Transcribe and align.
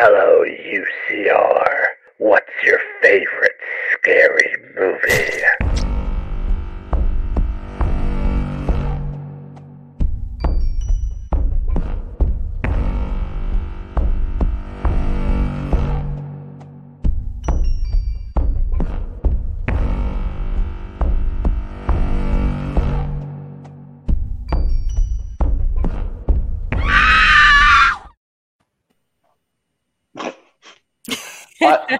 Hello, 0.00 0.44
UCR. 0.44 1.86
What's 2.18 2.52
your 2.62 2.78
favorite 3.02 3.58
scary 3.98 4.54
movie? 4.76 5.57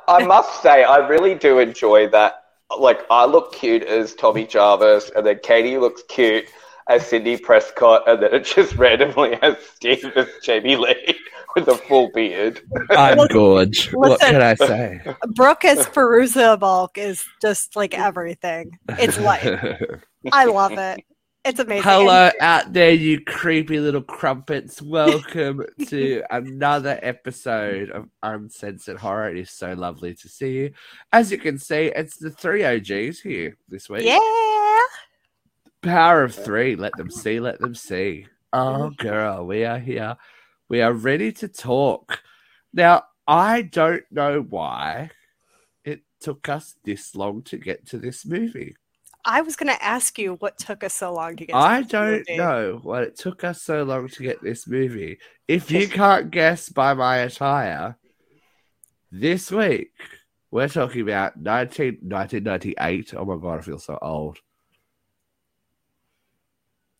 I, 0.08 0.22
I 0.22 0.26
must 0.26 0.62
say, 0.62 0.84
I 0.84 1.06
really 1.06 1.34
do 1.34 1.58
enjoy 1.58 2.08
that. 2.08 2.44
Like, 2.76 3.00
I 3.10 3.24
look 3.24 3.52
cute 3.52 3.82
as 3.82 4.14
Tommy 4.14 4.46
Jarvis, 4.46 5.10
and 5.14 5.26
then 5.26 5.38
Katie 5.42 5.78
looks 5.78 6.02
cute 6.08 6.46
as 6.88 7.06
Cindy 7.06 7.36
Prescott, 7.36 8.08
and 8.08 8.22
then 8.22 8.34
it 8.34 8.44
just 8.44 8.74
randomly 8.76 9.36
has 9.42 9.56
Steve 9.74 10.04
as 10.16 10.28
Jamie 10.42 10.76
Lee 10.76 11.14
with 11.54 11.68
a 11.68 11.76
full 11.76 12.10
beard. 12.14 12.60
I'm 12.90 13.26
gorge. 13.28 13.92
What 13.92 14.12
Listen. 14.12 14.30
can 14.30 14.42
I 14.42 14.54
say? 14.54 15.00
Brooke 15.34 15.64
as 15.64 15.86
Perusa 15.86 16.58
Bulk 16.58 16.96
is 16.96 17.24
just 17.42 17.76
like 17.76 17.94
everything. 17.94 18.78
It's 18.98 19.18
life. 19.20 19.46
I 20.32 20.46
love 20.46 20.72
it. 20.72 21.04
It's 21.48 21.60
amazing. 21.60 21.82
Hello 21.82 22.30
out 22.42 22.74
there, 22.74 22.90
you 22.90 23.24
creepy 23.24 23.80
little 23.80 24.02
crumpets. 24.02 24.82
Welcome 24.82 25.64
to 25.86 26.22
another 26.30 27.00
episode 27.02 27.88
of 27.88 28.06
Uncensored 28.22 28.98
Horror. 28.98 29.30
It 29.30 29.38
is 29.38 29.50
so 29.50 29.72
lovely 29.72 30.14
to 30.16 30.28
see 30.28 30.58
you. 30.58 30.72
As 31.10 31.32
you 31.32 31.38
can 31.38 31.58
see, 31.58 31.86
it's 31.86 32.18
the 32.18 32.30
three 32.30 32.66
OGs 32.66 33.20
here 33.20 33.56
this 33.66 33.88
week. 33.88 34.04
Yeah. 34.04 34.20
Power 35.80 36.22
of 36.22 36.34
three. 36.34 36.76
Let 36.76 36.94
them 36.98 37.10
see, 37.10 37.40
let 37.40 37.58
them 37.60 37.74
see. 37.74 38.26
Oh, 38.52 38.90
mm. 38.92 38.96
girl, 38.98 39.46
we 39.46 39.64
are 39.64 39.78
here. 39.78 40.18
We 40.68 40.82
are 40.82 40.92
ready 40.92 41.32
to 41.32 41.48
talk. 41.48 42.22
Now, 42.74 43.04
I 43.26 43.62
don't 43.62 44.04
know 44.10 44.42
why 44.42 45.12
it 45.82 46.02
took 46.20 46.50
us 46.50 46.74
this 46.84 47.14
long 47.14 47.40
to 47.44 47.56
get 47.56 47.86
to 47.86 47.96
this 47.96 48.26
movie. 48.26 48.76
I 49.24 49.40
was 49.42 49.56
going 49.56 49.72
to 49.74 49.82
ask 49.84 50.18
you 50.18 50.34
what 50.34 50.58
took 50.58 50.82
us 50.84 50.94
so 50.94 51.12
long 51.12 51.36
to 51.36 51.46
get 51.46 51.54
I 51.56 51.82
don't 51.82 52.18
movie. 52.18 52.36
know 52.36 52.80
what 52.82 53.02
it 53.02 53.16
took 53.16 53.44
us 53.44 53.62
so 53.62 53.82
long 53.82 54.08
to 54.08 54.22
get 54.22 54.42
this 54.42 54.66
movie. 54.66 55.18
If 55.46 55.70
you 55.70 55.88
can't 55.88 56.30
guess 56.30 56.68
by 56.68 56.94
my 56.94 57.18
attire, 57.18 57.96
this 59.10 59.50
week 59.50 59.92
we're 60.50 60.68
talking 60.68 61.02
about 61.02 61.36
19, 61.36 61.98
1998. 62.02 63.14
Oh 63.14 63.24
my 63.24 63.36
god, 63.36 63.58
I 63.58 63.62
feel 63.62 63.78
so 63.78 63.98
old. 64.00 64.38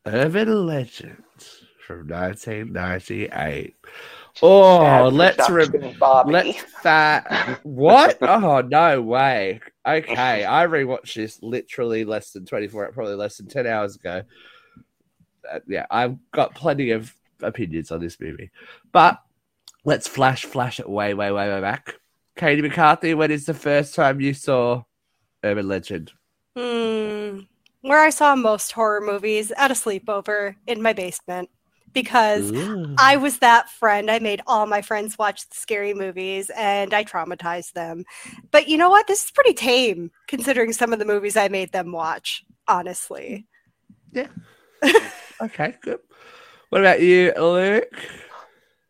Urban 0.06 0.66
Legend 0.66 1.22
from 1.86 2.08
1998. 2.08 3.76
Oh, 4.42 5.10
let's 5.12 5.48
re- 5.50 5.66
production, 5.66 6.32
let's 6.32 6.64
that 6.82 7.60
what? 7.64 8.18
Oh 8.22 8.60
no 8.60 9.02
way. 9.02 9.60
Okay, 9.86 10.44
I 10.44 10.66
rewatched 10.66 11.14
this 11.14 11.42
literally 11.42 12.04
less 12.04 12.32
than 12.32 12.44
24, 12.44 12.92
probably 12.92 13.14
less 13.14 13.38
than 13.38 13.48
10 13.48 13.66
hours 13.66 13.96
ago. 13.96 14.22
Uh, 15.50 15.60
yeah, 15.66 15.86
I've 15.90 16.16
got 16.32 16.54
plenty 16.54 16.90
of 16.90 17.14
opinions 17.42 17.90
on 17.90 18.00
this 18.00 18.20
movie. 18.20 18.50
But 18.92 19.20
let's 19.84 20.06
flash 20.06 20.44
flash 20.44 20.80
it 20.80 20.88
way, 20.88 21.14
way, 21.14 21.32
way, 21.32 21.48
way 21.48 21.60
back. 21.60 21.94
Katie 22.36 22.62
McCarthy, 22.62 23.14
when 23.14 23.30
is 23.30 23.46
the 23.46 23.54
first 23.54 23.94
time 23.94 24.20
you 24.20 24.34
saw 24.34 24.82
Urban 25.42 25.66
Legend? 25.66 26.12
Hmm. 26.56 27.40
Where 27.80 28.02
I 28.02 28.10
saw 28.10 28.34
most 28.36 28.72
horror 28.72 29.00
movies 29.00 29.52
at 29.56 29.70
a 29.70 29.74
sleepover 29.74 30.56
in 30.66 30.82
my 30.82 30.92
basement 30.92 31.48
because 31.92 32.50
Ooh. 32.52 32.94
I 32.98 33.16
was 33.16 33.38
that 33.38 33.70
friend. 33.70 34.10
I 34.10 34.18
made 34.18 34.42
all 34.46 34.66
my 34.66 34.82
friends 34.82 35.18
watch 35.18 35.48
the 35.48 35.56
scary 35.56 35.94
movies 35.94 36.50
and 36.56 36.94
I 36.94 37.04
traumatized 37.04 37.72
them. 37.72 38.04
But 38.50 38.68
you 38.68 38.76
know 38.76 38.90
what? 38.90 39.06
This 39.06 39.24
is 39.24 39.30
pretty 39.30 39.54
tame 39.54 40.10
considering 40.26 40.72
some 40.72 40.92
of 40.92 40.98
the 40.98 41.04
movies 41.04 41.36
I 41.36 41.48
made 41.48 41.72
them 41.72 41.92
watch, 41.92 42.44
honestly. 42.66 43.46
Yeah. 44.12 44.28
okay, 45.40 45.74
good. 45.82 45.98
What 46.70 46.80
about 46.82 47.00
you, 47.00 47.32
Luke? 47.36 47.92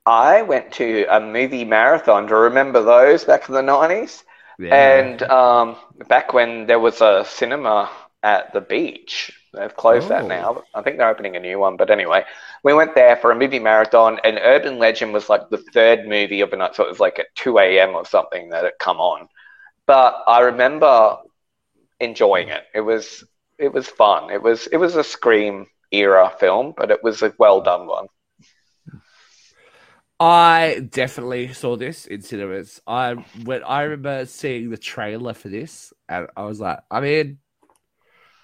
I 0.07 0.43
went 0.43 0.73
to 0.73 1.07
a 1.11 1.21
movie 1.21 1.65
marathon. 1.65 2.27
Do 2.27 2.35
you 2.35 2.41
remember 2.41 2.83
those 2.83 3.25
back 3.25 3.49
in 3.49 3.55
the 3.55 3.63
90s? 3.63 4.25
And 4.61 5.23
um, 5.23 5.77
back 6.09 6.33
when 6.33 6.67
there 6.67 6.81
was 6.81 7.01
a 7.01 7.25
cinema 7.29 7.91
at 8.23 8.53
the 8.53 8.61
beach, 8.61 9.38
they've 9.53 9.75
closed 9.77 10.09
that 10.09 10.27
Oh. 10.27 10.29
now. 10.29 10.63
I 10.75 10.83
think 10.83 10.99
they're 10.99 11.09
opening 11.09 11.37
a 11.37 11.41
new 11.41 11.59
one. 11.59 11.77
But 11.77 11.91
anyway, 11.91 12.25
we 12.65 12.75
went 12.75 12.95
there 12.95 13.17
for 13.17 13.31
a 13.31 13.37
movie 13.37 13.59
marathon, 13.59 14.19
and 14.25 14.39
Urban 14.43 14.79
Legend 14.79 15.13
was 15.13 15.29
like 15.29 15.49
the 15.51 15.59
third 15.73 16.07
movie 16.09 16.41
of 16.41 16.51
the 16.51 16.57
night. 16.57 16.75
So 16.77 16.85
it 16.85 16.89
was 16.91 17.01
like 17.01 17.19
at 17.19 17.35
2 17.37 17.81
a.m. 17.81 17.95
or 17.95 18.05
something 18.07 18.51
that 18.51 18.65
it 18.65 18.75
come 18.81 18.99
on. 18.99 19.29
But 19.87 20.23
I 20.27 20.41
remember 20.41 21.19
enjoying 22.01 22.49
it. 22.49 22.65
It 22.75 22.81
was 22.83 23.25
it 23.59 23.73
was 23.73 23.89
fun. 23.89 24.31
It 24.31 24.43
was 24.43 24.67
it 24.69 24.77
was 24.79 24.97
a 24.97 25.05
Scream 25.05 25.67
era 25.93 26.33
film, 26.41 26.75
but 26.77 26.91
it 26.91 27.03
was 27.03 27.23
a 27.23 27.33
well 27.39 27.61
done 27.61 27.87
one. 27.87 28.07
I 30.21 30.85
definitely 30.91 31.53
saw 31.53 31.77
this 31.77 32.07
in 32.07 32.23
cinemas. 32.23 32.81
I 32.87 33.15
when 33.45 33.63
I 33.63 33.83
remember 33.83 34.27
seeing 34.27 34.71
the 34.71 34.77
trailer 34.77 35.33
for 35.35 35.49
this, 35.49 35.93
and 36.09 36.27
I 36.37 36.43
was 36.45 36.61
like, 36.61 36.81
I'm 36.91 37.05
in. 37.05 37.39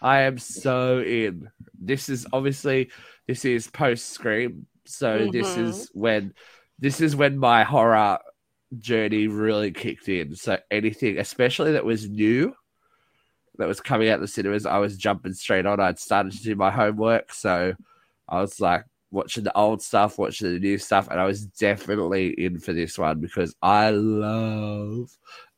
I 0.04 0.20
am 0.22 0.38
so 0.38 1.00
in. 1.00 1.50
This 1.80 2.10
is 2.10 2.26
obviously 2.32 2.90
this 3.26 3.44
is 3.46 3.68
post 3.68 4.10
Scream, 4.10 4.66
so 4.84 5.26
this 5.26 5.56
Mhm. 5.56 5.58
is 5.58 5.90
when 5.94 6.34
this 6.78 7.00
is 7.00 7.16
when 7.16 7.38
my 7.38 7.64
horror 7.64 8.18
journey 8.78 9.28
really 9.28 9.72
kicked 9.72 10.08
in. 10.08 10.36
So 10.36 10.58
anything, 10.70 11.18
especially 11.18 11.72
that 11.72 11.86
was 11.86 12.08
new, 12.10 12.54
that 13.58 13.68
was 13.68 13.80
coming 13.80 14.08
out 14.08 14.20
the 14.20 14.28
cinemas, 14.28 14.66
I 14.66 14.78
was 14.78 14.96
jumping 14.96 15.34
straight 15.34 15.66
on. 15.66 15.80
I'd 15.80 15.98
started 15.98 16.32
to 16.32 16.42
do 16.42 16.56
my 16.56 16.70
homework, 16.70 17.32
so 17.32 17.74
I 18.28 18.40
was 18.40 18.60
like 18.60 18.84
watching 19.12 19.44
the 19.44 19.56
old 19.56 19.82
stuff, 19.82 20.18
watching 20.18 20.52
the 20.52 20.58
new 20.60 20.78
stuff, 20.78 21.08
and 21.10 21.20
I 21.20 21.26
was 21.26 21.46
definitely 21.46 22.30
in 22.30 22.58
for 22.60 22.72
this 22.72 22.98
one 22.98 23.20
because 23.20 23.54
I 23.62 23.90
love 23.90 25.10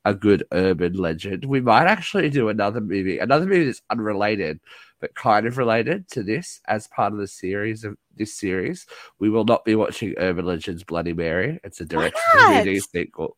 a 0.07 0.13
good 0.13 0.43
urban 0.51 0.93
legend. 0.93 1.43
We 1.45 1.59
might 1.61 1.87
actually 1.87 2.29
do 2.29 2.49
another 2.49 2.79
movie, 2.81 3.19
another 3.19 3.45
movie 3.45 3.65
that's 3.65 3.81
unrelated 3.89 4.59
but 4.99 5.13
kind 5.13 5.45
of 5.45 5.57
related 5.59 6.07
to 6.09 6.23
this 6.23 6.59
as 6.67 6.87
part 6.87 7.13
of 7.13 7.19
the 7.19 7.27
series 7.27 7.83
of 7.83 7.95
this 8.15 8.33
series. 8.33 8.87
We 9.19 9.29
will 9.29 9.43
not 9.45 9.63
be 9.63 9.75
watching 9.75 10.15
Urban 10.17 10.45
Legends 10.45 10.83
Bloody 10.83 11.13
Mary. 11.13 11.59
It's 11.63 11.81
a 11.81 11.85
direct? 11.85 12.17
DVD 12.33 12.81
sequel. 12.81 13.37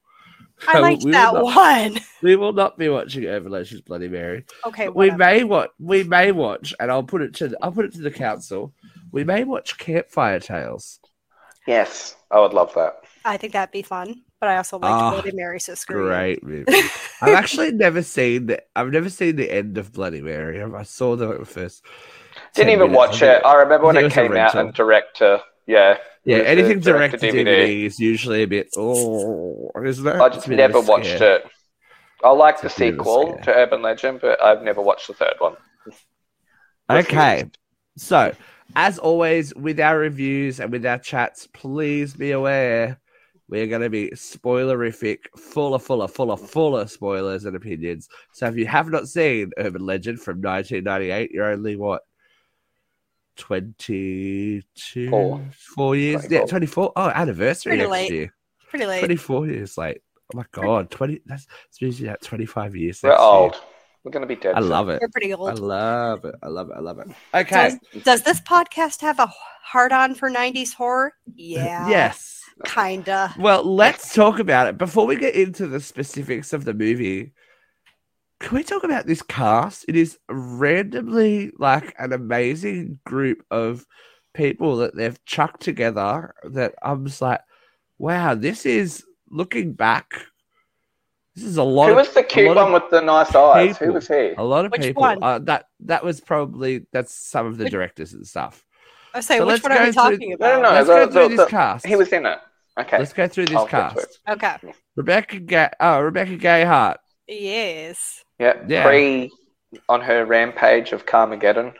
I 0.67 0.73
So 0.73 0.79
liked 0.87 1.03
we 1.03 1.11
that 1.11 1.33
not- 1.33 1.43
one. 1.43 1.99
We 2.21 2.35
will 2.35 2.53
not 2.53 2.77
be 2.77 2.87
watching 2.89 3.25
Urban 3.25 3.51
Legends 3.51 3.81
Bloody 3.81 4.07
Mary 4.07 4.45
Okay, 4.65 4.87
we 4.89 5.09
may 5.11 5.43
watch 5.43 5.69
we 5.79 6.03
may 6.03 6.31
watch 6.33 6.73
and 6.79 6.91
i'll 6.91 7.03
put 7.03 7.21
it 7.21 7.33
to 7.35 7.47
the, 7.49 7.57
i'll 7.61 7.71
put 7.71 7.85
it 7.85 7.93
to 7.93 8.01
the 8.01 8.11
council 8.11 8.73
we 9.11 9.23
may 9.23 9.43
watch 9.45 9.77
campfire 9.77 10.39
tales 10.39 10.99
Yes, 11.67 12.15
I 12.31 12.39
would 12.39 12.53
love 12.53 12.73
that. 12.75 13.03
I 13.25 13.37
think 13.37 13.53
that'd 13.53 13.71
be 13.71 13.81
fun. 13.83 14.21
But 14.39 14.49
I 14.49 14.57
also 14.57 14.79
liked 14.79 15.01
Ah, 15.01 15.11
Bloody 15.11 15.31
Mary 15.33 15.59
so 15.59 15.75
screw 15.75 16.07
you. 16.07 16.07
great 16.07 16.43
movie 16.43 16.89
i've 17.21 17.33
actually 17.33 17.71
never 17.71 18.01
seen 18.01 18.47
the 18.47 18.61
i've 18.75 18.91
never 18.91 19.09
seen 19.09 19.35
the 19.35 19.51
end 19.51 19.77
of 19.77 19.91
bloody 19.93 20.21
mary 20.21 20.61
i 20.63 20.83
saw 20.83 21.15
the 21.15 21.45
first 21.45 21.83
Didn't 22.53 22.71
even 22.73 22.91
minutes. 22.91 22.97
watch 22.97 23.21
it. 23.21 23.41
I 23.45 23.55
remember 23.55 23.87
when 23.87 23.97
I 23.97 24.01
it 24.01 24.05
it 24.05 24.11
came 24.11 24.35
out 24.35 24.55
and 24.55 24.73
director. 24.73 25.41
yeah. 25.67 25.97
yeah 26.25 26.37
it 26.37 26.47
was 26.47 26.69
a 26.69 26.73
anything 26.73 26.79
direct 26.81 27.19
to 27.19 27.27
direct-to-DVD. 27.27 27.27
dvd 27.29 27.85
is 27.85 27.99
usually 27.99 28.43
a 28.43 28.47
bit 28.47 28.69
oh 28.77 29.71
is 29.83 30.01
that? 30.03 30.21
I 30.21 30.29
It's 30.31 30.35
just 30.35 30.47
a 30.47 30.49
bit 30.49 30.59
of 30.59 30.69
a 30.69 30.73
never 30.73 30.79
watched 30.81 31.17
scare. 31.17 31.37
it. 31.37 31.45
I 32.23 32.31
like 32.31 32.61
the 32.61 32.69
It's 32.69 32.77
a 32.77 32.81
bit 32.81 32.95
of 32.97 32.99
a 32.99 33.05
sequel 33.05 33.37
to 33.43 33.53
Urban 33.55 33.81
Legend, 33.81 34.21
but 34.21 34.41
I've 34.41 34.61
never 34.63 34.81
watched 34.81 35.07
the 35.07 35.13
third 35.13 35.35
one. 35.39 35.55
Okay. 36.89 37.45
So, 37.97 38.33
as 38.75 38.97
always, 38.99 39.53
with 39.55 39.79
our 39.79 39.97
reviews 39.97 40.59
and 40.59 40.71
with 40.71 40.85
our 40.85 40.97
chats, 40.99 41.47
please 41.47 42.13
be 42.13 42.31
aware 42.31 42.99
we're 43.49 43.67
going 43.67 43.81
to 43.81 43.89
be 43.89 44.09
spoilerific, 44.11 45.19
full 45.37 45.73
of, 45.73 45.81
full 45.83 46.01
of, 46.03 46.11
full 46.11 46.31
of, 46.31 46.39
full 46.49 46.77
of 46.77 46.89
spoilers 46.91 47.45
and 47.45 47.55
opinions. 47.55 48.07
So, 48.31 48.45
if 48.47 48.55
you 48.55 48.67
have 48.67 48.89
not 48.89 49.07
seen 49.09 49.51
Urban 49.57 49.83
Legend 49.85 50.21
from 50.21 50.41
1998, 50.41 51.31
you're 51.31 51.51
only 51.51 51.75
what? 51.75 52.03
22 53.37 54.61
Four. 55.09 55.41
four 55.75 55.95
years 55.95 56.23
yeah 56.29 56.39
24. 56.45 56.47
24 56.47 56.93
oh 56.95 57.09
anniversary 57.09 57.71
Pretty 57.71 57.83
next 57.83 57.91
late. 57.91 58.11
year 58.11 58.33
Pretty 58.69 58.85
late. 58.85 58.99
24 58.99 59.47
years 59.47 59.77
late 59.77 60.01
oh 60.33 60.37
my 60.37 60.43
god 60.51 60.91
20 60.91 61.21
that's 61.25 61.47
it's 61.69 61.81
usually 61.81 62.09
at 62.09 62.21
25 62.21 62.75
years 62.75 62.99
We're 63.01 63.09
next 63.11 63.19
year. 63.21 63.27
old. 63.29 63.55
We're 64.03 64.11
gonna 64.11 64.25
be 64.25 64.35
dead. 64.35 64.55
i 64.55 64.59
love 64.59 64.89
it 64.89 64.99
We're 65.01 65.07
pretty 65.09 65.33
old. 65.33 65.49
i 65.49 65.53
love 65.53 66.25
it 66.25 66.35
i 66.43 66.47
love 66.47 66.69
it 66.69 66.73
i 66.75 66.79
love 66.79 66.99
it 66.99 67.07
okay 67.33 67.77
Does, 67.93 68.03
does 68.03 68.21
this 68.23 68.41
podcast 68.41 69.01
have 69.01 69.19
a 69.19 69.31
hard 69.63 69.91
on 69.93 70.15
for 70.15 70.29
90s 70.29 70.73
horror? 70.73 71.13
Uh, 71.27 71.31
yeah. 71.35 71.87
Yes. 71.89 72.38
Kinda. 72.65 73.33
Well, 73.37 73.63
let's 73.63 74.13
talk 74.13 74.39
about 74.39 74.67
it 74.67 74.77
before 74.77 75.05
we 75.05 75.15
get 75.15 75.35
into 75.35 75.67
the 75.67 75.79
specifics 75.79 76.53
of 76.53 76.65
the 76.65 76.73
movie. 76.73 77.33
Can 78.39 78.55
we 78.57 78.63
talk 78.63 78.83
about 78.83 79.05
this 79.05 79.21
cast? 79.21 79.85
It 79.87 79.95
is 79.95 80.17
randomly 80.29 81.51
like 81.57 81.93
an 81.99 82.13
amazing 82.13 82.99
group 83.05 83.43
of 83.51 83.85
people 84.33 84.77
that 84.77 84.95
they've 84.95 85.23
chucked 85.25 85.61
together. 85.61 86.33
That 86.43 86.75
I'm 86.81 87.05
just 87.05 87.21
like, 87.21 87.41
wow, 87.97 88.35
this 88.35 88.65
is 88.65 89.03
looking 89.29 89.73
back. 89.73 90.13
This 91.35 91.43
is 91.45 91.57
a 91.57 91.63
lot. 91.63 91.89
Who 91.89 91.95
was 91.95 92.13
the 92.13 92.23
cute 92.23 92.47
one 92.47 92.57
of- 92.57 92.71
with 92.73 92.89
the 92.91 93.01
nice 93.01 93.33
eyes? 93.35 93.77
Who 93.77 93.93
was 93.93 94.07
he? 94.07 94.33
a 94.37 94.43
lot 94.43 94.65
of 94.65 94.71
Which 94.71 94.81
people. 94.81 95.01
one? 95.01 95.21
Uh, 95.23 95.39
that 95.39 95.65
that 95.81 96.03
was 96.03 96.19
probably 96.21 96.85
that's 96.91 97.13
some 97.13 97.45
of 97.45 97.57
the 97.57 97.69
directors 97.69 98.13
and 98.13 98.25
stuff. 98.27 98.63
I 99.13 99.21
say, 99.21 99.37
So 99.37 99.45
which 99.45 99.53
let's 99.53 99.63
one 99.63 99.71
are 99.71 99.79
we 99.79 99.85
go 99.85 99.91
through- 99.91 100.11
talking 100.17 100.29
No, 100.29 100.35
about? 100.35 100.61
no, 100.61 100.69
no. 100.69 100.75
Let's 100.75 100.87
the- 100.87 100.93
go 101.19 101.23
the- 101.23 101.35
this 101.35 101.45
the- 101.45 101.49
cast. 101.49 101.85
He 101.85 101.95
was 101.95 102.09
in 102.13 102.25
it. 102.25 102.39
Okay. 102.79 102.97
Let's 102.99 103.13
go 103.13 103.27
through 103.27 103.47
this 103.47 103.57
I'll 103.57 103.67
cast. 103.67 104.19
Okay. 104.27 104.55
Rebecca, 104.95 105.39
Ga- 105.39 105.71
oh, 105.79 105.99
Rebecca 105.99 106.37
Gayheart. 106.37 106.95
Yes. 107.27 108.23
Yeah. 108.39 108.53
Yeah. 108.67 108.85
Pre 108.85 109.31
on 109.87 110.01
her 110.01 110.25
rampage 110.25 110.93
of 110.93 111.05
Carmageddon. 111.05 111.73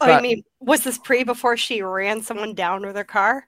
Oh, 0.00 0.16
you 0.16 0.22
mean 0.22 0.42
was 0.60 0.84
this 0.84 0.98
pre 0.98 1.24
before 1.24 1.56
she 1.56 1.82
ran 1.82 2.22
someone 2.22 2.54
down 2.54 2.82
with 2.86 2.96
her 2.96 3.04
car? 3.04 3.46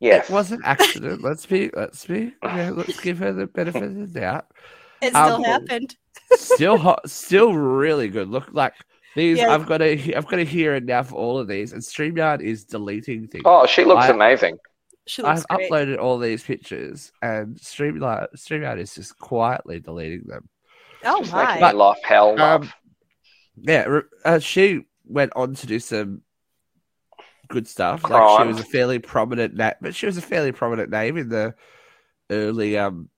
Yes. 0.00 0.28
It 0.28 0.32
was 0.32 0.52
an 0.52 0.60
accident. 0.64 1.22
let's 1.24 1.46
be, 1.46 1.70
let's 1.74 2.04
be, 2.06 2.32
yeah, 2.42 2.70
let's 2.70 2.98
give 3.00 3.18
her 3.18 3.32
the 3.32 3.46
benefit 3.46 3.82
of 3.82 3.94
the 3.94 4.06
doubt. 4.20 4.46
It 5.00 5.10
still 5.10 5.36
Um, 5.36 5.44
happened. 5.44 5.96
Still 6.34 6.76
hot, 6.76 7.08
still 7.10 7.52
really 7.54 8.08
good. 8.08 8.28
Look 8.28 8.48
like 8.52 8.74
these. 9.14 9.38
Yeah. 9.38 9.52
I've 9.54 9.66
got 9.66 9.82
a, 9.82 10.14
I've 10.14 10.26
got 10.26 10.38
a 10.40 10.44
hearing 10.44 10.86
now 10.86 11.02
for 11.02 11.16
all 11.16 11.38
of 11.38 11.46
these, 11.48 11.72
and 11.72 11.82
Streamyard 11.82 12.40
is 12.40 12.64
deleting 12.64 13.28
things. 13.28 13.42
Oh, 13.46 13.66
she 13.66 13.84
looks 13.84 14.04
I- 14.06 14.10
amazing. 14.10 14.58
She 15.06 15.22
looks 15.22 15.44
I've 15.50 15.56
great. 15.58 15.70
uploaded 15.70 15.98
all 15.98 16.18
these 16.18 16.42
pictures, 16.44 17.12
and 17.22 17.56
Streamyard, 17.56 18.28
Streamyard 18.36 18.78
is 18.78 18.94
just 18.94 19.18
quietly 19.18 19.80
deleting 19.80 20.22
them. 20.26 20.48
oh 21.04 21.20
Just 21.22 21.34
making 21.34 21.60
my! 21.60 21.72
me 21.72 21.78
laugh 21.78 21.98
hell. 22.04 22.40
Um, 22.40 22.70
Yeah, 23.56 24.00
uh, 24.24 24.38
she 24.38 24.86
went 25.04 25.32
on 25.34 25.54
to 25.56 25.66
do 25.66 25.78
some 25.80 26.22
good 27.48 27.66
stuff. 27.66 28.08
Like 28.08 28.40
she 28.42 28.46
was 28.48 28.60
a 28.60 28.64
fairly 28.64 28.98
prominent 28.98 29.54
name, 29.54 29.74
but 29.80 29.94
she 29.94 30.06
was 30.06 30.16
a 30.16 30.22
fairly 30.22 30.52
prominent 30.52 30.90
name 30.90 31.16
in 31.16 31.28
the 31.28 31.54
early 32.30 32.78
um 32.78 33.08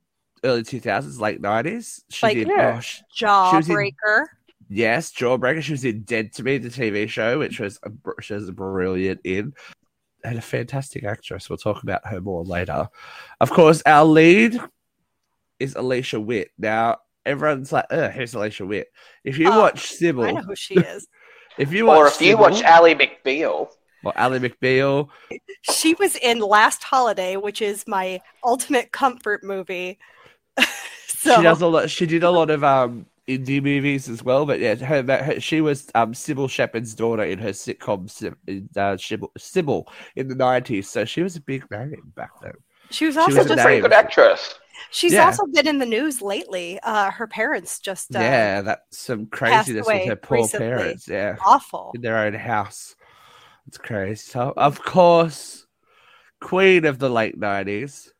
early 0.42 0.62
two 0.62 0.81
thousands, 0.81 1.20
late 1.20 1.40
nineties. 1.40 2.02
She 2.10 2.26
Like- 2.26 2.36
did. 2.38 2.48
Yeah. 2.48 2.76
Oh, 2.78 2.81
sh- 2.81 3.02
was 3.22 3.69
in- 3.69 3.76
Jawbreaker. 3.76 4.25
yes, 4.69 5.12
Jawbreaker. 5.12 5.62
She 5.62 5.72
was 5.72 5.84
in 5.84 6.02
Dead 6.02 6.32
to 6.34 6.42
Me, 6.42 6.58
the 6.58 6.69
TV 6.70 7.08
show, 7.08 7.38
which 7.38 7.60
was 7.60 7.78
a, 7.84 7.90
she 8.22 8.34
was 8.34 8.50
brilliant 8.50 9.20
in. 9.25 9.52
And 10.25 10.38
a 10.38 10.43
fantastic 10.43 11.05
actress. 11.05 11.50
We'll 11.50 11.59
talk 11.59 11.82
about 11.82 12.06
her 12.06 12.21
more 12.21 12.44
later. 12.44 12.88
Of 13.41 13.50
course, 13.50 13.82
our 13.85 14.05
lead 14.06 14.59
is 15.61 15.75
Alicia 15.75 16.19
Witt. 16.19 16.50
Now, 16.59 16.99
everyone's 17.26 17.73
like, 17.73 17.87
"Ugh, 17.91 18.11
who's 18.11 18.32
Alicia 18.35 18.65
Witt?" 18.65 18.88
If 19.23 19.37
you 19.37 19.49
Oh, 19.53 19.59
watch 19.61 19.93
Cybill, 19.93 20.26
I 20.29 20.32
know 20.32 20.43
who 20.43 20.56
she 20.56 20.75
is. 20.76 21.06
if 21.59 21.73
you 21.73 21.87
watch 21.87 21.99
or 21.99 22.06
if 22.09 22.21
you 22.23 22.37
Cybill, 22.37 22.41
watch 22.41 22.62
Ally 22.62 22.94
McBeal, 22.94 23.69
or 24.03 24.12
Ally 24.17 24.38
McBeal, 24.38 25.11
she 25.61 25.94
was 25.94 26.17
in 26.17 26.41
Last 26.41 26.82
Holiday, 26.85 27.37
which 27.37 27.61
is 27.61 27.87
my 27.87 28.20
ultimate 28.43 28.93
comfort 28.93 29.44
movie. 29.44 29.99
so 31.06 31.37
she 31.37 31.43
does 31.43 31.61
a 31.61 31.67
lot. 31.67 31.91
She 31.91 32.06
did 32.06 32.23
a 32.25 32.31
lot 32.31 32.49
of 32.49 32.65
um 32.65 33.06
indie 33.29 33.62
movies 33.62 34.09
as 34.09 34.23
well. 34.23 34.44
But 34.47 34.61
yeah, 34.61 34.75
her, 34.76 35.03
her 35.03 35.41
she 35.41 35.61
was 35.61 35.88
um 35.94 36.12
Cybill 36.12 36.49
Shepherd's 36.50 36.94
daughter 36.94 37.25
in 37.25 37.38
her 37.38 37.50
sitcom 37.50 38.05
uh, 38.23 38.97
Cybill, 38.97 39.29
Cybill 39.38 39.85
in 40.17 40.29
the 40.29 40.35
nineties. 40.35 40.88
So 40.88 41.05
she 41.05 41.23
was 41.23 41.37
a 41.37 41.41
big 41.41 41.71
name 41.71 42.12
back 42.17 42.31
then. 42.43 42.53
she 42.91 43.06
was 43.06 43.15
she 43.15 43.21
also 43.21 43.37
was 43.37 43.47
she's 43.47 43.50
a 43.56 43.61
a 43.61 43.65
pretty 43.65 43.81
good 43.81 43.93
actress. 43.93 44.55
she's 44.91 45.12
Yeah. 45.12 45.26
also 45.26 45.47
been 45.47 45.67
in 45.67 45.79
the 45.79 45.87
news 45.87 46.21
lately. 46.21 46.79
Uh, 46.82 47.11
her 47.11 47.26
parents 47.26 47.79
just 47.81 48.15
uh, 48.15 48.19
yeah, 48.21 48.61
that's 48.61 48.99
some 48.99 49.27
craziness 49.27 49.87
with 49.87 49.94
away 49.94 50.06
her 50.06 50.17
poor 50.17 50.38
recently. 50.38 50.67
parents. 50.69 51.09
Yeah, 51.09 51.37
awful. 51.44 51.93
in 51.94 52.03
their 52.03 52.19
own 52.19 52.35
house. 52.35 52.94
It's 53.67 53.79
crazy. 53.79 54.17
So 54.17 54.53
of 54.56 54.82
course, 54.82 55.67
Queen 56.43 56.85
of 56.85 56.99
the 56.99 57.09
late 57.09 57.38
nineties, 57.38 58.12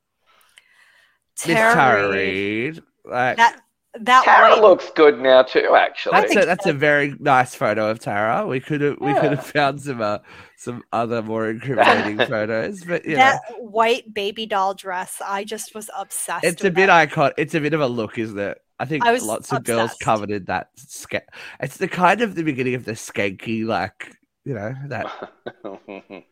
Miss 1.47 1.57
Tara 1.57 1.75
Tara 1.75 2.09
Reid. 2.11 2.77
Reid. 2.77 2.83
Like, 3.05 3.37
That 3.37 3.61
that 4.00 4.25
Tara 4.25 4.50
white 4.50 4.62
looks 4.62 4.91
good 4.91 5.20
now 5.20 5.43
too. 5.43 5.75
Actually, 5.76 6.20
That's 6.20 6.37
a, 6.37 6.46
that's 6.46 6.67
a 6.67 6.73
very 6.73 7.14
nice 7.20 7.55
photo 7.55 7.91
of 7.91 8.00
Tara. 8.00 8.46
We 8.46 8.61
could 8.61 8.81
have 8.81 8.99
we 9.00 9.14
could 9.14 9.31
have 9.31 9.46
found 9.46 9.81
some 9.81 10.00
uh, 10.00 10.19
some 10.56 10.82
other 10.93 11.23
more 11.23 11.49
incriminating 11.49 12.19
photos, 12.29 12.82
but 12.85 13.05
you 13.05 13.17
that 13.17 13.41
know, 13.50 13.58
white 13.58 14.12
baby 14.12 14.46
doll 14.46 14.75
dress. 14.75 15.23
I 15.25 15.44
just 15.44 15.75
was 15.75 15.91
obsessed. 15.96 16.44
it's 16.44 16.64
a 16.64 16.70
bit 16.70 16.87
that. 16.87 16.91
icon. 16.91 17.32
It's 17.37 17.55
a 17.55 17.61
bit 17.61 17.75
of 17.75 17.81
a 17.81 17.87
look, 17.87 18.19
isn't 18.19 18.38
it? 18.38 18.58
I 18.81 18.85
think 18.85 19.05
I 19.05 19.17
lots 19.19 19.52
of 19.52 19.62
girls 19.62 19.93
obsessed. 19.93 20.00
coveted 20.00 20.47
that. 20.47 20.70
Ska- 20.76 21.23
it's 21.61 21.76
the 21.76 21.88
kind 21.88 22.20
of 22.20 22.35
the 22.35 22.43
beginning 22.43 22.75
of 22.75 22.85
the 22.85 22.93
skanky, 22.93 23.64
like 23.64 24.17
you 24.44 24.55
know 24.55 24.75
that 24.88 25.06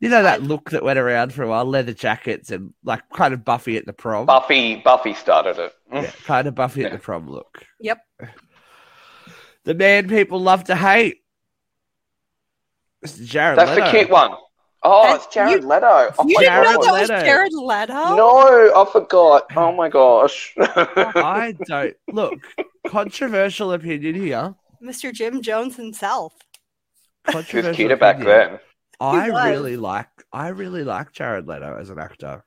you 0.00 0.08
know 0.08 0.22
that 0.22 0.42
look 0.42 0.70
that 0.70 0.82
went 0.82 0.98
around 0.98 1.32
for 1.34 1.42
a 1.42 1.48
while, 1.48 1.64
leather 1.64 1.92
jackets 1.92 2.50
and 2.50 2.72
like 2.84 3.02
kind 3.12 3.34
of 3.34 3.44
Buffy 3.44 3.76
at 3.76 3.86
the 3.86 3.92
prom. 3.92 4.26
Buffy. 4.26 4.76
Buffy 4.76 5.14
started 5.14 5.58
it. 5.58 5.72
Yeah, 5.92 6.10
kind 6.24 6.46
of 6.46 6.54
Buffy 6.54 6.84
at 6.84 6.92
the 6.92 6.98
prom 6.98 7.28
look. 7.28 7.64
Yep. 7.80 7.98
The 9.64 9.74
man 9.74 10.08
people 10.08 10.40
love 10.40 10.64
to 10.64 10.76
hate. 10.76 11.18
Mr. 13.04 13.24
Jared 13.24 13.58
That's 13.58 13.70
Leto. 13.72 13.84
the 13.84 13.90
cute 13.90 14.10
one. 14.10 14.32
Oh, 14.82 15.06
And 15.08 15.16
it's 15.16 15.26
Jared 15.26 15.62
you- 15.62 15.68
Leto. 15.68 16.12
Oh 16.18 16.26
You 16.26 16.38
didn't 16.38 16.54
know 16.54 16.62
Jared 16.62 16.76
God. 16.80 16.82
that 16.84 17.00
was 17.00 17.08
Jared 17.22 17.52
Leto? 17.52 18.16
No, 18.16 18.72
I 18.82 18.90
forgot. 18.90 19.46
Oh 19.56 19.72
my 19.72 19.88
gosh. 19.90 20.54
I 20.58 21.54
don't 21.66 21.96
look 22.12 22.40
controversial 22.86 23.72
opinion 23.72 24.14
here. 24.14 24.54
Mr. 24.82 25.12
Jim 25.12 25.42
Jones 25.42 25.76
himself. 25.76 26.32
He 27.30 27.36
was 27.36 27.76
cuter 27.76 27.96
back 27.96 28.20
then. 28.20 28.58
I 29.00 29.30
was. 29.30 29.44
really 29.44 29.76
like 29.76 30.08
I 30.32 30.48
really 30.48 30.84
like 30.84 31.12
Jared 31.12 31.46
Leto 31.46 31.76
as 31.78 31.90
an 31.90 31.98
actor. 31.98 32.44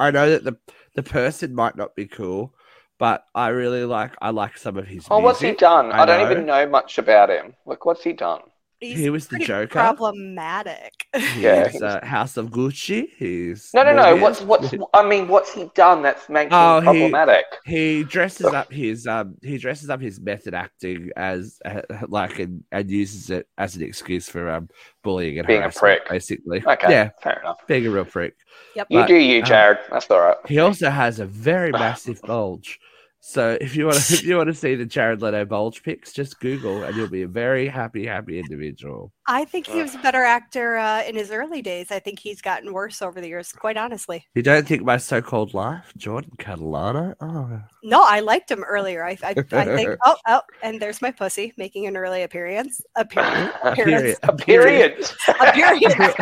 I 0.00 0.10
know 0.10 0.30
that 0.30 0.44
the 0.44 0.56
the 0.94 1.02
person 1.02 1.54
might 1.54 1.76
not 1.76 1.94
be 1.94 2.06
cool, 2.06 2.54
but 2.98 3.24
I 3.34 3.48
really 3.48 3.84
like 3.84 4.12
I 4.20 4.30
like 4.30 4.56
some 4.58 4.76
of 4.76 4.86
his. 4.86 5.06
Oh, 5.10 5.20
what's 5.20 5.40
he 5.40 5.52
done? 5.52 5.92
I 5.92 6.02
I, 6.02 6.06
don't 6.06 6.24
know. 6.24 6.30
even 6.30 6.46
know 6.46 6.66
much 6.68 6.98
about 6.98 7.30
him. 7.30 7.54
Like, 7.66 7.84
what's 7.84 8.04
he 8.04 8.12
done? 8.12 8.42
He's 8.80 8.98
He 8.98 9.10
was 9.10 9.26
the 9.26 9.38
Joker. 9.40 9.66
Problematic. 9.68 11.06
Yeah, 11.36 11.68
He's 11.68 11.82
uh, 11.82 12.04
House 12.04 12.36
of 12.36 12.50
Gucci. 12.50 13.08
He's 13.16 13.70
No, 13.74 13.82
no, 13.82 13.92
no. 13.94 14.02
Morbius. 14.16 14.20
What's 14.20 14.70
what's? 14.70 14.74
I 14.94 15.06
mean, 15.06 15.26
what's 15.28 15.52
he 15.52 15.68
done 15.74 16.02
that's 16.02 16.28
making 16.28 16.52
Oh, 16.52 16.78
him 16.78 16.84
he- 16.94 17.00
problematic? 17.10 17.44
he 17.64 18.04
dresses 18.04 18.46
up 18.46 18.72
his 18.72 19.06
um 19.06 19.34
he 19.42 19.58
dresses 19.58 19.90
up 19.90 20.00
his 20.00 20.20
method 20.20 20.54
acting 20.54 21.10
as 21.16 21.58
uh, 21.64 21.82
like 22.08 22.38
and, 22.38 22.62
and 22.70 22.90
uses 22.90 23.30
it 23.30 23.48
as 23.58 23.74
an 23.76 23.82
excuse 23.82 24.28
for 24.28 24.48
um 24.50 24.68
bullying 25.02 25.38
and 25.38 25.46
Being 25.46 25.60
a 25.60 25.62
harassment, 25.64 26.00
prick. 26.04 26.08
basically. 26.10 26.62
Okay, 26.66 26.90
Yeah, 26.90 27.10
fair 27.22 27.40
enough. 27.40 27.66
being 27.66 27.86
a 27.86 27.90
real 27.90 28.04
prick. 28.04 28.34
Yep. 28.76 28.86
You 28.90 28.98
But, 29.00 29.06
do 29.08 29.16
you, 29.16 29.40
um, 29.40 29.44
Jared. 29.46 29.78
That's 29.90 30.10
all 30.10 30.20
right. 30.20 30.36
He 30.46 30.58
also 30.60 30.90
has 30.90 31.18
a 31.20 31.26
very 31.26 31.72
massive 31.72 32.20
bulge. 32.22 32.78
So 33.20 33.58
if 33.60 33.74
you 33.76 33.86
want 33.86 33.98
to 33.98 34.14
if 34.14 34.24
you 34.24 34.36
want 34.36 34.48
to 34.48 34.54
see 34.54 34.74
the 34.74 34.86
Jared 34.86 35.22
Leto 35.22 35.44
bulge 35.44 35.82
pics, 35.82 36.12
just 36.12 36.38
Google 36.40 36.84
and 36.84 36.96
you'll 36.96 37.10
be 37.10 37.22
a 37.22 37.28
very 37.28 37.68
happy, 37.68 38.06
happy 38.06 38.38
individual. 38.38 39.12
I 39.26 39.44
think 39.44 39.66
he 39.66 39.82
was 39.82 39.94
a 39.94 39.98
better 39.98 40.22
actor 40.22 40.76
uh, 40.76 41.02
in 41.02 41.14
his 41.16 41.30
early 41.30 41.60
days. 41.60 41.90
I 41.90 41.98
think 41.98 42.18
he's 42.18 42.40
gotten 42.40 42.72
worse 42.72 43.02
over 43.02 43.20
the 43.20 43.28
years, 43.28 43.52
quite 43.52 43.76
honestly. 43.76 44.24
You 44.34 44.42
don't 44.42 44.66
think 44.66 44.82
my 44.82 44.96
so-called 44.96 45.52
life, 45.52 45.92
Jordan 45.96 46.30
Catalano? 46.38 47.14
Oh, 47.20 47.60
No, 47.82 48.02
I 48.06 48.20
liked 48.20 48.50
him 48.50 48.64
earlier. 48.64 49.04
I, 49.04 49.18
I, 49.22 49.34
I 49.52 49.64
think. 49.64 49.96
Oh, 50.04 50.16
oh, 50.28 50.40
and 50.62 50.80
there's 50.80 51.02
my 51.02 51.10
pussy 51.10 51.52
making 51.58 51.86
an 51.86 51.96
early 51.96 52.22
appearance. 52.22 52.80
Appearance. 52.96 53.52
a 53.62 53.74
period. 53.74 54.16
A 54.22 54.32
period. 54.32 55.04
Appearance. 55.40 56.14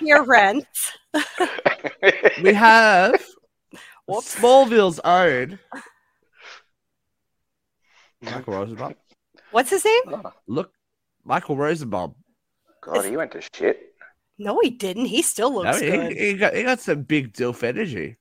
Appearance. 0.00 0.66
we 2.42 2.54
have 2.54 3.22
Whoops. 4.10 4.36
Smallville's 4.36 5.00
own 5.04 5.58
Michael 8.22 8.54
Rosenbaum. 8.54 8.94
What's 9.50 9.70
his 9.70 9.84
name? 9.84 10.22
Look, 10.46 10.72
Michael 11.24 11.56
Rosenbaum. 11.56 12.14
God, 12.82 13.04
he 13.04 13.16
went 13.16 13.32
to 13.32 13.42
shit. 13.54 13.78
No, 14.38 14.58
he 14.62 14.70
didn't. 14.70 15.06
He 15.06 15.22
still 15.22 15.50
No, 15.50 15.58
looks 15.62 15.80
he, 15.80 15.90
good. 15.90 16.12
he 16.16 16.34
got 16.34 16.54
he 16.54 16.62
got 16.62 16.80
some 16.80 17.02
big 17.02 17.32
dilf 17.32 17.62
energy. 17.62 18.16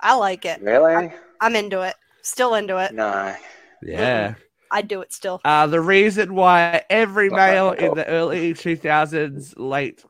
I 0.00 0.16
like 0.16 0.44
it. 0.44 0.60
Really? 0.60 1.12
I'm 1.40 1.54
into 1.54 1.82
it. 1.82 1.94
Still 2.22 2.54
into 2.56 2.78
it. 2.78 2.92
No. 2.92 3.34
Yeah. 3.82 4.34
I'd 4.72 4.88
do 4.88 5.02
it 5.02 5.12
still. 5.12 5.40
Uh, 5.44 5.66
the 5.68 5.80
reason 5.80 6.34
why 6.34 6.82
every 6.90 7.30
male 7.30 7.70
Michael. 7.70 7.90
in 7.90 7.94
the 7.94 8.06
early 8.08 8.54
2000s, 8.54 9.54
late 9.56 10.02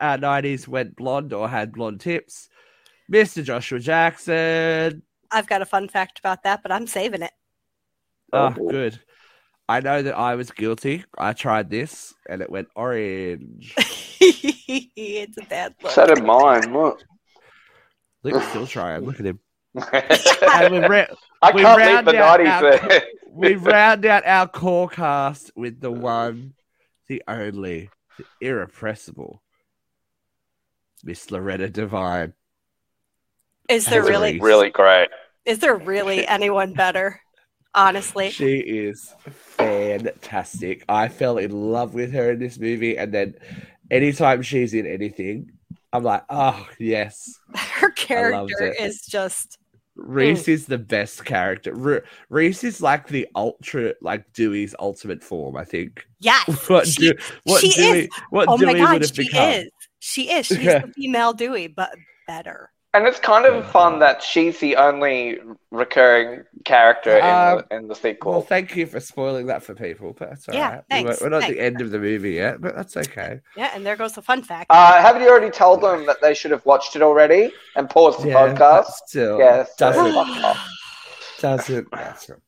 uh, 0.00 0.16
90s 0.18 0.68
went 0.68 0.94
blonde 0.96 1.32
or 1.32 1.48
had 1.48 1.72
blonde 1.72 2.00
tips, 2.00 2.48
Mr. 3.12 3.42
Joshua 3.44 3.78
Jackson. 3.78 5.02
I've 5.30 5.46
got 5.46 5.62
a 5.62 5.66
fun 5.66 5.88
fact 5.88 6.18
about 6.18 6.42
that, 6.44 6.62
but 6.62 6.72
I'm 6.72 6.86
saving 6.86 7.22
it. 7.22 7.32
Ah, 8.32 8.54
oh, 8.56 8.60
Oh. 8.62 8.68
good. 8.70 9.00
I 9.68 9.80
know 9.80 10.00
that 10.02 10.16
I 10.16 10.36
was 10.36 10.50
guilty. 10.52 11.04
I 11.18 11.32
tried 11.32 11.70
this 11.70 12.14
and 12.28 12.40
it 12.40 12.48
went 12.50 12.68
orange. 12.76 13.74
it's 14.20 15.36
a 15.38 15.44
bad 15.46 15.74
look. 15.82 15.92
So 15.92 16.06
did 16.06 16.22
mine. 16.24 16.72
Look. 16.72 17.02
Luke's 18.22 18.46
still 18.48 18.66
trying. 18.66 19.04
Look 19.04 19.18
at 19.20 19.26
him. 19.26 19.40
I 19.76 20.60
And 20.64 20.72
we, 20.74 20.78
ra- 20.80 21.06
we 21.52 21.62
can't 21.62 21.78
leave 21.78 21.88
round 21.94 22.06
the 22.06 22.18
out 22.22 22.40
nineties 22.40 22.82
our- 22.82 22.88
there. 22.88 23.02
we 23.30 23.54
round 23.56 24.06
out 24.06 24.24
our 24.24 24.46
core 24.48 24.88
cast 24.88 25.50
with 25.56 25.80
the 25.80 25.90
one, 25.90 26.54
the 27.08 27.22
only, 27.26 27.90
the 28.18 28.24
irrepressible 28.40 29.42
Miss 31.04 31.30
Loretta 31.30 31.68
Devine. 31.68 32.34
Is 33.68 33.84
there 33.86 34.00
That's 34.02 34.10
really 34.10 34.40
really 34.40 34.70
great. 34.70 35.08
is 35.44 35.58
there 35.58 35.76
really 35.76 36.26
anyone 36.36 36.72
better? 36.72 37.20
Honestly. 37.74 38.30
She 38.30 38.56
is 38.58 39.14
fantastic. 39.28 40.82
I 40.88 41.08
fell 41.08 41.36
in 41.36 41.50
love 41.50 41.92
with 41.92 42.10
her 42.14 42.32
in 42.32 42.38
this 42.38 42.58
movie, 42.58 42.96
and 42.96 43.12
then 43.12 43.34
anytime 43.90 44.40
she's 44.40 44.72
in 44.72 44.86
anything, 44.86 45.52
I'm 45.92 46.02
like, 46.02 46.22
oh 46.30 46.66
yes. 46.78 47.38
Her 47.54 47.90
character 47.90 48.74
is 48.80 49.00
just 49.06 49.58
Reese 49.96 50.44
mm. 50.44 50.48
is 50.48 50.66
the 50.66 50.78
best 50.78 51.24
character. 51.24 51.74
Re- 51.74 52.00
Reese 52.28 52.64
is 52.64 52.80
like 52.82 53.08
the 53.08 53.26
ultra, 53.34 53.94
like 54.02 54.30
Dewey's 54.34 54.74
ultimate 54.78 55.22
form. 55.22 55.56
I 55.56 55.64
think. 55.64 56.06
yes. 56.20 56.46
What 56.68 56.86
she, 56.86 57.10
do, 57.10 57.18
what 57.44 57.60
she 57.60 57.70
Dewey, 57.72 57.98
is. 58.00 58.08
what 58.30 58.48
oh 58.48 58.56
Dewey 58.58 58.74
my 58.74 58.78
god, 58.78 59.06
she 59.06 59.24
become? 59.24 59.50
is. 59.52 59.70
She 59.98 60.30
is. 60.30 60.46
She's 60.46 60.58
Yeah. 60.62 60.78
the 60.80 60.92
female 60.92 61.32
Dewey, 61.32 61.66
but 61.66 61.94
better. 62.26 62.70
And 62.96 63.06
it's 63.06 63.18
kind 63.20 63.44
of 63.44 63.70
fun 63.70 63.98
that 63.98 64.22
she's 64.22 64.58
the 64.58 64.76
only 64.76 65.38
recurring 65.70 66.44
character 66.64 67.18
in, 67.18 67.24
Um, 67.24 67.62
the, 67.68 67.76
in 67.76 67.82
the 67.82 67.88
Well, 67.88 67.94
sequel. 67.94 68.40
thank 68.40 68.74
you 68.74 68.86
for 68.86 69.00
spoiling 69.00 69.44
that 69.48 69.62
for 69.62 69.74
people, 69.74 70.14
but 70.18 70.30
that's 70.30 70.48
all 70.48 70.54
Yeah, 70.54 70.68
right. 70.70 70.76
We 70.78 70.82
thanks, 70.96 71.08
won't- 71.10 71.20
We're 71.20 71.28
not 71.38 71.42
at 71.44 71.50
the 71.50 71.60
end 71.60 71.82
of 71.82 71.90
the 71.90 71.98
movie 71.98 72.30
yet, 72.32 72.62
but 72.62 72.74
that's 72.74 72.96
okay. 72.96 73.40
Yeah, 73.54 73.70
and 73.74 73.84
there 73.84 73.96
goes 73.96 74.14
the 74.14 74.22
fun 74.22 74.42
fact. 74.42 74.68
Uh, 74.70 74.94
haven't 75.02 75.20
you 75.20 75.28
already 75.28 75.50
told 75.50 75.82
them 75.82 76.06
that 76.06 76.22
they 76.22 76.32
should 76.32 76.50
have 76.52 76.64
watched 76.64 76.96
it 76.96 77.02
already 77.02 77.52
and 77.76 77.90
paused 77.90 78.22
the 78.22 78.28
Yeah, 78.28 78.54
podcast? 78.54 78.86
still, 79.06 79.38
Yes. 79.40 79.76
doesn't 79.76 80.14
doesn't 81.38 81.92
matter. 81.92 82.40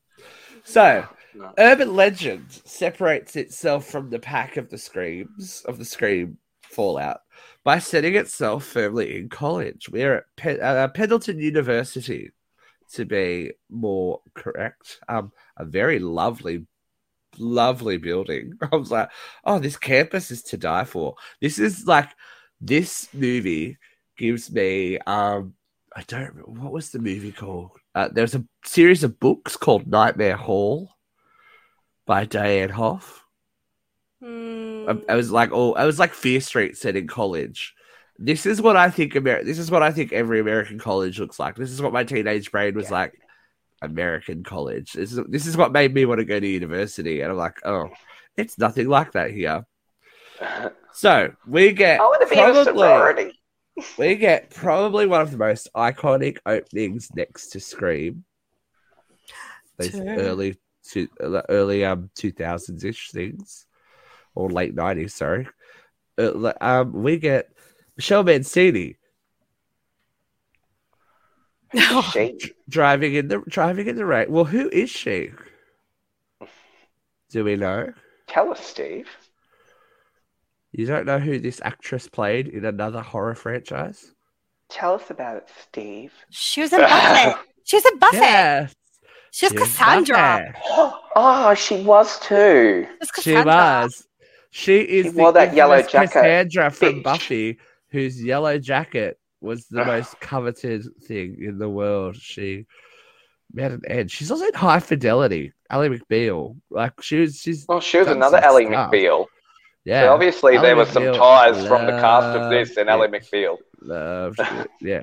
So, 0.65 1.07
No. 1.35 1.53
urban 1.59 1.95
legend 1.95 2.47
separates 2.65 3.37
itself 3.37 3.85
from 3.85 4.09
the 4.09 4.19
pack 4.19 4.57
of 4.57 4.71
the 4.71 4.79
screams 4.79 5.63
of 5.67 5.77
the 5.77 5.85
scream 5.85 6.39
fallout 6.63 7.21
by 7.69 7.79
setting 7.79 8.15
itself 8.15 8.65
firmly 8.65 9.19
in 9.19 9.29
college. 9.29 9.91
We're 9.91 10.15
at 10.15 10.25
Pe- 10.37 10.59
uh, 10.59 10.89
Pendleton 10.89 11.39
University, 11.39 12.31
to 12.95 13.05
be 13.05 13.53
more 13.69 14.23
correct. 14.33 15.01
Um, 15.07 15.33
a 15.59 15.67
very 15.67 15.99
lovely, 15.99 16.67
lovely 17.37 17.99
building. 17.99 18.55
I 18.73 18.75
was 18.75 18.91
like, 18.91 19.11
oh, 19.45 19.59
this 19.59 19.77
campus 19.77 20.31
is 20.31 20.43
to 20.45 20.57
die 20.57 20.85
for. 20.85 21.17
This 21.43 21.59
is 21.59 21.87
like 21.87 22.09
this 22.59 23.07
movie 23.13 23.77
gives 24.17 24.51
me 24.51 24.99
um 25.01 25.53
I 25.95 26.05
don't 26.07 26.21
remember 26.21 26.63
what 26.63 26.73
was 26.73 26.91
the 26.91 27.01
movie 27.01 27.33
called. 27.33 27.73
Uh, 27.95 28.09
a 28.17 28.45
series 28.65 29.05
of 29.05 29.21
books 29.21 29.59
called 29.59 29.87
Nightmare 29.87 30.39
Hall 30.39 30.89
by 32.07 32.25
Diane 32.25 32.71
Hoh. 32.71 33.03
Hmm. 34.23 34.89
Um, 34.89 35.03
I 35.09 35.15
was 35.15 35.31
like, 35.31 35.51
oh, 35.53 35.75
I 35.75 35.85
was 35.85 35.99
like 35.99 36.13
Fear 36.13 36.41
Street 36.41 36.77
said 36.77 36.97
in 36.97 37.07
college. 37.07 37.75
This 38.19 38.47
is 38.47 38.61
what 38.61 38.77
I 38.77 38.91
think. 38.91 39.15
Amer- 39.15 39.45
This 39.45 39.59
is 39.59 39.71
what 39.71 39.83
I 39.83 39.93
think 39.93 40.13
every 40.13 40.41
American 40.41 40.79
college 40.79 41.21
looks 41.21 41.39
like. 41.39 41.55
This 41.55 41.71
is 41.71 41.81
what 41.81 41.93
my 41.93 42.05
teenage 42.05 42.51
brain 42.51 42.75
was 42.75 42.91
like. 42.91 43.13
American 43.81 44.43
college. 44.43 44.93
This 44.93 45.13
is 45.13 45.21
this 45.29 45.47
is 45.47 45.57
what 45.57 45.71
made 45.71 45.95
me 45.95 46.05
want 46.05 46.19
to 46.19 46.25
go 46.25 46.41
to 46.41 46.47
university, 46.47 47.21
and 47.21 47.31
I'm 47.31 47.39
like, 47.39 47.65
oh, 47.65 47.91
it's 48.37 48.59
nothing 48.59 48.89
like 48.89 49.13
that 49.13 49.31
here. 49.31 49.65
So 50.93 51.33
we 51.47 51.73
get 51.73 52.01
I 52.01 52.05
want 52.05 52.23
to 52.23 52.35
be 52.35 52.41
a 52.41 52.65
probably 52.65 53.33
we 53.97 54.17
get 54.17 54.51
probably 54.51 55.07
one 55.07 55.21
of 55.21 55.31
the 55.31 55.37
most 55.37 55.69
iconic 55.77 56.39
openings 56.45 57.09
next 57.15 57.51
to 57.51 57.61
Scream. 57.61 58.25
These 59.79 59.93
Sure. 59.93 60.05
early 60.19 60.59
two, 60.85 61.07
early 61.21 61.85
um 61.85 62.11
two 62.17 62.33
thousands 62.33 62.83
ish 62.83 63.13
things, 63.13 63.67
or 64.35 64.51
late 64.51 64.75
nineties. 64.75 65.15
Sorry, 65.15 65.49
uh, 66.19 66.53
um, 66.61 66.93
we 66.93 67.19
get 67.19 67.49
Michelle 67.97 68.23
Mancini 68.25 68.97
She- 72.13 72.39
driving 72.69 73.15
in 73.15 73.29
the 73.29 73.39
driving 73.49 73.87
in 73.89 73.97
the 73.97 74.07
rain. 74.07 74.31
Well, 74.31 74.45
who 74.45 74.69
is 74.71 74.89
she? 74.91 75.31
Do 77.31 77.45
we 77.45 77.57
know? 77.57 77.93
Tell 78.27 78.51
us, 78.51 78.61
Steve. 78.65 79.09
You 80.73 80.87
don't 80.87 81.07
know 81.07 81.19
who 81.19 81.39
this 81.39 81.61
actress 81.63 82.09
played 82.09 82.49
in 82.49 82.65
another 82.65 83.01
horror 83.03 83.35
franchise? 83.35 84.15
Tell 84.71 84.95
us 84.95 85.11
about 85.11 85.37
it, 85.37 85.49
Steve. 85.63 86.13
She 86.31 86.61
was 86.63 86.73
in 86.73 86.81
Buffy. 86.81 87.35
She 87.65 87.77
was 87.77 87.85
in 87.85 87.99
Buffy. 87.99 88.17
Yes, 88.17 88.75
She 89.31 89.45
was 89.45 89.53
she 89.53 89.59
Cassandra. 89.59 90.55
Buffy. 90.55 90.95
Oh, 91.17 91.55
she 91.57 91.83
was 91.83 92.19
too. 92.21 92.87
She 92.89 92.99
was 92.99 93.25
She 93.25 93.35
was. 93.35 94.08
She 94.59 94.81
is 94.81 95.07
She 95.07 95.11
the 95.13 95.19
wore 95.23 95.33
that 95.35 95.55
yellow 95.55 95.81
jacket, 95.83 96.13
Cassandra 96.15 96.71
from 96.73 96.95
bitch. 96.95 97.03
Buffy, 97.05 97.59
whose 97.91 98.21
yellow 98.21 98.59
jacket 98.59 99.17
was 99.41 99.69
the 99.69 99.85
most 99.85 100.19
coveted 100.19 100.85
thing 101.05 101.37
in 101.41 101.59
the 101.59 101.69
world. 101.69 102.17
She 102.17 102.67
met 103.53 103.71
an 103.71 103.83
edge. 103.87 104.11
She's 104.11 104.33
also 104.33 104.47
in 104.47 104.55
High 104.55 104.81
Fidelity. 104.81 105.53
Ally 105.71 105.89
McBeal. 105.89 106.57
Like 106.71 107.01
she 107.03 107.21
was. 107.21 107.37
She's 107.37 107.67
Well, 107.69 107.81
she 107.81 107.99
was 107.99 108.09
another 108.09 108.39
Ally 108.39 108.65
stuff. 108.65 108.91
McBeal. 108.91 109.27
yeah. 109.85 110.03
So 110.03 110.13
obviously 110.13 110.57
Ally 110.57 110.67
there 110.67 110.77
were 110.77 110.87
some 110.87 111.05
McBeal 111.05 111.17
ties 111.19 111.69
from 111.69 111.87
the 111.87 111.93
cast 111.93 112.37
of 112.37 112.51
this 112.51 112.77
and 112.77 112.91
Ally 112.91 113.05
it. 113.05 113.13
McBeal. 113.13 113.59
Loved 113.81 114.41
it, 114.41 114.69
yeah. 114.81 115.03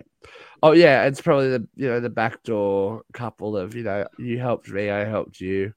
Oh 0.64 0.74
yeah, 0.74 1.06
it's 1.06 1.22
probably 1.22 1.52
the 1.52 1.66
you 1.78 1.88
know 1.88 2.02
the 2.02 2.10
backdoor 2.10 3.04
couple 3.14 3.56
of 3.56 3.74
you 3.74 3.84
know 3.84 4.06
you 4.20 4.38
helped 4.38 4.68
me, 4.68 4.90
I 4.90 5.06
helped 5.06 5.40
you. 5.40 5.74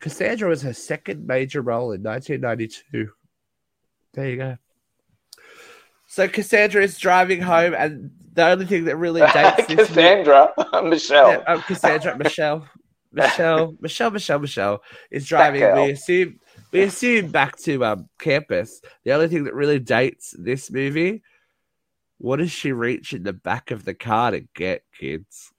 Cassandra 0.00 0.48
was 0.48 0.62
her 0.62 0.72
second 0.72 1.26
major 1.26 1.60
role 1.60 1.92
in 1.92 2.02
1992. 2.02 3.10
There 4.14 4.28
you 4.28 4.36
go. 4.36 4.56
So 6.06 6.28
Cassandra 6.28 6.82
is 6.82 6.98
driving 6.98 7.40
home, 7.42 7.74
and 7.74 8.10
the 8.32 8.46
only 8.46 8.66
thing 8.66 8.84
that 8.84 8.96
really 8.96 9.20
dates 9.32 9.66
this 9.66 9.68
movie- 9.76 9.86
Cassandra, 9.86 10.52
Michelle. 10.84 11.30
yeah, 11.32 11.38
um, 11.46 11.62
Cassandra, 11.62 12.16
Michelle, 12.16 12.66
Michelle, 13.12 13.76
Michelle, 13.80 14.10
Michelle, 14.10 14.38
Michelle 14.40 14.82
is 15.10 15.26
driving. 15.26 15.60
girl. 15.60 15.84
We 15.84 15.92
assume 15.92 16.38
we 16.72 16.82
assume 16.82 17.30
back 17.30 17.56
to 17.58 17.84
um 17.84 18.08
campus. 18.18 18.80
The 19.04 19.12
only 19.12 19.28
thing 19.28 19.44
that 19.44 19.54
really 19.54 19.78
dates 19.78 20.34
this 20.38 20.70
movie, 20.70 21.22
what 22.18 22.36
does 22.36 22.50
she 22.52 22.72
reach 22.72 23.12
in 23.12 23.22
the 23.24 23.32
back 23.32 23.70
of 23.70 23.84
the 23.84 23.94
car 23.94 24.30
to 24.30 24.40
get, 24.54 24.82
kids? 24.98 25.50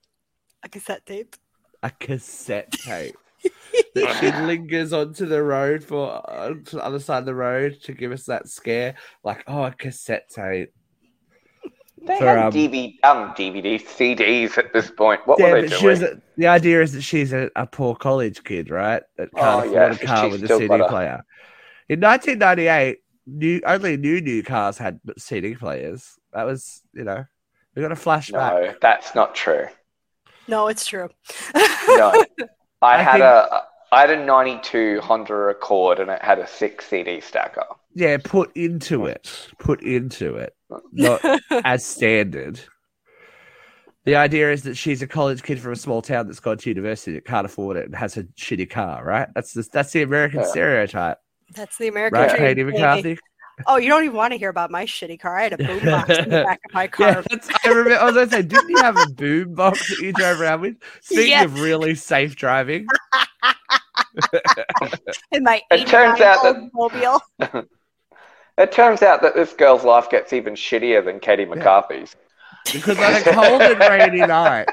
A 0.62 0.68
cassette 0.68 1.06
tape. 1.06 1.36
A 1.82 1.90
cassette 1.90 2.70
tape. 2.72 3.16
That 3.94 4.16
she 4.20 4.30
lingers 4.44 4.92
onto 4.92 5.26
the 5.26 5.42
road 5.42 5.84
for 5.84 6.22
uh, 6.30 6.54
to 6.66 6.76
the 6.76 6.84
other 6.84 7.00
side 7.00 7.18
of 7.18 7.26
the 7.26 7.34
road 7.34 7.78
to 7.82 7.92
give 7.92 8.12
us 8.12 8.24
that 8.24 8.48
scare, 8.48 8.94
like 9.24 9.44
oh, 9.46 9.64
a 9.64 9.72
cassette 9.72 10.28
tape. 10.28 10.72
They 12.02 12.18
for, 12.18 12.24
had 12.24 12.38
um, 12.38 12.52
DVD, 12.52 12.94
um, 13.02 13.34
DVD, 13.34 13.78
CDs 13.78 14.56
at 14.56 14.72
this 14.72 14.90
point. 14.90 15.20
What 15.26 15.38
yeah, 15.38 15.52
were 15.52 15.62
they 15.62 15.68
doing? 15.68 15.84
was 15.84 16.02
a, 16.02 16.20
the 16.36 16.46
idea 16.46 16.80
is 16.80 16.92
that 16.94 17.02
she's 17.02 17.32
a, 17.32 17.50
a 17.56 17.66
poor 17.66 17.94
college 17.94 18.42
kid, 18.42 18.70
right? 18.70 19.02
That 19.18 19.28
can't 19.34 19.46
Oh, 19.46 19.58
afford 19.60 19.72
yeah, 19.74 19.90
a 19.90 20.06
car 20.06 20.24
she's 20.24 20.32
with 20.32 20.42
a 20.42 20.46
still 20.46 20.58
CD 20.60 20.78
got 20.78 20.88
player. 20.88 21.24
In 21.90 22.00
1998, 22.00 22.98
new 23.26 23.60
only 23.66 23.96
new 23.96 24.20
new 24.20 24.42
cars 24.42 24.78
had 24.78 25.00
CD 25.18 25.54
players. 25.54 26.18
That 26.32 26.44
was, 26.44 26.80
you 26.94 27.04
know, 27.04 27.24
we 27.74 27.82
got 27.82 27.92
a 27.92 27.96
flashback. 27.96 28.32
No, 28.62 28.74
that's 28.80 29.14
not 29.14 29.34
true. 29.34 29.66
No, 30.48 30.68
it's 30.68 30.86
true. 30.86 31.08
No, 31.54 32.24
I, 32.82 32.94
I 32.98 33.02
had 33.02 33.12
think- 33.12 33.22
a 33.24 33.62
I 33.92 34.00
had 34.02 34.10
a 34.10 34.24
'92 34.24 35.00
Honda 35.00 35.34
Accord 35.48 35.98
and 35.98 36.10
it 36.10 36.22
had 36.22 36.38
a 36.38 36.46
six 36.46 36.86
CD 36.86 37.20
stacker. 37.20 37.64
Yeah, 37.94 38.18
put 38.22 38.56
into 38.56 39.06
it, 39.06 39.48
put 39.58 39.82
into 39.82 40.36
it, 40.36 40.54
not 40.92 41.20
as 41.64 41.84
standard. 41.84 42.60
The 44.04 44.14
idea 44.16 44.52
is 44.52 44.62
that 44.62 44.76
she's 44.76 45.02
a 45.02 45.06
college 45.08 45.42
kid 45.42 45.60
from 45.60 45.72
a 45.72 45.76
small 45.76 46.02
town 46.02 46.26
that's 46.26 46.38
gone 46.40 46.56
to 46.58 46.70
university 46.70 47.12
that 47.14 47.24
can't 47.26 47.44
afford 47.44 47.76
it 47.76 47.86
and 47.86 47.94
has 47.96 48.16
a 48.16 48.22
shitty 48.24 48.70
car, 48.70 49.04
right? 49.04 49.28
That's 49.34 49.52
the, 49.52 49.66
that's 49.72 49.92
the 49.92 50.02
American 50.02 50.40
Yeah. 50.40 50.46
stereotype, 50.46 51.18
That's 51.54 51.76
the 51.76 51.88
American 51.88 52.20
right, 52.20 52.28
dream. 52.30 52.40
Katie 52.40 52.62
baby. 52.62 52.72
McCarthy? 52.78 53.18
Oh, 53.66 53.76
you 53.76 53.88
don't 53.88 54.04
even 54.04 54.16
want 54.16 54.32
to 54.32 54.38
hear 54.38 54.48
about 54.50 54.70
my 54.70 54.84
shitty 54.84 55.18
car. 55.20 55.36
I 55.38 55.42
had 55.44 55.52
a 55.54 55.56
boombox 55.58 56.22
in 56.24 56.30
the 56.30 56.42
back 56.44 56.60
of 56.68 56.74
my 56.74 56.86
car. 56.96 57.22
Yeah, 57.30 57.38
I 57.64 57.68
remember. 57.68 57.96
I 57.98 58.04
was 58.04 58.14
going 58.14 58.28
to 58.28 58.34
say, 58.36 58.42
didn't 58.42 58.68
you 58.70 58.78
have 58.78 58.96
a 58.96 59.06
boom 59.06 59.54
box 59.54 59.88
that 59.88 59.98
you 60.04 60.12
drove 60.12 60.40
around 60.40 60.60
with? 60.62 60.76
Speaking 61.02 61.28
Yes. 61.28 61.44
of 61.46 61.60
really 61.60 61.94
safe 61.94 62.36
driving, 62.36 62.86
in 65.32 65.42
my 65.44 65.62
It 65.70 65.86
turns 65.86 66.20
out 66.20 66.42
that- 66.42 66.56
89 66.56 66.70
Oldsmobile. 66.74 67.66
It 68.58 68.72
turns 68.72 69.02
out 69.02 69.22
that 69.22 69.34
this 69.34 69.52
girl's 69.54 69.84
life 69.84 70.10
gets 70.10 70.32
even 70.32 70.54
shittier 70.54 71.02
than 71.04 71.18
Katie 71.20 71.46
McCarthy's. 71.46 72.14
because 72.72 72.98
on 72.98 73.14
a 73.14 73.22
cold 73.22 73.62
and 73.62 73.80
rainy 73.80 74.18
night, 74.26 74.68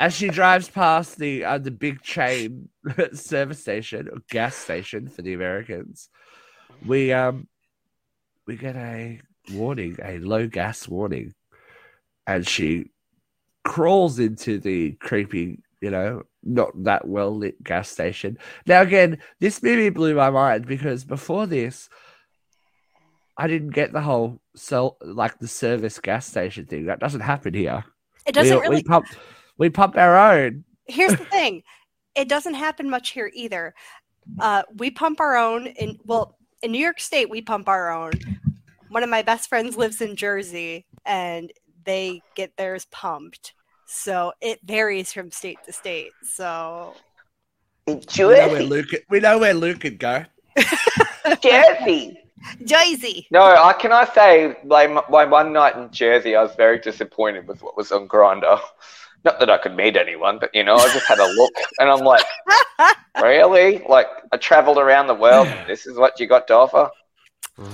as 0.00 0.14
she 0.14 0.28
drives 0.28 0.68
past 0.70 1.18
the 1.18 1.44
uh, 1.44 1.58
the 1.58 1.70
big 1.70 2.00
chain 2.02 2.70
service 3.12 3.60
station 3.60 4.08
or 4.10 4.18
gas 4.30 4.54
station 4.54 5.08
for 5.10 5.20
the 5.20 5.34
Americans, 5.34 6.08
we 6.86 7.12
um 7.12 7.46
we 8.48 8.56
get 8.56 8.74
a 8.74 9.20
warning, 9.52 9.96
a 10.02 10.18
low 10.18 10.48
gas 10.48 10.88
warning, 10.88 11.34
and 12.26 12.48
she 12.48 12.90
crawls 13.62 14.18
into 14.18 14.58
the 14.58 14.92
creepy, 14.92 15.60
you 15.82 15.90
know, 15.90 16.22
not 16.42 16.70
that 16.84 17.06
well 17.06 17.36
lit 17.36 17.62
gas 17.62 17.90
station. 17.90 18.38
Now, 18.66 18.80
again, 18.80 19.18
this 19.38 19.62
movie 19.62 19.90
blew 19.90 20.14
my 20.14 20.30
mind 20.30 20.66
because 20.66 21.04
before 21.04 21.46
this, 21.46 21.90
I 23.36 23.46
didn't 23.46 23.70
get 23.70 23.92
the 23.92 24.00
whole 24.00 24.40
so 24.56 24.96
like 25.02 25.38
the 25.38 25.46
service 25.46 26.00
gas 26.00 26.26
station 26.26 26.64
thing. 26.64 26.86
That 26.86 27.00
doesn't 27.00 27.20
happen 27.20 27.52
here. 27.52 27.84
It 28.26 28.32
doesn't 28.32 28.56
we, 28.56 28.62
really. 28.62 28.76
we 28.76 28.82
pump 28.82 29.06
we 29.58 29.68
pump 29.68 29.96
our 29.96 30.16
own. 30.16 30.64
Here's 30.86 31.12
the 31.12 31.24
thing 31.26 31.62
it 32.14 32.28
doesn't 32.28 32.54
happen 32.54 32.88
much 32.88 33.10
here 33.10 33.30
either. 33.34 33.74
Uh, 34.40 34.62
we 34.76 34.90
pump 34.90 35.20
our 35.20 35.36
own 35.36 35.68
and 35.68 35.98
well, 36.04 36.38
in 36.62 36.72
New 36.72 36.80
York 36.80 37.00
State, 37.00 37.30
we 37.30 37.40
pump 37.40 37.68
our 37.68 37.90
own. 37.90 38.12
One 38.88 39.02
of 39.02 39.10
my 39.10 39.22
best 39.22 39.48
friends 39.48 39.76
lives 39.76 40.00
in 40.00 40.16
Jersey 40.16 40.86
and 41.04 41.52
they 41.84 42.22
get 42.34 42.56
theirs 42.56 42.86
pumped. 42.90 43.54
So 43.86 44.32
it 44.40 44.60
varies 44.64 45.12
from 45.12 45.30
state 45.30 45.58
to 45.66 45.72
state. 45.72 46.12
So 46.22 46.94
We 47.86 47.94
know 47.94 48.28
where 48.28 48.62
Luke. 48.62 48.88
We 49.08 49.20
know 49.20 49.38
where 49.38 49.54
Luke 49.54 49.80
could 49.80 49.98
go. 49.98 50.24
Jersey. 51.42 52.18
Jersey. 52.64 53.26
No, 53.30 53.42
I 53.42 53.72
can 53.72 53.92
I 53.92 54.04
say, 54.04 54.56
like 54.64 54.90
my, 54.90 55.02
my 55.08 55.24
one 55.24 55.52
night 55.52 55.76
in 55.76 55.90
Jersey, 55.90 56.36
I 56.36 56.42
was 56.42 56.54
very 56.56 56.78
disappointed 56.78 57.48
with 57.48 57.62
what 57.62 57.76
was 57.76 57.90
on 57.92 58.08
Grindr. 58.08 58.60
Not 59.24 59.40
that 59.40 59.50
I 59.50 59.58
could 59.58 59.74
meet 59.76 59.96
anyone, 59.96 60.38
but 60.38 60.50
you 60.54 60.62
know, 60.64 60.76
I 60.76 60.88
just 60.92 61.06
had 61.06 61.18
a 61.18 61.26
look, 61.26 61.52
and 61.80 61.90
I'm 61.90 62.00
like, 62.00 62.24
really? 63.22 63.82
Like 63.88 64.06
I 64.32 64.36
travelled 64.36 64.78
around 64.78 65.08
the 65.08 65.14
world, 65.14 65.48
and 65.48 65.68
this 65.68 65.86
is 65.86 65.96
what 65.98 66.18
you 66.20 66.26
got 66.26 66.46
to 66.48 66.54
offer? 66.54 66.88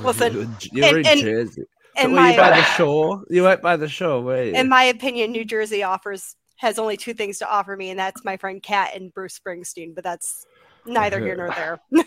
Listen, 0.03 0.57
you're 0.73 0.87
and- 0.89 0.97
in 0.99 1.07
and- 1.07 1.21
Jersey. 1.21 1.63
In 1.97 2.13
were 2.13 2.29
you 2.29 2.37
by 2.37 2.51
the 2.51 2.63
shore? 2.77 3.23
You 3.31 3.43
weren't 3.43 3.63
by 3.63 3.77
the 3.77 3.89
shore, 3.89 4.21
were 4.21 4.43
you? 4.43 4.55
in 4.55 4.69
my 4.69 4.83
opinion, 4.85 5.31
New 5.31 5.45
Jersey 5.45 5.85
offers 5.85 6.35
has 6.57 6.79
only 6.81 6.97
two 6.97 7.15
things 7.15 7.39
to 7.39 7.49
offer 7.49 7.77
me, 7.77 7.91
and 7.91 7.99
that's 7.99 8.25
my 8.25 8.37
friend 8.37 8.61
Kat 8.61 8.97
and 8.97 9.15
Bruce 9.15 9.39
Springsteen. 9.39 9.95
But 9.95 10.03
that's 10.03 10.45
neither 10.87 11.21
here 11.21 11.37
nor 11.37 11.51
there. 11.51 11.79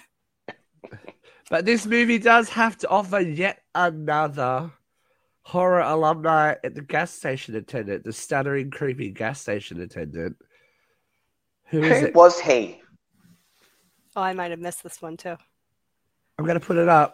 But 1.50 1.64
this 1.64 1.86
movie 1.86 2.18
does 2.20 2.50
have 2.50 2.78
to 2.80 2.90
offer 2.90 3.22
yet 3.22 3.62
another 3.74 4.70
horror 5.48 5.80
alumni 5.80 6.56
at 6.62 6.76
the 6.76 6.82
gas 6.82 7.10
station 7.10 7.56
attendant, 7.56 8.04
the 8.04 8.12
stuttering, 8.12 8.70
creepy 8.70 9.10
gas 9.12 9.40
station 9.40 9.80
attendant. 9.80 10.36
Who 11.68 11.82
is 11.84 12.02
Who 12.02 12.08
it? 12.08 12.16
was 12.16 12.38
he? 12.38 12.82
Oh, 14.14 14.22
I 14.22 14.34
might 14.34 14.52
have 14.52 14.60
missed 14.60 14.84
this 14.84 15.02
one 15.02 15.16
too. 15.16 15.38
I'm 16.38 16.44
going 16.46 16.60
to 16.60 16.66
put 16.66 16.76
it 16.76 16.90
up. 16.90 17.14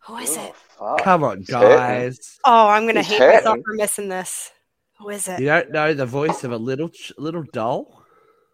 Who 0.00 0.18
is 0.18 0.36
oh, 0.36 0.44
it? 0.44 0.52
Oh. 0.80 0.96
Come 1.00 1.24
on, 1.24 1.38
He's 1.38 1.46
guys. 1.46 2.38
Oh, 2.44 2.68
I'm 2.68 2.86
gonna 2.86 3.02
He's 3.02 3.16
hate 3.16 3.36
myself 3.36 3.60
for 3.64 3.72
missing 3.72 4.08
this. 4.08 4.50
Who 4.98 5.08
is 5.08 5.28
it? 5.28 5.40
You 5.40 5.46
don't 5.46 5.70
know 5.70 5.94
the 5.94 6.04
voice 6.04 6.44
of 6.44 6.52
a 6.52 6.58
little 6.58 6.90
little 7.16 7.44
doll? 7.54 8.02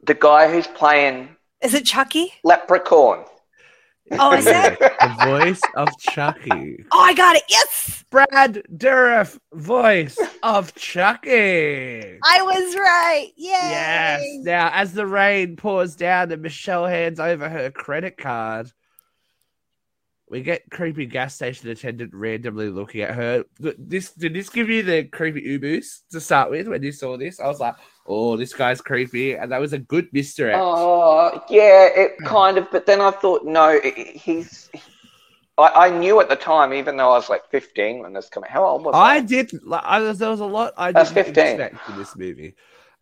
The 0.04 0.14
guy 0.14 0.52
who's 0.52 0.66
playing 0.68 1.30
Is 1.60 1.74
it 1.74 1.86
Chucky? 1.86 2.34
Leprechaun. 2.44 3.24
Oh, 4.12 4.34
is 4.34 4.46
it? 4.46 4.78
the 4.80 5.16
voice 5.24 5.60
of 5.76 5.88
Chucky. 5.98 6.84
Oh, 6.92 7.00
I 7.00 7.14
got 7.14 7.36
it. 7.36 7.42
Yes, 7.48 8.04
Brad 8.10 8.62
Dourif, 8.74 9.38
voice 9.52 10.18
of 10.42 10.74
Chucky. 10.74 12.18
I 12.22 12.42
was 12.42 12.74
right. 12.74 13.30
Yay! 13.36 13.48
Yes. 13.52 14.22
Now, 14.40 14.70
as 14.72 14.92
the 14.92 15.06
rain 15.06 15.56
pours 15.56 15.96
down 15.96 16.32
and 16.32 16.42
Michelle 16.42 16.86
hands 16.86 17.20
over 17.20 17.48
her 17.48 17.70
credit 17.70 18.16
card, 18.16 18.72
we 20.30 20.42
get 20.42 20.62
creepy 20.70 21.06
gas 21.06 21.34
station 21.34 21.68
attendant 21.70 22.12
randomly 22.14 22.68
looking 22.68 23.00
at 23.02 23.14
her. 23.14 23.44
This 23.58 24.12
did 24.12 24.34
this 24.34 24.48
give 24.50 24.68
you 24.68 24.82
the 24.82 25.04
creepy 25.04 25.42
ubus 25.58 26.00
to 26.12 26.20
start 26.20 26.50
with 26.50 26.68
when 26.68 26.82
you 26.82 26.92
saw 26.92 27.16
this? 27.16 27.40
I 27.40 27.46
was 27.46 27.60
like, 27.60 27.74
oh, 28.06 28.36
this 28.36 28.52
guy's 28.52 28.80
creepy, 28.80 29.34
and 29.34 29.50
that 29.52 29.60
was 29.60 29.72
a 29.72 29.78
good 29.78 30.08
mystery. 30.12 30.52
Oh, 30.54 31.42
yeah, 31.48 31.88
it 31.94 32.12
kind 32.24 32.58
of. 32.58 32.70
But 32.70 32.86
then 32.86 33.00
I 33.00 33.10
thought, 33.10 33.44
no, 33.44 33.68
it- 33.70 33.84
it- 33.96 34.16
he's. 34.16 34.70
I, 35.56 35.86
I 35.86 35.90
knew 35.90 36.20
at 36.20 36.28
the 36.28 36.36
time, 36.36 36.72
even 36.72 36.96
though 36.96 37.10
I 37.10 37.14
was 37.16 37.28
like 37.28 37.50
15 37.50 38.00
when 38.02 38.12
this 38.12 38.28
came 38.28 38.44
out. 38.44 38.50
How 38.50 38.64
old 38.64 38.84
was 38.84 38.94
I 38.94 39.16
I? 39.16 39.20
did. 39.20 39.50
Like, 39.64 39.82
I 39.84 39.98
was, 40.00 40.18
there 40.18 40.30
was 40.30 40.38
a 40.40 40.46
lot 40.46 40.72
I 40.76 40.92
That's 40.92 41.10
didn't 41.10 41.34
15. 41.34 41.44
expect 41.60 41.88
in 41.90 41.98
this 41.98 42.14
movie. 42.14 42.54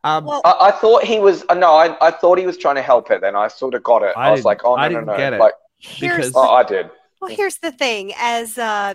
Um, 0.05 0.24
Well, 0.24 0.40
I, 0.44 0.68
I 0.68 0.70
thought 0.70 1.05
he 1.05 1.18
was. 1.18 1.44
uh, 1.50 1.55
No, 1.55 1.74
I, 1.74 1.96
I 2.07 2.11
thought 2.12 2.38
he 2.38 2.46
was 2.46 2.57
trying 2.57 2.77
to 2.77 2.83
help 2.83 3.09
her. 3.09 3.18
Then 3.18 3.37
I 3.37 3.48
sort 3.48 3.74
of 3.74 3.83
got 3.83 4.03
it. 4.03 4.14
I 4.16 4.29
I, 4.29 4.31
was 4.31 4.44
like, 4.46 4.62
oh 4.64 4.74
I 4.77 4.88
no, 4.88 4.94
no, 4.94 5.00
didn't 5.00 5.07
no. 5.09 5.16
get 5.18 5.33
it. 5.35 5.40
Like, 5.40 5.55
because- 6.00 6.33
oh, 6.35 6.48
I 6.50 6.62
did. 6.62 6.88
Well, 7.20 7.35
here's 7.35 7.59
the 7.59 7.72
thing: 7.72 8.12
as 8.18 8.59
uh, 8.59 8.94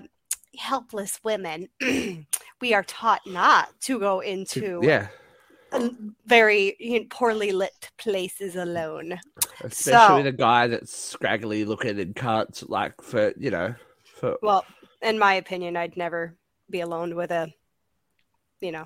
helpless 0.58 1.20
women, 1.24 1.70
we 2.62 2.74
are 2.74 2.84
taught 2.84 3.22
not 3.26 3.70
to 3.82 4.00
go 4.00 4.20
into 4.20 4.80
yeah, 4.84 5.08
very 6.26 6.76
you 6.80 7.00
know, 7.00 7.06
poorly 7.10 7.52
lit 7.52 7.92
places 7.98 8.56
alone. 8.56 9.20
especially 9.64 10.20
So- 10.20 10.24
the 10.24 10.32
guy 10.32 10.68
that's 10.68 10.96
scraggly 10.96 11.66
looking 11.66 12.00
and 12.00 12.16
can't 12.16 12.70
like 12.70 13.02
for 13.02 13.34
you 13.38 13.52
know 13.52 13.76
for 14.16 14.38
Well, 14.42 14.66
in 15.02 15.18
my 15.18 15.36
opinion, 15.36 15.76
I'd 15.78 15.98
never 15.98 16.36
be 16.70 16.82
alone 16.82 17.16
with 17.16 17.32
a, 17.32 17.52
you 18.62 18.72
know, 18.72 18.86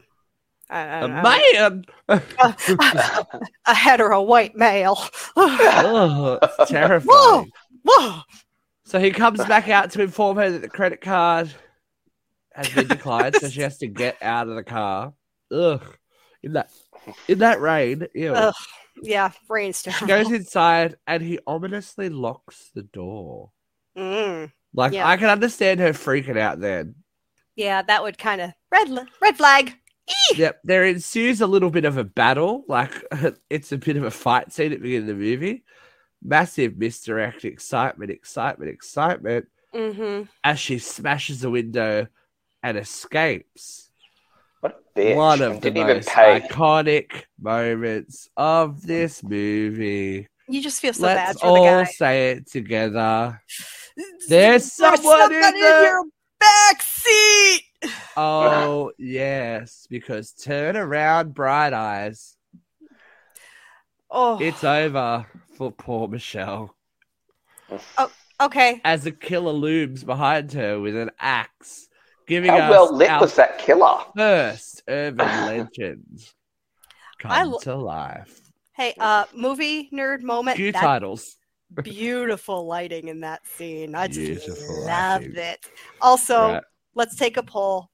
a 0.69 1.07
man. 1.07 1.85
a 2.07 3.73
hetero 3.73 4.21
white 4.21 4.55
male. 4.55 4.97
oh, 5.35 6.39
it's 6.41 6.69
terrifying. 6.71 7.07
Whoa! 7.07 7.45
Whoa! 7.83 8.21
So 8.85 8.99
he 8.99 9.11
comes 9.11 9.43
back 9.45 9.67
out 9.67 9.91
to 9.91 10.01
inform 10.01 10.37
her 10.37 10.51
that 10.51 10.61
the 10.61 10.69
credit 10.69 11.01
card 11.01 11.51
has 12.53 12.69
been 12.69 12.87
declined, 12.87 13.35
so 13.35 13.49
she 13.49 13.61
has 13.61 13.79
to 13.79 13.87
get 13.87 14.17
out 14.21 14.47
of 14.47 14.55
the 14.55 14.63
car. 14.63 15.13
Ugh. 15.51 15.83
In 16.43 16.53
that 16.53 16.69
in 17.27 17.39
that 17.39 17.59
rain, 17.59 18.07
ew. 18.13 18.33
Ugh. 18.33 18.53
Yeah, 19.01 19.31
rain's 19.49 19.81
She 19.81 20.05
goes 20.05 20.31
inside 20.31 20.95
and 21.05 21.21
he 21.21 21.39
ominously 21.45 22.09
locks 22.09 22.71
the 22.73 22.83
door. 22.83 23.51
Mm. 23.97 24.51
Like 24.73 24.93
Yeah. 24.93 25.07
I 25.07 25.17
can 25.17 25.29
understand 25.29 25.79
her 25.79 25.91
freaking 25.91 26.37
out 26.37 26.59
then. 26.59 26.95
Yeah, 27.55 27.81
that 27.81 28.03
would 28.03 28.17
kind 28.17 28.41
of 28.41 28.51
red 28.71 28.89
red 29.21 29.37
flag. 29.37 29.73
Yep, 30.35 30.59
there 30.63 30.85
ensues 30.85 31.41
a 31.41 31.47
little 31.47 31.71
bit 31.71 31.85
of 31.85 31.97
a 31.97 32.03
battle. 32.03 32.63
Like 32.67 32.91
it's 33.49 33.71
a 33.71 33.77
bit 33.77 33.97
of 33.97 34.03
a 34.03 34.11
fight 34.11 34.53
scene 34.53 34.71
at 34.71 34.79
the 34.79 34.83
beginning 34.83 35.09
of 35.09 35.17
the 35.17 35.23
movie. 35.23 35.63
Massive 36.27 36.77
misdirect, 36.77 37.45
excitement, 37.45 38.09
excitement, 38.11 38.71
excitement 38.71 39.45
Mm-hmm. 39.75 40.23
as 40.43 40.57
she 40.57 40.79
smashes 40.79 41.41
the 41.41 41.49
window 41.49 42.07
and 42.63 42.77
escapes. 42.77 43.89
What 44.61 44.79
a 44.95 44.99
bitch. 44.99 45.15
One 45.17 45.41
of 45.41 45.55
the 45.55 45.59
didn't 45.69 45.77
even 45.83 45.97
most 45.97 46.07
pay. 46.07 46.39
iconic 46.39 47.23
moments 47.39 48.29
of 48.37 48.81
this 48.87 49.21
movie. 49.21 50.29
You 50.47 50.61
just 50.61 50.79
feel 50.79 50.93
so 50.93 51.03
Let's 51.03 51.17
bad 51.17 51.39
for 51.41 51.45
the 51.47 51.59
all 51.59 51.65
guy. 51.65 51.83
say 51.83 52.29
it 52.31 52.49
together. 52.49 53.41
There's 53.97 54.27
There's 54.29 54.71
someone 54.73 55.33
in 55.33 55.41
the- 55.41 55.57
your 55.59 56.03
back 56.39 56.81
seat. 56.81 57.61
Oh 58.15 58.91
yes, 58.97 59.87
because 59.89 60.31
turn 60.31 60.77
around, 60.77 61.33
bright 61.33 61.73
eyes. 61.73 62.34
Oh, 64.17 64.39
It's 64.39 64.63
over 64.63 65.25
for 65.57 65.71
poor 65.71 66.07
Michelle. 66.07 66.73
Oh, 67.97 68.09
okay. 68.39 68.79
As 68.85 69.03
the 69.03 69.11
killer 69.11 69.51
looms 69.51 70.05
behind 70.05 70.53
her 70.53 70.79
with 70.79 70.95
an 70.95 71.11
axe, 71.19 71.89
giving 72.25 72.51
How 72.51 72.59
us 72.59 72.69
well 72.71 72.95
lit 72.95 73.09
our 73.09 73.19
was 73.21 73.35
that 73.35 73.57
killer? 73.57 73.97
first 74.15 74.83
urban 74.87 75.27
legend 75.45 76.23
come 77.19 77.31
I 77.31 77.43
lo- 77.43 77.59
to 77.59 77.75
life. 77.75 78.39
Hey, 78.73 78.93
uh, 78.99 79.25
movie 79.35 79.89
nerd 79.91 80.21
moment. 80.21 80.55
Few 80.55 80.71
That 80.71 80.81
titles. 80.81 81.35
beautiful 81.83 82.65
lighting 82.65 83.09
in 83.09 83.19
that 83.19 83.45
scene. 83.45 83.95
I 83.95 84.07
just 84.07 84.19
Beautiful 84.19 84.85
love 84.85 85.23
lighting. 85.23 85.35
it. 85.35 85.65
Also, 86.01 86.53
Right. 86.53 86.63
let's 86.93 87.17
take 87.17 87.35
a 87.35 87.43
poll. 87.43 87.89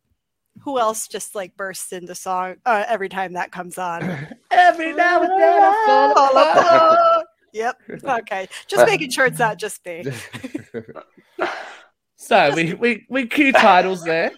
Who 0.59 0.77
else 0.77 1.07
just 1.07 1.33
like 1.33 1.55
bursts 1.57 1.91
into 1.91 2.13
song 2.13 2.55
uh, 2.65 2.83
every 2.87 3.09
time 3.09 3.33
that 3.33 3.51
comes 3.51 3.77
on? 3.77 4.03
Every 4.51 4.93
now 4.93 5.21
and 5.21 5.31
then 5.31 5.61
I 5.61 5.83
fall 5.87 6.13
Fall 6.15 6.37
apart. 6.37 6.57
apart. 6.93 7.25
yep. 7.53 7.77
Okay. 8.03 8.47
Just 8.67 8.85
making 8.85 9.09
sure 9.09 9.25
it's 9.25 9.39
not 9.39 9.57
just 9.57 9.83
me. 9.85 10.03
so 12.15 12.53
we, 12.55 12.73
we 12.75 13.05
we 13.09 13.25
cue 13.27 13.51
titles 13.51 14.03
there, 14.03 14.31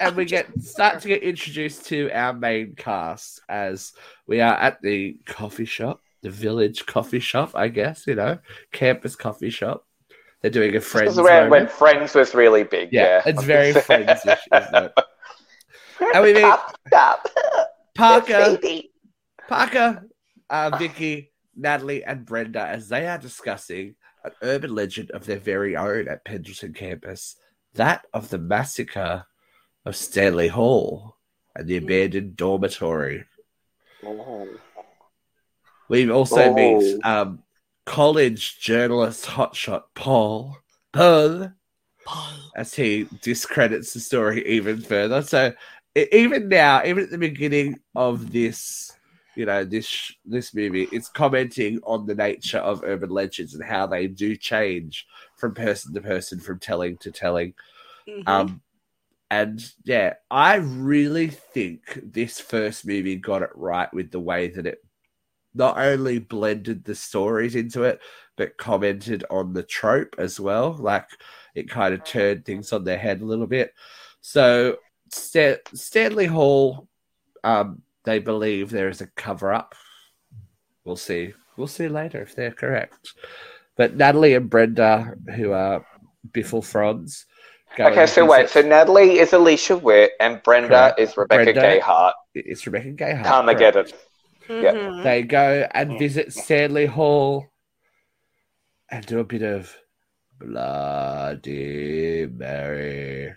and 0.00 0.16
we 0.16 0.24
get 0.24 0.46
start 0.60 1.00
to 1.02 1.08
get 1.08 1.22
introduced 1.22 1.86
to 1.86 2.10
our 2.12 2.32
main 2.32 2.74
cast 2.74 3.40
as 3.48 3.92
we 4.26 4.40
are 4.40 4.54
at 4.54 4.80
the 4.82 5.16
coffee 5.26 5.64
shop, 5.66 6.00
the 6.22 6.30
village 6.30 6.84
coffee 6.86 7.20
shop, 7.20 7.52
I 7.54 7.68
guess 7.68 8.06
you 8.06 8.14
know, 8.16 8.38
campus 8.72 9.14
coffee 9.14 9.50
shop. 9.50 9.86
They're 10.42 10.50
doing 10.50 10.70
a 10.70 10.74
This 10.74 10.88
friends. 10.88 11.12
is 11.12 11.18
around 11.18 11.50
when. 11.50 11.68
Friends 11.68 12.14
was 12.14 12.34
really 12.34 12.64
big. 12.64 12.92
yeah, 12.92 13.22
Yeah, 13.24 13.30
it's 13.30 13.44
very 13.44 13.72
friends-ish, 13.72 14.40
isn't 14.52 14.74
it? 14.74 14.92
And 16.00 16.22
we 16.22 16.32
meet 16.34 16.40
Stop, 16.40 16.76
stop. 16.86 17.28
Parker, 17.94 18.58
Parker, 19.48 20.08
uh, 20.50 20.76
Vicky, 20.78 21.30
Natalie, 21.56 22.04
and 22.04 22.24
Brenda 22.26 22.66
as 22.66 22.88
they 22.88 23.06
are 23.06 23.18
discussing 23.18 23.94
an 24.24 24.32
urban 24.42 24.74
legend 24.74 25.10
of 25.12 25.26
their 25.26 25.38
very 25.38 25.76
own 25.76 26.08
at 26.08 26.24
Pendleton 26.24 26.72
campus, 26.72 27.36
that 27.74 28.04
of 28.12 28.30
the 28.30 28.38
massacre 28.38 29.24
of 29.84 29.94
Stanley 29.96 30.48
Hall. 30.48 31.16
and 31.56 31.68
the 31.68 31.76
abandoned 31.76 32.36
dormitory. 32.36 33.24
Oh. 34.04 34.48
We 35.88 36.10
also 36.10 36.42
Oh. 36.50 36.54
meet 36.54 37.04
um, 37.04 37.44
college 37.86 38.58
journalist 38.58 39.24
hotshot 39.26 39.84
Paul 39.94 40.58
Paul 40.92 41.52
as 42.56 42.74
he 42.74 43.06
discredits 43.22 43.92
the 43.94 44.00
story 44.00 44.44
even 44.48 44.80
further. 44.80 45.22
So 45.22 45.52
even 45.94 46.48
now, 46.48 46.82
even 46.84 47.04
at 47.04 47.10
the 47.10 47.18
beginning 47.18 47.78
of 47.94 48.32
this, 48.32 48.92
you 49.36 49.46
know, 49.46 49.64
this 49.64 50.12
this 50.24 50.54
movie, 50.54 50.88
it's 50.92 51.08
commenting 51.08 51.80
on 51.84 52.06
the 52.06 52.14
nature 52.14 52.58
of 52.58 52.82
urban 52.84 53.10
legends 53.10 53.54
and 53.54 53.64
how 53.64 53.86
they 53.86 54.06
do 54.06 54.36
change 54.36 55.06
from 55.36 55.54
person 55.54 55.94
to 55.94 56.00
person, 56.00 56.40
from 56.40 56.58
telling 56.58 56.96
to 56.98 57.10
telling. 57.10 57.54
Mhm. 58.08 58.28
Um, 58.28 58.62
and 59.30 59.72
yeah, 59.84 60.14
I 60.30 60.56
really 60.56 61.28
think 61.28 62.00
this 62.02 62.40
first 62.40 62.86
movie 62.86 63.16
got 63.16 63.42
it 63.42 63.50
right 63.54 63.92
with 63.92 64.10
the 64.10 64.20
way 64.20 64.48
that 64.48 64.66
it 64.66 64.84
not 65.54 65.78
only 65.78 66.18
blended 66.18 66.84
the 66.84 66.94
stories 66.94 67.54
into 67.54 67.84
it, 67.84 68.00
but 68.36 68.56
commented 68.56 69.24
on 69.30 69.52
the 69.52 69.62
trope 69.62 70.14
as 70.18 70.40
well. 70.40 70.72
Like 70.74 71.08
it 71.54 71.70
kind 71.70 71.94
of 71.94 72.04
turned 72.04 72.44
things 72.44 72.72
on 72.72 72.84
their 72.84 72.98
head 72.98 73.22
a 73.22 73.24
little 73.24 73.46
bit. 73.46 73.72
So 74.20 74.78
Stan- 75.10 75.58
Stanley 75.74 76.26
Hall, 76.26 76.88
um, 77.42 77.82
they 78.04 78.18
believe 78.18 78.70
there 78.70 78.88
is 78.88 79.00
a 79.00 79.06
cover 79.08 79.52
up. 79.52 79.74
We'll 80.84 80.96
see. 80.96 81.32
We'll 81.56 81.66
see 81.68 81.88
later 81.88 82.20
if 82.22 82.34
they're 82.34 82.50
correct. 82.52 83.12
But 83.76 83.96
Natalie 83.96 84.34
and 84.34 84.50
Brenda, 84.50 85.14
who 85.34 85.52
are 85.52 85.84
Biffle 86.32 86.64
Fronds, 86.64 87.26
go 87.76 87.86
Okay, 87.86 88.06
so 88.06 88.24
wait. 88.26 88.48
So 88.50 88.60
Natalie 88.62 89.18
is 89.18 89.32
Alicia 89.32 89.76
Witt, 89.76 90.12
and 90.20 90.42
Brenda 90.42 90.68
Correct. 90.68 91.00
is 91.00 91.16
Rebecca 91.16 91.52
Brenda. 91.52 91.80
Gayheart. 91.80 92.12
it's 92.34 92.66
Rebecca 92.66 92.88
Gayheart. 92.90 93.24
correct. 93.24 93.26
Carmageddon. 93.26 93.92
yeah. 94.48 94.72
Mhm. 94.74 95.02
They 95.04 95.22
go 95.22 95.66
and 95.72 95.98
visit 95.98 96.32
Stanley 96.32 96.86
Hall 96.86 97.46
and 98.90 99.04
do 99.06 99.18
a 99.20 99.24
bit 99.24 99.42
of 99.42 99.74
Bloody 100.38 102.26
Mary 102.26 103.32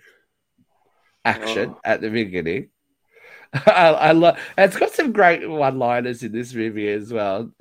action 1.25 1.71
Oh. 1.75 1.79
at 1.83 2.01
the 2.01 2.09
beginning. 2.09 2.69
I, 3.53 3.87
I 3.89 4.11
love. 4.11 4.39
It's 4.57 4.77
got 4.77 4.91
some 4.91 5.11
great 5.13 5.47
one-liners 5.49 6.23
in 6.23 6.31
this 6.31 6.53
movie 6.53 6.89
as 6.89 7.11
well. 7.13 7.51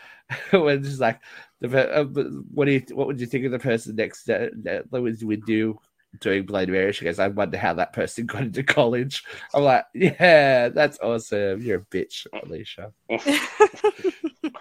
when 0.50 0.84
it's 0.84 0.98
like, 0.98 1.20
the, 1.60 2.00
uh, 2.00 2.04
what 2.52 2.64
do 2.66 2.72
you? 2.72 2.82
What 2.92 3.06
would 3.06 3.20
you 3.20 3.26
think 3.26 3.44
of 3.44 3.52
the 3.52 3.58
person 3.58 3.96
next 3.96 4.24
to 4.24 4.50
that 4.64 4.90
was 4.90 5.24
with 5.24 5.48
you 5.48 5.78
doing 6.20 6.44
Bloody 6.44 6.72
Mary? 6.72 6.92
She 6.92 7.04
goes, 7.04 7.18
I 7.18 7.28
wonder 7.28 7.56
how 7.58 7.74
that 7.74 7.92
person 7.92 8.26
got 8.26 8.42
into 8.42 8.62
college. 8.62 9.24
I'm 9.54 9.62
like, 9.62 9.84
yeah, 9.94 10.68
that's 10.68 10.98
awesome. 11.00 11.62
You're 11.62 11.78
a 11.78 11.84
bitch, 11.96 12.26
Alicia. 12.42 12.92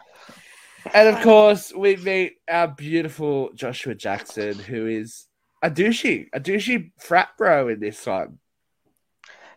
And 0.94 1.10
of 1.10 1.24
course, 1.24 1.74
we 1.76 1.96
meet 1.96 2.38
our 2.48 2.68
beautiful 2.68 3.52
Joshua 3.56 3.96
Jackson, 3.96 4.54
who 4.54 4.86
is 4.86 5.26
a 5.64 5.72
douchey, 5.72 6.28
a 6.32 6.40
douchey 6.40 6.92
frat 7.00 7.30
bro 7.40 7.70
in 7.70 7.80
this 7.80 8.06
one. 8.06 8.38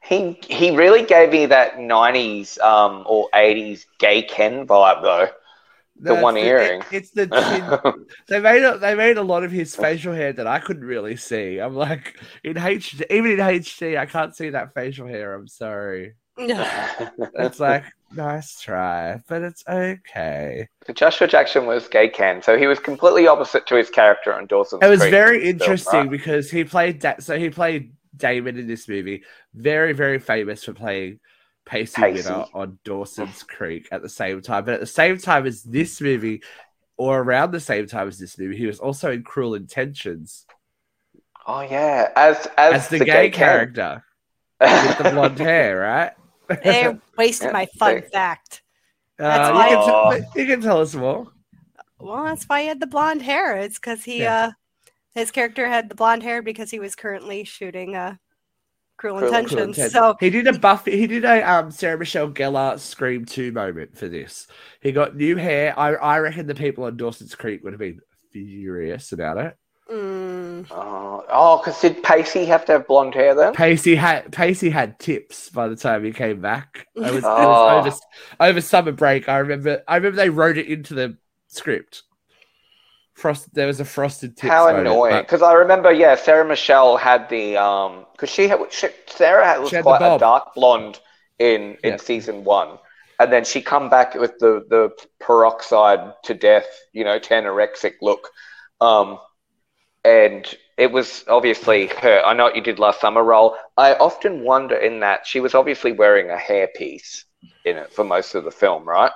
He 0.09 0.39
he 0.49 0.75
really 0.75 1.05
gave 1.05 1.31
me 1.31 1.47
that 1.47 1.77
'90s 1.77 2.59
um, 2.61 3.05
or 3.07 3.29
'80s 3.35 3.85
gay 3.99 4.23
Ken 4.23 4.67
vibe 4.67 5.03
though. 5.03 5.29
The 6.01 6.15
one 6.15 6.37
earring. 6.37 6.81
it- 6.81 6.87
it's 6.93 7.11
the 7.11 7.27
chin. 7.95 8.07
they 8.29 8.41
made 8.41 8.63
a, 8.63 8.79
they 8.79 8.95
made 8.95 9.19
a 9.19 9.23
lot 9.23 9.43
of 9.45 9.51
his 9.51 9.75
facial 9.75 10.15
hair 10.15 10.33
that 10.33 10.47
I 10.47 10.61
couldn't 10.61 10.85
really 10.85 11.17
see. 11.17 11.59
I'm 11.59 11.75
like 11.75 12.19
in 12.45 12.55
HD, 12.55 13.03
even 13.11 13.33
in 13.33 13.39
HD, 13.39 13.99
I 13.99 14.07
can't 14.07 14.35
see 14.35 14.51
that 14.51 14.75
facial 14.75 15.09
hair. 15.09 15.35
I'm 15.35 15.49
sorry. 15.49 16.15
It's 17.35 17.59
like 17.61 17.85
nice 18.13 18.61
try, 18.61 19.21
but 19.29 19.43
it's 19.43 19.65
okay. 19.69 20.69
The 20.87 20.93
Joshua 20.93 21.27
Jackson 21.27 21.67
was 21.67 21.89
gay 21.89 22.09
Ken, 22.09 22.43
so 22.43 22.57
he 22.57 22.67
was 22.67 22.79
completely 22.79 23.27
opposite 23.27 23.67
to 23.67 23.75
his 23.77 23.91
character 23.91 24.33
on 24.33 24.47
Dawson's 24.47 24.83
It 24.85 24.89
was 24.89 25.01
Creek 25.01 25.11
very 25.11 25.39
film, 25.41 25.51
interesting 25.51 26.01
right? 26.01 26.11
because 26.11 26.51
he 26.51 26.65
played 26.65 27.01
that. 27.03 27.23
So 27.25 27.39
he 27.39 27.51
played 27.51 27.93
Damon 28.19 28.59
in 28.59 28.67
this 28.67 28.89
movie. 28.89 29.23
Very, 29.55 29.93
very 29.93 30.19
famous 30.19 30.65
for 30.65 30.73
playing 30.75 31.21
Pacey, 31.65 32.01
Pacey. 32.03 32.17
Witter 32.31 32.45
on 32.55 32.79
Dawson's 32.85 33.43
Creek 33.43 33.89
at 33.93 34.03
the 34.03 34.09
same 34.09 34.41
time. 34.43 34.65
But 34.65 34.75
at 34.75 34.81
the 34.81 34.87
same 34.87 35.19
time 35.19 35.47
as 35.47 35.63
this 35.63 36.01
movie, 36.01 36.43
or 36.97 37.21
around 37.21 37.53
the 37.53 37.61
same 37.61 37.87
time 37.87 38.09
as 38.09 38.19
this 38.19 38.39
movie, 38.39 38.57
he 38.57 38.67
was 38.67 38.81
also 38.81 39.11
in 39.13 39.23
Cruel 39.23 39.55
Intentions 39.55 40.47
Oh 41.47 41.63
yeah, 41.63 42.11
as 42.15 42.47
as, 42.59 42.75
as 42.75 42.89
the, 42.89 42.99
gay, 42.99 43.31
character 43.31 44.03
Ken. 44.61 44.87
with 44.89 44.99
the 44.99 45.11
blonde 45.11 45.39
hair, 45.39 45.79
right? 45.81 46.13
They 46.65 46.95
wasted 47.17 47.47
Yeah, 47.49 47.53
my 47.53 47.67
fun 47.79 47.95
they- 47.97 48.01
fact. 48.09 48.63
Uh, 49.19 49.23
That's 49.23 49.71
you, 49.71 49.77
can 49.77 49.87
tell, 49.87 50.33
you 50.43 50.47
can 50.47 50.61
tell 50.61 50.81
us 50.81 50.95
more. 50.95 51.27
Well, 51.99 52.25
that's 52.25 52.45
why 52.45 52.63
he 52.63 52.69
had 52.69 52.81
the 52.81 52.87
blonde 52.87 53.23
hair. 53.23 53.57
It's 53.59 53.79
because 53.79 54.05
he, 54.05 54.21
Yeah. 54.21 54.45
uh, 54.47 54.51
his 55.19 55.31
character 55.31 55.69
had 55.69 55.89
the 55.89 55.95
blonde 55.95 56.23
hair 56.23 56.43
because 56.43 56.71
he 56.71 56.79
was 56.79 56.95
currently 56.95 57.45
shooting 57.45 57.97
uh, 57.97 58.17
Cruel, 58.97 59.19
Cruel 59.19 59.35
Intentions. 59.35 59.77
Cruel 59.77 59.87
Intent. 59.87 59.93
So 59.93 60.17
he 60.21 60.31
did 60.31 60.47
a 60.47 60.59
Buffy. 60.59 60.97
He 60.99 61.07
did 61.07 61.25
a 61.25 61.43
um, 61.43 61.71
Sarah 61.71 61.99
Michelle 61.99 62.31
Gellar 62.31 62.79
Scream 62.79 63.25
Two 63.25 63.53
moment 63.53 63.97
for 63.97 64.09
this. 64.09 64.47
He 64.81 64.93
got 64.93 65.17
new 65.17 65.37
hair. 65.37 65.79
I 65.79 65.95
I 65.95 66.19
reckon 66.19 66.47
the 66.47 66.55
people 66.55 66.85
on 66.85 66.97
Dawson's 66.97 67.35
Creek 67.35 67.63
would 67.65 67.73
have 67.75 67.81
been 67.81 68.01
furious 68.33 69.13
about 69.13 69.39
it. 69.39 69.57
mm, 69.91 70.67
Oh, 70.71 71.25
oh, 71.31 71.59
because 71.59 71.81
did 71.81 72.03
Pacey 72.03 72.45
have 72.47 72.65
to 72.67 72.73
have 72.73 72.87
blonde 72.89 73.15
hair 73.15 73.35
then? 73.35 73.55
Pacey 73.55 73.95
had 73.95 74.33
Pacey 74.33 74.71
had 74.71 74.99
tips 74.99 75.49
by 75.51 75.69
the 75.69 75.77
time 75.77 76.05
he 76.05 76.13
came 76.13 76.41
back. 76.41 76.87
It 76.97 77.15
was, 77.15 77.25
it 77.25 77.25
Oh. 77.25 77.83
was 77.85 78.01
over 78.41 78.51
over 78.51 78.61
summer 78.61 78.93
break. 78.93 79.29
I 79.29 79.39
remember. 79.39 79.83
I 79.89 79.97
remember 79.97 80.17
they 80.17 80.31
wrote 80.31 80.59
it 80.59 80.67
into 80.67 80.95
the 80.95 81.17
script. 81.47 82.03
Frost. 83.19 83.53
There 83.55 83.67
was 83.67 83.81
a 83.81 83.85
frosted 83.85 84.37
tips. 84.37 84.51
How 84.51 84.69
annoying! 84.69 85.23
Because 85.23 85.43
I 85.43 85.53
remember, 85.55 85.93
yeah, 85.93 86.15
Sarah 86.15 86.47
Michelle 86.47 86.97
had 86.97 87.29
the 87.29 87.57
um, 87.57 88.07
because 88.13 88.31
she 88.31 88.49
had 88.49 88.61
she, 88.71 88.89
Sarah 89.07 89.45
had, 89.45 89.59
was 89.59 89.71
She 89.71 89.77
had 89.77 89.85
quite 89.85 90.03
a 90.03 90.19
dark 90.19 90.55
blonde 90.55 91.01
in 91.39 91.77
in 91.83 91.91
Yeah. 91.91 91.97
season 91.97 92.45
one, 92.45 92.79
and 93.19 93.33
then 93.33 93.45
she 93.45 93.61
come 93.61 93.91
back 93.91 94.15
with 94.15 94.39
the 94.39 94.65
the 94.69 94.91
peroxide 95.21 96.15
to 96.25 96.35
death, 96.35 96.69
you 96.93 97.05
know, 97.05 97.19
tanorexic 97.19 97.95
look, 98.01 98.29
um, 98.81 99.19
and 100.05 100.55
it 100.77 100.93
was 100.93 101.25
obviously 101.29 101.89
her. 101.89 102.23
I 102.25 102.35
know 102.35 102.45
what 102.45 102.57
you 102.57 102.63
did 102.63 102.79
last 102.79 103.01
summer 103.01 103.23
role. 103.25 103.57
I 103.77 103.95
often 103.95 104.45
wonder 104.45 104.77
in 104.77 105.01
that 105.01 105.27
she 105.27 105.41
was 105.41 105.55
obviously 105.55 105.93
wearing 105.93 106.31
a 106.31 106.37
hairpiece 106.37 107.25
in 107.65 107.77
it 107.77 107.93
for 107.93 108.05
most 108.05 108.35
of 108.35 108.45
the 108.45 108.51
film, 108.53 108.85
right? 108.89 109.13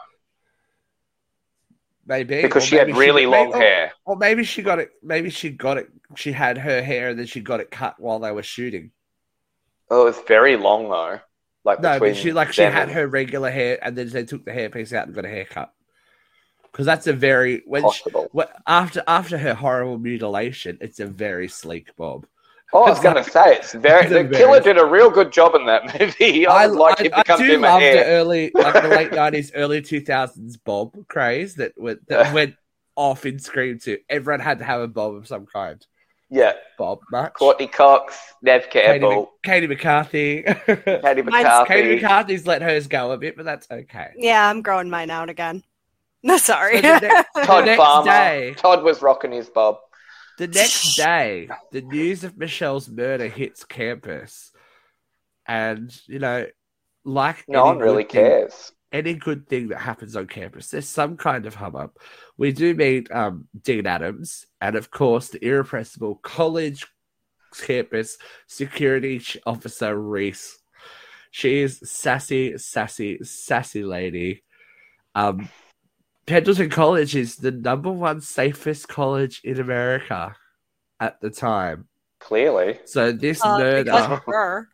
Maybe 2.07 2.43
Because 2.43 2.65
or 2.65 2.67
she 2.67 2.77
had 2.77 2.97
really 2.97 3.25
got- 3.25 3.31
long 3.31 3.51
maybe- 3.51 3.65
hair. 3.65 3.93
Or 4.05 4.17
maybe 4.17 4.45
she 4.45 4.62
got 4.62 4.79
it. 4.79 4.91
Maybe 5.03 5.31
she 5.31 5.51
got 5.51 5.79
it. 5.79 5.88
She 6.17 6.33
had 6.33 6.59
her 6.59 6.83
hair, 6.83 7.11
and 7.11 7.19
then 7.19 7.27
she 7.27 7.41
got 7.41 7.61
it 7.61 7.71
cut 7.71 7.99
while 7.99 8.19
they 8.19 8.31
were 8.33 8.43
shooting. 8.43 8.91
Oh, 9.91 10.03
it 10.03 10.05
was 10.05 10.19
very 10.27 10.57
long 10.57 10.88
though. 10.88 11.21
Like 11.65 11.81
No, 11.81 11.99
but 12.01 12.17
she 12.17 12.33
like 12.33 12.53
she 12.53 12.62
had 12.62 12.85
and- 12.88 12.93
her 12.93 13.07
regular 13.07 13.51
hair, 13.51 13.79
and 13.83 13.97
then 13.97 14.09
they 14.09 14.25
took 14.25 14.45
the 14.45 14.51
hairpiece 14.51 14.93
out 14.93 15.07
and 15.07 15.15
got 15.15 15.25
a 15.25 15.29
haircut. 15.29 15.73
Because 16.71 16.87
that's 16.87 17.07
a 17.07 17.12
very 17.12 17.62
when 17.67 17.88
she, 17.91 18.03
what, 18.33 18.51
after 18.67 19.03
after 19.07 19.37
her 19.38 19.53
horrible 19.55 19.99
mutilation, 19.99 20.79
it's 20.81 21.01
a 21.01 21.07
very 21.07 21.47
sleek 21.47 21.95
bob. 21.97 22.27
Oh, 22.74 22.85
I 22.85 22.88
was 22.90 22.98
It's 22.98 23.02
going 23.02 23.22
to 23.22 23.30
say 23.30 23.56
it's 23.56 23.72
very. 23.74 24.04
it's 24.06 24.12
a 24.14 24.22
The 24.22 24.37
killer 24.37 24.61
did 24.61 24.78
a 24.78 24.85
real 24.85 25.11
good 25.11 25.30
job 25.32 25.54
in 25.54 25.66
that 25.66 25.85
movie. 26.00 26.46
I, 26.46 26.66
would 26.66 26.78
like 26.78 27.00
I, 27.00 27.04
it 27.04 27.12
I 27.14 27.18
to 27.18 27.24
come 27.24 27.40
do 27.40 27.58
love 27.58 27.80
the 27.80 28.04
early, 28.04 28.50
like 28.54 28.82
the 28.82 28.88
late 28.88 29.12
nineties, 29.12 29.52
early 29.54 29.82
two 29.82 30.00
thousands 30.00 30.56
bob 30.56 30.94
craze 31.08 31.56
that 31.56 31.72
went 31.76 32.06
that 32.08 32.32
went 32.35 32.54
off 32.96 33.26
in 33.26 33.38
Scream 33.38 33.78
Two. 33.78 33.98
Everyone 34.08 34.40
had 34.40 34.58
to 34.61 34.64
have 34.64 34.80
a 34.80 34.88
bob 34.88 35.14
of 35.14 35.26
some 35.28 35.46
kind. 35.46 35.85
Yeah, 36.30 36.54
Bob 36.78 37.00
much. 37.11 37.35
Courteney 37.35 37.66
Cox, 37.68 38.18
Neve 38.40 38.70
Katie, 38.70 38.87
Campbell, 39.00 39.20
Mc- 39.20 39.28
Katie 39.42 39.66
McCarthy. 39.66 40.42
Katie 40.42 41.20
Mine's 41.22 41.24
McCarthy. 41.44 41.68
Katie 41.74 41.94
McCarthy's 41.96 42.46
let 42.46 42.62
hers 42.62 42.87
go 42.87 43.11
a 43.12 43.18
bit, 43.18 43.37
but 43.37 43.44
that's 43.44 43.66
okay. 43.70 44.12
yeah, 44.16 44.48
I'm 44.48 44.62
growing 44.62 44.88
mine 44.88 45.11
out 45.11 45.28
again. 45.28 45.62
No, 46.22 46.38
sorry. 46.38 46.76
So 46.80 46.98
the, 47.00 47.26
ne- 47.37 47.44
Todd 47.44 47.62
the 47.64 47.66
next 47.66 47.76
Farmer. 47.76 48.06
day, 48.11 48.54
Todd 48.56 48.82
was 48.82 49.02
rocking 49.02 49.32
his 49.32 49.50
bob. 49.50 49.76
The 50.38 50.49
next 50.49 50.97
day, 50.97 51.49
the 51.73 51.83
news 51.83 52.25
of 52.25 52.37
Michelle's 52.37 52.88
murder 52.88 53.29
hits 53.29 53.64
campus, 53.64 54.53
and 55.47 55.95
you 56.07 56.18
know, 56.18 56.47
like 57.05 57.45
No 57.49 57.64
one 57.66 57.79
really 57.79 58.05
thing- 58.05 58.11
cares. 58.25 58.73
any 58.92 59.14
good 59.14 59.49
thing 59.49 59.68
that 59.68 59.79
happens 59.81 60.16
on 60.16 60.27
campus, 60.27 60.68
there's 60.71 60.88
some 60.88 61.16
kind 61.16 61.47
of 61.47 61.55
hubbub. 61.55 61.92
We 62.37 62.53
do 62.53 62.75
meet 62.75 63.11
um, 63.11 63.49
Dean 63.62 63.87
Adams, 63.87 64.47
and 64.61 64.77
of 64.77 64.90
course, 64.90 65.29
the 65.29 65.45
irrepressible 65.45 66.16
college 66.16 66.87
campus 67.61 68.16
security 68.47 69.21
officer 69.47 69.99
Reese. 69.99 70.59
She 71.31 71.61
is 71.61 71.81
sassy, 71.85 72.59
sassy, 72.59 73.18
sassy 73.25 73.83
lady. 73.85 74.42
Um, 75.14 75.49
Pendleton 76.26 76.70
College 76.70 77.16
is 77.16 77.37
the 77.37 77.50
number 77.50 77.90
one 77.90 78.20
safest 78.20 78.88
college 78.88 79.40
in 79.44 79.58
America 79.61 80.37
at 81.00 81.20
the 81.20 81.30
time. 81.30 81.88
Clearly, 82.20 82.78
So 82.85 83.11
this 83.11 83.44
Uh, 83.44 83.58
murder, 83.58 83.85
because 83.85 84.11
of 84.11 84.24
her. 84.26 84.68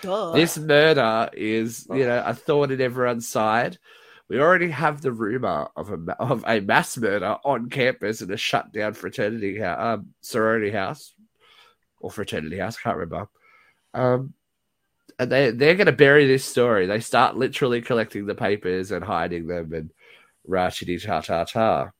Duh. 0.00 0.32
This 0.32 0.58
murder 0.58 1.28
is, 1.34 1.86
you 1.90 2.06
know, 2.06 2.22
a 2.24 2.34
thorn 2.34 2.70
in 2.70 2.80
everyone's 2.80 3.28
side. 3.28 3.78
We 4.28 4.40
already 4.40 4.70
have 4.70 5.02
the 5.02 5.12
rumor 5.12 5.68
of 5.76 5.90
a 5.90 6.16
of 6.18 6.44
a 6.46 6.60
mass 6.60 6.96
murder 6.96 7.36
on 7.44 7.68
campus 7.68 8.22
in 8.22 8.32
a 8.32 8.38
shut 8.38 8.72
down 8.72 8.94
fraternity 8.94 9.58
house, 9.58 9.78
um, 9.78 10.14
sorority 10.22 10.70
house, 10.70 11.12
or 12.00 12.10
fraternity 12.10 12.58
house. 12.58 12.78
Can't 12.78 12.96
remember. 12.96 13.28
Um, 13.92 14.32
and 15.18 15.30
they 15.30 15.50
they're 15.50 15.74
going 15.76 15.86
to 15.86 15.92
bury 15.92 16.26
this 16.26 16.44
story. 16.44 16.86
They 16.86 17.00
start 17.00 17.36
literally 17.36 17.82
collecting 17.82 18.24
the 18.24 18.34
papers 18.34 18.90
and 18.90 19.04
hiding 19.04 19.46
them 19.46 19.72
and 19.74 19.90
rachity 20.48 21.00
cha 21.00 21.20
cha 21.20 21.44
cha. 21.44 21.90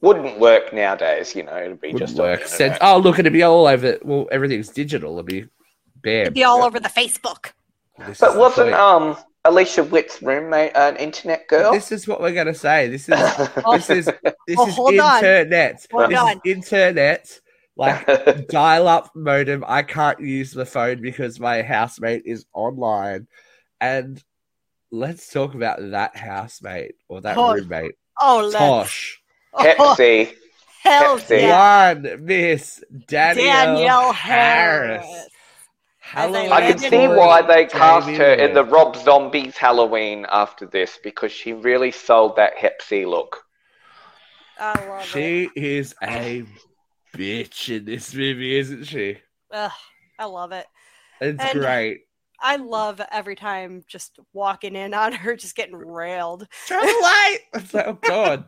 Wouldn't 0.00 0.38
work 0.38 0.72
nowadays, 0.72 1.34
you 1.34 1.42
know. 1.42 1.56
It'd 1.56 1.80
be 1.80 1.88
Wouldn't 1.92 2.08
just 2.08 2.12
on 2.12 2.16
the 2.16 2.22
work. 2.30 2.40
internet. 2.42 2.56
Said, 2.56 2.78
oh 2.80 2.98
look, 2.98 3.18
it'd 3.18 3.32
be 3.32 3.42
all 3.42 3.66
over. 3.66 3.98
Well, 4.02 4.28
everything's 4.30 4.68
digital. 4.68 5.14
It'd 5.14 5.26
be 5.26 5.42
bam. 6.02 6.22
It'd 6.22 6.34
be 6.34 6.44
all 6.44 6.62
over 6.62 6.78
the 6.78 6.88
Facebook. 6.88 7.52
This 7.98 8.10
is 8.10 8.18
But 8.20 8.34
the 8.34 8.38
wasn't 8.38 8.70
point. 8.70 8.74
um 8.80 9.16
Alicia 9.44 9.82
Witt's 9.84 10.20
roommate 10.22 10.72
an 10.76 10.96
internet 10.96 11.48
girl? 11.48 11.72
This 11.72 11.90
is 11.90 12.06
what 12.06 12.20
we're 12.20 12.32
gonna 12.34 12.54
say. 12.54 12.88
This 12.88 13.08
is 13.08 13.18
this 13.72 13.90
is 13.90 14.04
this 14.46 14.56
Oh, 14.58 14.68
is 14.68 14.74
hold 14.74 14.98
on. 14.98 15.16
internet. 15.16 15.86
Hold 15.90 16.10
this 16.10 16.18
on. 16.18 16.32
is 16.32 16.38
internet. 16.44 17.40
Like 17.76 18.48
dial-up 18.48 19.10
modem. 19.14 19.64
I 19.66 19.82
can't 19.82 20.20
use 20.20 20.52
the 20.52 20.66
phone 20.66 21.00
because 21.00 21.38
my 21.40 21.62
housemate 21.62 22.22
is 22.24 22.44
online. 22.52 23.26
And 23.80 24.22
let's 24.90 25.30
talk 25.32 25.54
about 25.54 25.78
that 25.90 26.16
housemate 26.16 26.94
or 27.08 27.20
that 27.22 27.36
Oh, 27.36 27.54
roommate. 27.54 27.92
Oh, 28.20 28.40
let's. 28.44 28.54
Tosh. 28.56 29.22
Oh, 29.54 29.64
Pepsi. 29.96 30.34
hell 30.82 31.18
Pepsi. 31.18 31.40
yeah. 31.42 31.92
One 31.94 32.24
Miss 32.24 32.82
Danielle, 33.06 33.74
Danielle 33.76 34.12
Harris. 34.12 35.04
Harris. 35.04 35.28
Halloween 36.00 36.52
I 36.52 36.60
can 36.72 36.78
see 36.78 37.06
why 37.06 37.42
they 37.42 37.66
cast 37.66 38.06
Jamie 38.06 38.18
her 38.18 38.32
in 38.32 38.54
the 38.54 38.64
Rob 38.64 38.96
Zombies 38.96 39.58
Halloween 39.58 40.24
after 40.32 40.64
this 40.64 40.98
because 41.04 41.30
she 41.32 41.52
really 41.52 41.90
sold 41.90 42.36
that 42.36 42.56
Hep 42.56 42.80
C 42.80 43.04
look. 43.04 43.42
I 44.58 44.86
love 44.88 45.00
it. 45.02 45.04
She 45.06 45.50
is 45.54 45.94
a 46.02 46.44
bitch 47.14 47.68
in 47.76 47.84
this 47.84 48.14
movie, 48.14 48.58
isn't 48.58 48.84
she? 48.84 49.18
Ugh, 49.52 49.70
I 50.18 50.24
love 50.24 50.52
it. 50.52 50.66
It's 51.20 51.42
And- 51.42 51.60
great. 51.60 52.00
I 52.40 52.56
love 52.56 53.00
every 53.10 53.34
time 53.36 53.84
just 53.88 54.18
walking 54.32 54.76
in 54.76 54.94
on 54.94 55.12
her, 55.12 55.34
just 55.36 55.56
getting 55.56 55.76
railed. 55.76 56.46
Turn 56.66 56.80
the 56.86 56.92
light. 57.02 57.38
It's 57.54 57.74
like, 57.74 57.86
oh 57.86 57.98
god, 58.02 58.44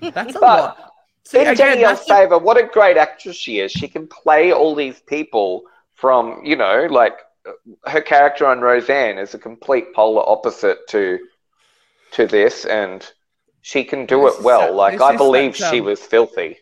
that's 0.00 0.34
a 0.36 0.40
But 0.40 0.42
lot. 0.42 0.92
See, 1.24 1.40
in 1.40 1.46
again, 1.48 1.76
Danielle's 1.78 2.04
favor, 2.04 2.36
what 2.38 2.58
a 2.58 2.64
great 2.66 2.96
actress 2.96 3.36
she 3.36 3.60
is. 3.60 3.70
She 3.72 3.88
can 3.88 4.06
play 4.08 4.52
all 4.52 4.74
these 4.74 5.00
people 5.00 5.62
from, 5.94 6.44
you 6.44 6.56
know, 6.56 6.86
like 6.90 7.14
uh, 7.46 7.52
her 7.90 8.00
character 8.02 8.44
on 8.46 8.60
Roseanne 8.60 9.18
is 9.18 9.32
a 9.34 9.38
complete 9.38 9.94
polar 9.94 10.28
opposite 10.28 10.86
to 10.88 11.18
to 12.12 12.26
this, 12.26 12.64
and 12.66 13.10
she 13.62 13.84
can 13.84 14.04
do 14.04 14.22
This 14.24 14.34
it 14.34 14.38
is 14.40 14.44
well. 14.44 14.68
so- 14.68 14.74
like 14.74 15.00
I 15.00 15.16
believe 15.16 15.56
such, 15.56 15.70
she 15.70 15.80
um, 15.80 15.86
was 15.86 16.00
filthy. 16.00 16.58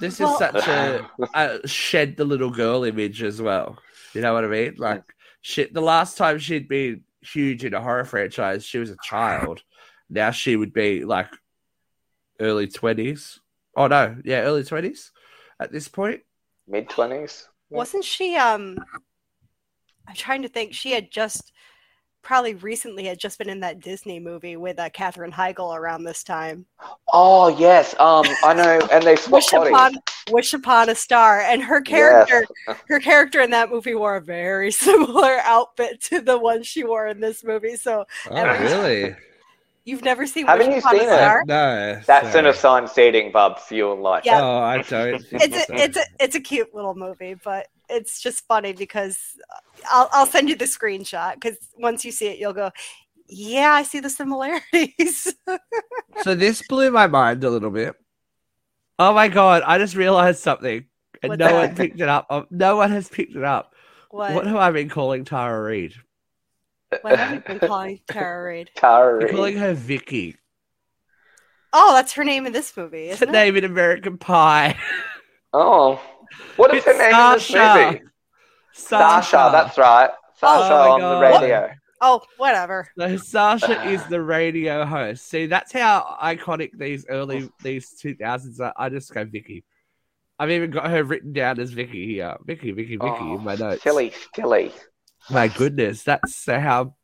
this 0.00 0.14
is 0.14 0.20
Well- 0.20 0.38
such 0.38 0.66
a, 0.68 1.10
a 1.34 1.68
shed 1.68 2.16
the 2.16 2.24
little 2.24 2.50
girl 2.50 2.84
image 2.84 3.22
as 3.22 3.42
well. 3.42 3.78
You 4.14 4.20
know 4.22 4.32
what 4.32 4.44
I 4.44 4.48
mean? 4.48 4.74
Like 4.78 5.02
shit. 5.44 5.74
The 5.74 5.80
last 5.82 6.16
time 6.16 6.38
she'd 6.38 6.68
been 6.68 7.02
huge 7.20 7.64
in 7.64 7.74
a 7.74 7.80
horror 7.80 8.04
franchise, 8.04 8.64
she 8.64 8.78
was 8.78 8.90
a 8.90 8.96
child. 9.04 9.62
Now 10.08 10.30
she 10.30 10.56
would 10.56 10.72
be 10.72 11.04
like 11.04 11.28
early 12.40 12.66
twenties. 12.66 13.40
Oh 13.76 13.86
no, 13.86 14.16
yeah, 14.24 14.40
early 14.40 14.64
twenties 14.64 15.12
at 15.60 15.70
this 15.70 15.86
point. 15.86 16.22
Mid 16.66 16.88
twenties. 16.88 17.48
Wasn't 17.68 18.04
she? 18.04 18.36
Um, 18.36 18.78
I'm 20.08 20.14
trying 20.14 20.42
to 20.42 20.48
think. 20.48 20.72
She 20.74 20.92
had 20.92 21.10
just 21.10 21.52
probably 22.24 22.54
recently 22.54 23.04
had 23.04 23.18
just 23.20 23.38
been 23.38 23.48
in 23.48 23.60
that 23.60 23.80
Disney 23.80 24.18
movie 24.18 24.56
with 24.56 24.78
uh, 24.78 24.88
Katherine 24.90 25.30
Heigl 25.30 25.76
around 25.76 26.02
this 26.04 26.24
time. 26.24 26.66
Oh 27.12 27.48
yes, 27.48 27.94
um, 28.00 28.24
I 28.42 28.54
know, 28.54 28.80
and 28.90 29.04
they 29.04 29.14
swap 29.16 29.34
Wish 29.34 29.50
bodies. 29.50 29.68
upon, 29.72 29.94
Wish 30.30 30.52
upon 30.54 30.88
a 30.88 30.94
star, 30.94 31.40
and 31.40 31.62
her 31.62 31.80
character, 31.80 32.44
her 32.88 32.98
character 32.98 33.40
in 33.40 33.50
that 33.50 33.70
movie 33.70 33.94
wore 33.94 34.16
a 34.16 34.20
very 34.20 34.70
similar 34.72 35.38
outfit 35.44 36.00
to 36.04 36.20
the 36.20 36.38
one 36.38 36.62
she 36.62 36.82
wore 36.82 37.06
in 37.06 37.20
this 37.20 37.44
movie. 37.44 37.76
So 37.76 38.04
Oh 38.30 38.34
Every- 38.34 38.66
really? 38.66 39.16
you've 39.84 40.02
never 40.02 40.26
seen 40.26 40.46
Haven't 40.46 40.68
Wish 40.68 40.76
you 40.76 40.80
upon 40.80 40.98
seen 40.98 41.08
a 41.08 41.12
it? 41.12 41.16
star? 41.16 41.44
no. 41.46 42.00
That's 42.06 42.26
an 42.28 42.32
sorry. 42.32 42.48
assigned 42.48 42.88
seating, 42.88 43.30
Bub. 43.32 43.58
For 43.60 43.74
you 43.74 43.92
and 43.92 44.02
like. 44.02 44.24
Yeah. 44.24 44.40
Oh, 44.42 44.58
I 44.60 44.76
don't. 44.78 45.20
Think 45.22 45.42
it's 45.42 45.68
a, 45.70 45.74
it's 45.74 45.96
a 45.98 46.02
it's 46.18 46.34
a 46.34 46.40
cute 46.40 46.74
little 46.74 46.94
movie, 46.94 47.34
but 47.44 47.66
it's 47.88 48.20
just 48.20 48.46
funny 48.46 48.72
because 48.72 49.18
uh, 49.50 49.56
I'll 49.90 50.08
I'll 50.12 50.26
send 50.26 50.48
you 50.48 50.56
the 50.56 50.64
screenshot 50.66 51.34
because 51.34 51.56
once 51.78 52.04
you 52.04 52.12
see 52.12 52.28
it, 52.28 52.38
you'll 52.38 52.52
go, 52.52 52.70
yeah, 53.28 53.72
I 53.72 53.84
see 53.84 54.00
the 54.00 54.10
similarities. 54.10 55.34
So 56.16 56.34
this 56.34 56.60
blew 56.62 56.90
my 56.90 57.06
mind 57.06 57.44
a 57.44 57.50
little 57.50 57.70
bit. 57.70 57.94
Oh 58.98 59.12
my 59.14 59.28
god! 59.28 59.62
I 59.64 59.78
just 59.78 59.94
realized 59.96 60.40
something, 60.40 60.86
and 61.22 61.36
What's 61.36 61.38
no 61.38 61.52
that? 61.52 61.54
one 61.54 61.74
picked 61.76 62.00
it 62.00 62.08
up. 62.08 62.26
Oh, 62.30 62.46
No 62.50 62.76
one 62.76 62.90
has 62.92 63.08
picked 63.08 63.36
it 63.36 63.44
up. 63.44 63.74
what 64.10 64.42
What 64.42 64.46
have 64.46 64.56
I 64.56 64.70
been 64.72 64.88
calling 64.88 65.24
Tara 65.24 65.62
Reid? 65.62 65.94
what 67.02 67.16
have 67.16 67.30
you 67.30 67.40
been 67.40 67.60
calling 67.60 68.00
Tara 68.08 68.44
Reid? 68.44 68.70
Tara 68.76 69.14
I'm 69.20 69.26
Reid. 69.26 69.28
calling 69.28 69.56
her 69.56 69.74
Vicky. 69.74 70.36
Oh, 71.72 71.92
that's 71.94 72.12
her 72.14 72.24
name 72.24 72.46
in 72.46 72.52
this 72.52 72.76
movie, 72.76 73.08
It's 73.08 73.20
her 73.20 73.26
it? 73.26 73.26
name 73.26 73.56
in 73.56 73.64
American 73.64 74.18
Pie. 74.18 74.76
Oh, 75.54 76.00
what 76.56 76.74
is 76.74 76.84
It's 76.84 76.86
her 76.86 76.98
name 76.98 77.14
in 77.14 77.32
this 77.34 77.46
Sasha. 77.46 77.86
movie? 77.92 78.04
Sasha. 78.72 79.48
That's 79.52 79.78
right. 79.78 80.10
Sasha 80.38 80.74
Oh 80.74 80.92
on 80.92 81.00
God. 81.00 81.14
the 81.16 81.20
radio. 81.40 81.70
Oh, 82.00 82.20
whatever. 82.36 82.88
So 82.98 83.16
Sasha 83.16 83.88
is 83.88 84.04
the 84.06 84.20
radio 84.20 84.84
host. 84.84 85.26
See, 85.28 85.46
that's 85.46 85.72
how 85.72 86.16
iconic 86.22 86.70
these 86.76 87.06
early 87.08 87.48
these 87.62 87.88
two 87.98 88.14
thousands 88.14 88.60
are. 88.60 88.74
I 88.76 88.88
just 88.90 89.12
go 89.14 89.24
Vicky. 89.24 89.64
I've 90.38 90.50
even 90.50 90.70
got 90.72 90.90
her 90.90 91.04
written 91.04 91.32
down 91.32 91.60
as 91.60 91.70
Vicky 91.70 92.06
here. 92.14 92.36
Vicky, 92.44 92.72
Vicky, 92.72 92.96
Vicky 92.96 93.06
Oh, 93.20 93.36
in 93.36 93.44
my 93.44 93.54
notes. 93.54 93.82
Silly, 93.84 94.12
silly. 94.34 94.72
My 95.30 95.46
goodness, 95.48 96.02
that's 96.02 96.44
how 96.46 96.94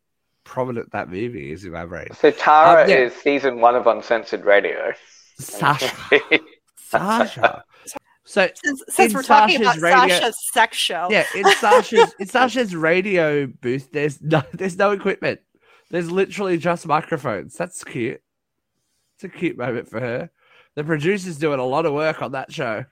prominent 0.45 0.91
that 0.93 1.09
movie 1.09 1.53
is 1.53 1.65
in 1.65 1.71
my 1.73 1.87
brain. 1.87 2.09
So 2.21 2.33
Tara 2.33 2.83
Um, 2.83 2.91
yeah. 2.91 2.97
is 2.97 3.15
season 3.15 3.61
one 3.61 3.77
of 3.77 3.87
Uncensored 3.87 4.45
Radio. 4.45 4.93
Sasha. 5.39 5.91
Sasha. 6.77 7.65
So 8.31 8.49
Since, 8.65 8.83
since 8.89 9.13
In 9.13 9.17
we're 9.17 9.23
talking 9.25 9.59
Sasha's 9.59 9.79
about 9.83 10.03
radio- 10.03 10.15
Sasha's 10.21 10.37
sex 10.53 10.77
show, 10.77 11.09
yeah, 11.11 11.25
in 11.35 11.45
Sasha's 11.59 12.15
in 12.21 12.27
Sasha's 12.29 12.77
radio 12.77 13.49
booth, 13.49 13.91
there's 13.91 14.23
no 14.23 14.43
there's 14.53 14.77
no 14.79 14.93
equipment. 14.93 15.41
There's 15.91 16.13
literally 16.13 16.57
just 16.57 16.87
microphones. 16.87 17.57
That's 17.57 17.83
cute. 17.83 18.23
It's 19.17 19.25
a 19.25 19.29
cute 19.29 19.59
moment 19.59 19.89
for 19.89 19.99
her. 19.99 20.31
The 20.77 20.85
producer's 20.85 21.39
doing 21.39 21.59
a 21.59 21.65
lot 21.65 21.87
of 21.87 21.93
work 21.93 22.23
on 22.23 22.31
that 22.33 22.53
show. 22.53 22.85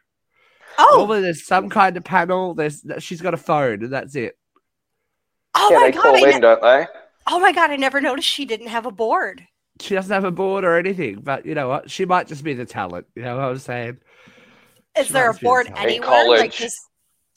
oh, 0.77 0.95
Normally, 0.99 1.21
there's 1.21 1.47
some 1.47 1.69
kind 1.69 1.97
of 1.97 2.03
panel. 2.03 2.55
There's 2.55 2.85
she's 2.99 3.21
got 3.21 3.33
a 3.33 3.37
phone, 3.37 3.85
and 3.85 3.93
that's 3.93 4.17
it. 4.17 4.37
oh 5.55 5.69
yeah, 5.71 5.79
my 5.79 5.85
they 5.85 5.93
god, 5.93 6.03
call 6.03 6.17
I 6.17 6.21
ne- 6.21 6.35
in, 6.35 6.41
don't 6.41 6.63
they? 6.63 6.87
oh 7.29 7.39
my 7.39 7.53
god, 7.53 7.71
I 7.71 7.77
never 7.77 8.01
noticed 8.01 8.27
she 8.27 8.45
didn't 8.45 8.67
have 8.67 8.87
a 8.87 8.91
board. 8.91 9.47
She 9.81 9.95
doesn't 9.95 10.13
have 10.13 10.25
a 10.25 10.33
board 10.33 10.65
or 10.65 10.77
anything. 10.77 11.21
But 11.21 11.47
you 11.47 11.55
know 11.55 11.69
what? 11.69 11.89
She 11.93 12.05
might 12.07 12.27
just 12.27 12.43
be 12.43 12.55
the 12.55 12.67
talent. 12.67 13.07
You 13.15 13.23
know 13.23 13.37
what 13.37 13.45
I'm 13.45 13.59
saying? 13.59 13.99
Is 14.99 15.09
there 15.09 15.25
a 15.25 15.29
must 15.29 15.41
be 15.41 15.45
board 15.47 15.67
in 15.67 15.77
anywhere? 15.77 16.09
college. 16.09 16.41
Like 16.41 16.53
just 16.53 16.77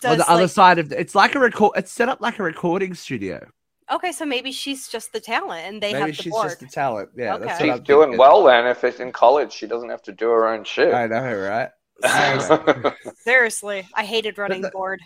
on 0.03 0.17
does, 0.17 0.25
the 0.25 0.31
other 0.31 0.41
like- 0.43 0.51
side 0.51 0.79
of 0.79 0.89
the, 0.89 0.99
it's 0.99 1.15
like 1.15 1.35
a 1.35 1.39
record. 1.39 1.71
It's 1.75 1.91
set 1.91 2.09
up 2.09 2.21
like 2.21 2.39
a 2.39 2.43
recording 2.43 2.93
studio. 2.93 3.47
okay, 3.91 4.11
so 4.11 4.25
maybe 4.25 4.51
she's 4.51 4.87
just 4.87 5.11
the 5.13 5.19
talent 5.19 5.65
and 5.67 5.81
they 5.83 5.93
Maybe 5.93 5.99
have 5.99 6.17
the 6.17 6.23
she's 6.23 6.31
board. 6.33 6.47
just 6.47 6.59
the 6.61 6.67
talent. 6.67 7.09
Yeah, 7.15 7.37
that's 7.37 7.43
Okay. 7.43 7.51
what 7.51 7.73
She's 7.73 7.79
I'm 7.79 7.83
doing 7.83 8.01
thinking. 8.09 8.17
well 8.19 8.43
then. 8.43 8.65
If 8.67 8.83
it's 8.83 8.99
in 8.99 9.11
college, 9.11 9.51
she 9.51 9.67
doesn't 9.67 9.89
have 9.89 10.01
to 10.03 10.11
do 10.11 10.29
her 10.29 10.47
own 10.47 10.63
shit. 10.63 10.93
I 10.93 11.07
know, 11.07 11.35
right? 11.37 11.69
Anyway. 12.03 12.93
Seriously, 13.17 13.87
I 13.93 14.03
hated 14.05 14.37
running 14.39 14.61
the- 14.61 14.71
board. 14.71 14.99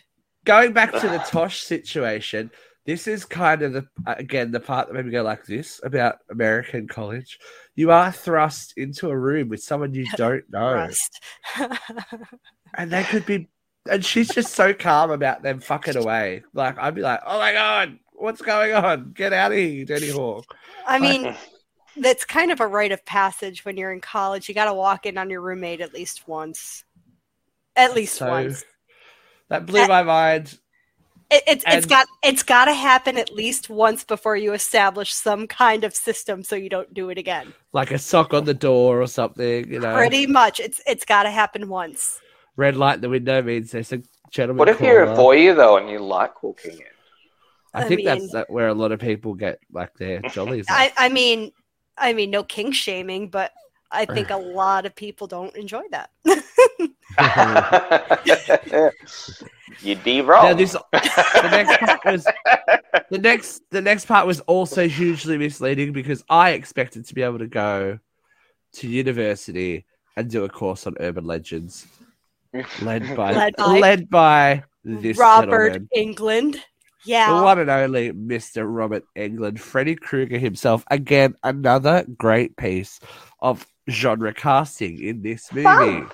going 0.46 0.72
back 0.72 0.92
to 0.94 1.08
the 1.10 1.18
Tosh 1.28 1.62
situation, 1.62 2.52
this 2.86 3.08
is 3.08 3.26
kind 3.26 3.62
of 3.64 3.74
the 3.74 3.88
again 4.06 4.52
the 4.52 4.60
part 4.60 4.88
that 4.88 4.94
made 4.94 5.06
me 5.06 5.12
go 5.12 5.24
like 5.24 5.46
this 5.46 5.82
about 5.84 6.20
American 6.30 6.88
college. 6.88 7.40
You 7.76 7.92
are 7.92 8.12
thrust 8.12 8.74
into 8.78 9.10
a 9.10 9.18
room 9.18 9.50
with 9.50 9.64
someone 9.64 9.94
you 9.94 10.06
don't 10.16 10.44
know, 10.52 10.90
and 12.76 12.92
they 12.92 13.04
could 13.04 13.26
be. 13.26 13.50
And 13.90 14.04
she's 14.04 14.30
just 14.30 14.54
so 14.54 14.74
calm 14.74 15.12
about 15.12 15.44
them 15.44 15.60
fucking 15.60 15.96
away. 15.96 16.44
Like 16.54 16.80
I'd 16.80 16.96
be 16.96 17.02
like, 17.02 17.22
"Oh 17.26 17.38
my 17.40 17.54
god, 17.54 18.00
what's 18.14 18.42
going 18.42 18.74
on? 18.74 19.12
Get 19.14 19.32
out 19.34 19.52
of 19.52 19.58
here, 19.58 19.68
you 19.68 19.86
dirty 19.86 20.10
whore!" 20.12 20.44
I 20.88 20.98
mean, 21.00 21.36
that's 21.98 22.26
kind 22.26 22.52
of 22.52 22.60
a 22.62 22.68
rite 22.68 22.92
of 22.92 23.06
passage 23.06 23.64
when 23.64 23.78
you're 23.78 23.92
in 23.94 24.02
college. 24.02 24.50
You 24.50 24.56
got 24.56 24.66
to 24.66 24.74
walk 24.74 25.06
in 25.06 25.18
on 25.20 25.30
your 25.30 25.42
roommate 25.42 25.82
at 25.82 25.94
least 25.94 26.28
once. 26.28 26.84
At 27.76 27.94
least 27.94 28.16
So 28.16 28.28
once. 28.28 28.64
that 29.50 29.66
blew 29.68 29.86
my 29.88 30.02
mind. 30.02 30.58
It, 31.32 31.44
it's 31.48 31.64
it's 31.66 31.76
and- 31.76 31.90
got 31.90 32.08
it's 32.24 32.44
got 32.44 32.66
to 32.66 32.74
happen 32.74 33.18
at 33.18 33.34
least 33.34 33.70
once 33.70 34.04
before 34.04 34.36
you 34.36 34.54
establish 34.54 35.14
some 35.14 35.48
kind 35.48 35.84
of 35.84 35.96
system 35.96 36.44
so 36.44 36.56
you 36.56 36.70
don't 36.70 36.94
do 36.94 37.10
it 37.10 37.18
again. 37.18 37.54
Like 37.74 37.92
a 37.92 37.98
sock 37.98 38.34
on 38.34 38.46
the 38.46 38.54
door 38.54 39.02
or 39.02 39.08
something, 39.08 39.72
you 39.72 39.80
know. 39.80 39.96
Pretty 39.96 40.28
much, 40.28 40.60
it's 40.60 40.82
it's 40.86 41.06
got 41.06 41.24
to 41.24 41.32
happen 41.32 41.68
once. 41.68 42.20
Red 42.58 42.78
light 42.78 42.96
in 42.96 43.02
the 43.02 43.10
window 43.10 43.42
means 43.42 43.72
there's 43.72 43.92
a 43.92 44.02
gentleman. 44.30 44.60
what 44.60 44.70
if 44.70 44.80
you're 44.80 45.04
a 45.04 45.16
voyeur 45.16 45.56
though 45.56 45.78
and 45.78 45.90
you 45.90 46.00
like 46.00 46.44
walking 46.44 46.74
in? 46.74 46.80
I, 47.74 47.82
I 47.82 47.84
think 47.86 48.00
mean- 48.00 48.06
that's 48.06 48.32
that 48.32 48.50
where 48.50 48.68
a 48.68 48.74
lot 48.74 48.92
of 48.92 49.00
people 49.00 49.34
get 49.34 49.60
like 49.72 49.94
their 49.96 50.22
jollies. 50.22 50.66
I, 50.70 50.94
I 50.96 51.10
mean, 51.10 51.52
I 51.98 52.14
mean, 52.14 52.30
no 52.30 52.44
king 52.44 52.72
shaming, 52.72 53.30
but 53.30 53.52
I 53.92 54.06
think 54.06 54.30
a 54.30 54.38
lot 54.38 54.86
of 54.86 54.96
people 54.96 55.28
don't 55.28 55.56
enjoy 55.56 55.84
that. 55.92 56.10
You'd 59.82 60.04
be 60.04 60.22
wrong. 60.22 60.46
Now, 60.46 60.54
this 60.54 60.74
the 60.74 61.50
next 61.52 61.78
part 61.80 62.06
was 62.06 62.28
the 63.10 63.18
next 63.18 63.62
the 63.72 63.82
next 63.82 64.06
part 64.06 64.28
was 64.28 64.40
also 64.42 64.88
hugely 64.88 65.38
misleading 65.38 65.92
because 65.92 66.24
I 66.30 66.52
expected 66.52 67.06
to 67.08 67.16
be 67.16 67.24
able 67.24 67.40
to 67.40 67.48
go 67.48 68.00
to 68.74 68.88
university 68.88 69.86
and 70.16 70.30
do 70.30 70.44
a 70.44 70.50
course 70.50 70.86
on 70.86 70.96
urban 71.00 71.26
legends, 71.26 71.88
led 72.82 73.04
by 73.16 73.34
Led 73.34 73.54
led 73.60 74.10
by 74.10 74.56
by, 74.56 74.64
this 74.84 75.18
Robert 75.18 75.70
gentleman, 75.70 75.90
England. 75.94 76.64
Yeah. 77.06 77.38
The 77.38 77.44
one 77.44 77.60
and 77.60 77.70
only 77.70 78.12
Mister 78.12 78.66
Robert 78.68 79.04
Englund, 79.16 79.60
Freddy 79.60 79.96
Krueger 79.96 80.40
himself. 80.40 80.84
Again, 80.90 81.36
another 81.44 82.06
great 82.18 82.56
piece 82.58 83.00
of 83.40 83.66
genre 83.90 84.34
casting 84.34 85.00
in 85.02 85.22
this 85.22 85.52
movie. 85.52 85.64
Fun. 85.64 86.12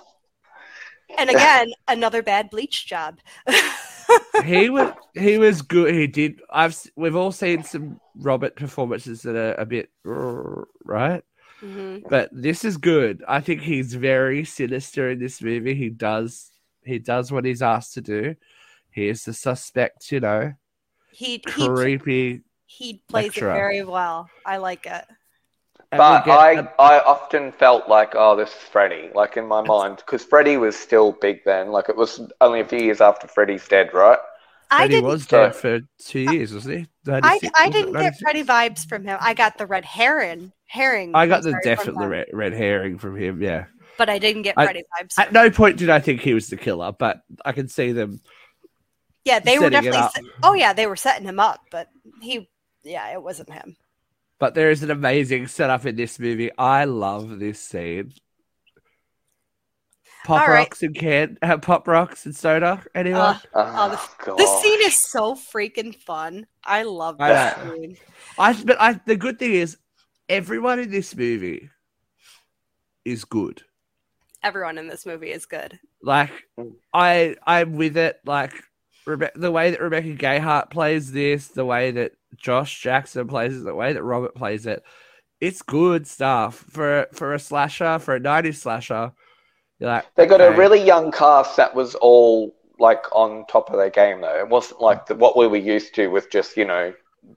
And 1.17 1.29
again, 1.29 1.71
another 1.87 2.21
bad 2.23 2.49
bleach 2.49 2.87
job. 2.87 3.19
he 4.45 4.69
was 4.69 4.93
he 5.13 5.37
was 5.37 5.61
good. 5.61 5.93
He 5.93 6.07
did. 6.07 6.41
I've 6.51 6.75
we've 6.95 7.15
all 7.15 7.31
seen 7.31 7.63
some 7.63 7.99
Robert 8.17 8.55
performances 8.55 9.21
that 9.21 9.35
are 9.35 9.53
a 9.55 9.65
bit 9.65 9.89
right, 10.03 11.23
Mhm. 11.61 12.03
but 12.09 12.29
this 12.33 12.65
is 12.65 12.77
good. 12.77 13.23
I 13.27 13.39
think 13.39 13.61
he's 13.61 13.93
very 13.93 14.43
sinister 14.45 15.11
in 15.11 15.19
this 15.19 15.41
movie. 15.41 15.75
He 15.75 15.89
does 15.89 16.51
he 16.83 16.97
does 16.99 17.31
what 17.31 17.45
he's 17.45 17.61
asked 17.61 17.93
to 17.95 18.01
do. 18.01 18.35
He 18.91 19.07
is 19.07 19.23
the 19.23 19.33
suspect, 19.33 20.11
you 20.11 20.19
know, 20.19 20.53
He 21.11 21.41
he 21.55 21.67
creepy. 21.67 22.41
he 22.65 23.01
plays 23.07 23.25
lecturer. 23.27 23.51
it 23.51 23.55
very 23.55 23.83
well. 23.83 24.29
I 24.45 24.57
like 24.57 24.85
it. 24.87 25.05
And 25.91 25.99
we 25.99 26.03
But 26.03 26.25
get 26.25 26.39
I, 26.39 26.51
a- 26.53 26.67
I 26.79 27.03
often 27.03 27.51
felt 27.51 27.87
like, 27.89 28.13
oh, 28.15 28.35
this 28.35 28.49
is 28.49 28.55
Freddy, 28.55 29.09
like 29.13 29.37
in 29.37 29.47
my 29.47 29.61
mind, 29.61 29.97
because 29.97 30.23
Freddy 30.23 30.57
was 30.57 30.75
still 30.77 31.11
big 31.13 31.43
then. 31.45 31.71
Like 31.71 31.89
it 31.89 31.97
was 31.97 32.21
only 32.39 32.59
a 32.61 32.65
few 32.65 32.79
years 32.79 33.01
after 33.01 33.27
Freddy's 33.27 33.67
dead, 33.67 33.93
right? 33.93 34.19
I 34.73 34.87
Freddy 34.87 34.95
didn't. 34.95 35.07
was 35.07 35.25
dead 35.27 35.53
for 35.55 35.81
two 35.99 36.19
years, 36.21 36.53
wasn't 36.53 36.77
he? 37.05 37.11
I, 37.11 37.19
96, 37.19 37.51
I 37.57 37.69
didn't 37.69 37.91
get 37.93 38.13
96? 38.15 38.21
Freddy 38.21 38.43
vibes 38.43 38.87
from 38.87 39.03
him. 39.03 39.17
I 39.19 39.33
got 39.33 39.57
the 39.57 39.67
red 39.67 39.83
herring 39.85 40.53
herring. 40.67 41.11
I 41.13 41.27
got 41.27 41.43
the 41.43 41.59
definitely 41.61 42.07
red, 42.07 42.27
red 42.31 42.53
herring 42.53 42.97
from 42.97 43.17
him. 43.17 43.41
Yeah. 43.41 43.65
but 43.97 44.09
I 44.09 44.17
didn't 44.19 44.43
get 44.43 44.53
I- 44.57 44.63
Freddy 44.65 44.83
vibes. 44.97 45.19
At 45.19 45.33
no 45.33 45.51
point 45.51 45.75
did 45.77 45.89
I 45.89 45.99
think 45.99 46.21
he 46.21 46.33
was 46.33 46.47
the 46.47 46.55
killer, 46.55 46.93
but 46.93 47.21
I 47.43 47.51
can 47.51 47.67
see 47.67 47.91
them. 47.91 48.21
yeah, 49.25 49.39
they 49.39 49.59
were 49.59 49.69
definitely. 49.69 49.99
up. 49.99 50.13
oh 50.43 50.53
yeah, 50.53 50.71
they 50.71 50.87
were 50.87 50.95
setting 50.95 51.25
him 51.27 51.39
up, 51.39 51.59
but 51.69 51.89
he. 52.21 52.49
Yeah, 52.83 53.11
it 53.11 53.21
wasn't 53.21 53.51
him. 53.51 53.75
But 54.41 54.55
there 54.55 54.71
is 54.71 54.81
an 54.81 54.89
amazing 54.89 55.45
setup 55.47 55.85
in 55.85 55.95
this 55.95 56.17
movie. 56.19 56.49
I 56.57 56.85
love 56.85 57.37
this 57.39 57.59
scene. 57.61 58.11
Pop 60.25 60.41
All 60.41 60.47
right. 60.47 60.59
rocks 60.61 60.81
and 60.81 60.95
can 60.95 61.37
uh, 61.43 61.57
pop 61.59 61.87
rocks 61.87 62.25
and 62.25 62.35
soda. 62.35 62.83
Anyone? 62.95 63.19
Uh, 63.21 63.37
Oh, 63.53 63.89
the- 63.89 64.25
God. 64.25 64.37
This 64.39 64.61
scene 64.61 64.81
is 64.81 65.09
so 65.11 65.35
freaking 65.35 65.95
fun. 65.95 66.47
I 66.65 66.83
love 66.83 67.17
I 67.19 67.29
this 67.33 67.57
know. 67.65 67.75
scene. 67.75 67.97
I 68.39 68.53
but 68.63 68.81
I 68.81 68.99
the 69.05 69.15
good 69.15 69.37
thing 69.37 69.53
is 69.53 69.77
everyone 70.27 70.79
in 70.79 70.89
this 70.89 71.15
movie 71.15 71.69
is 73.05 73.25
good. 73.25 73.61
Everyone 74.43 74.79
in 74.79 74.87
this 74.87 75.05
movie 75.05 75.31
is 75.31 75.45
good. 75.45 75.77
Like 76.01 76.31
Mm. 76.59 76.73
I 76.93 77.35
I'm 77.45 77.73
with 77.75 77.95
it. 77.95 78.19
Like 78.25 78.53
Rebe- 79.07 79.33
the 79.35 79.51
way 79.51 79.69
that 79.71 79.81
Rebecca 79.81 80.09
Gayheart 80.15 80.69
plays 80.71 81.11
this, 81.11 81.47
the 81.49 81.65
way 81.65 81.91
that 81.91 82.11
Josh 82.37 82.81
Jackson 82.81 83.27
plays 83.27 83.57
it, 83.57 83.63
the 83.63 83.75
way 83.75 83.93
that 83.93 84.03
Robert 84.03 84.35
plays 84.35 84.65
it, 84.65 84.83
it's 85.41 85.61
good 85.61 86.07
stuff 86.07 86.63
for 86.69 87.07
for 87.13 87.33
a 87.33 87.39
slasher 87.39 87.99
for 87.99 88.15
a 88.15 88.19
'90s 88.19 88.55
slasher. 88.55 89.11
Like 89.79 90.05
They 90.15 90.27
got 90.27 90.41
a 90.41 90.51
really 90.51 90.81
young 90.81 91.11
cast 91.11 91.57
that 91.57 91.73
was 91.73 91.95
all 91.95 92.55
like 92.79 93.03
on 93.11 93.45
top 93.47 93.71
of 93.71 93.77
their 93.77 93.89
game, 93.89 94.21
though. 94.21 94.37
It 94.37 94.47
wasn't 94.47 94.81
like 94.81 95.07
the, 95.07 95.15
what 95.15 95.35
we 95.35 95.47
were 95.47 95.57
used 95.57 95.95
to 95.95 96.07
with 96.07 96.29
just 96.31 96.55
you 96.55 96.65
know 96.65 96.93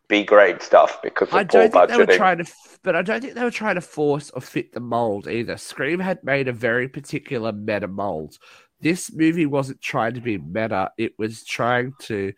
B 0.09 0.25
grade 0.25 0.63
stuff 0.63 1.01
because 1.03 1.29
of 1.29 1.35
I 1.35 1.45
don't 1.45 1.73
think 1.73 1.89
they 1.89 1.97
were 1.97 2.07
trying 2.07 2.39
to, 2.39 2.53
but 2.83 2.95
I 2.95 3.03
don't 3.03 3.23
think 3.23 3.35
they 3.35 3.45
were 3.45 3.51
trying 3.51 3.77
to 3.77 3.81
force 3.81 4.31
or 4.31 4.43
fit 4.43 4.73
the 4.73 4.81
mold 4.81 5.27
either. 5.27 5.57
Scream 5.57 6.01
had 6.01 6.23
made 6.23 6.49
a 6.49 6.53
very 6.53 6.89
particular 6.89 7.53
meta 7.53 7.89
mold. 7.89 8.37
This 8.81 9.11
movie 9.15 9.47
wasn't 9.47 9.81
trying 9.81 10.15
to 10.15 10.21
be 10.21 10.37
meta; 10.37 10.91
it 10.99 11.13
was 11.19 11.45
trying 11.45 11.95
to. 12.03 12.33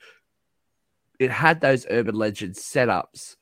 It 1.19 1.31
had 1.31 1.61
those 1.61 1.87
urban 1.91 2.15
legend 2.15 2.55
setups, 2.55 3.37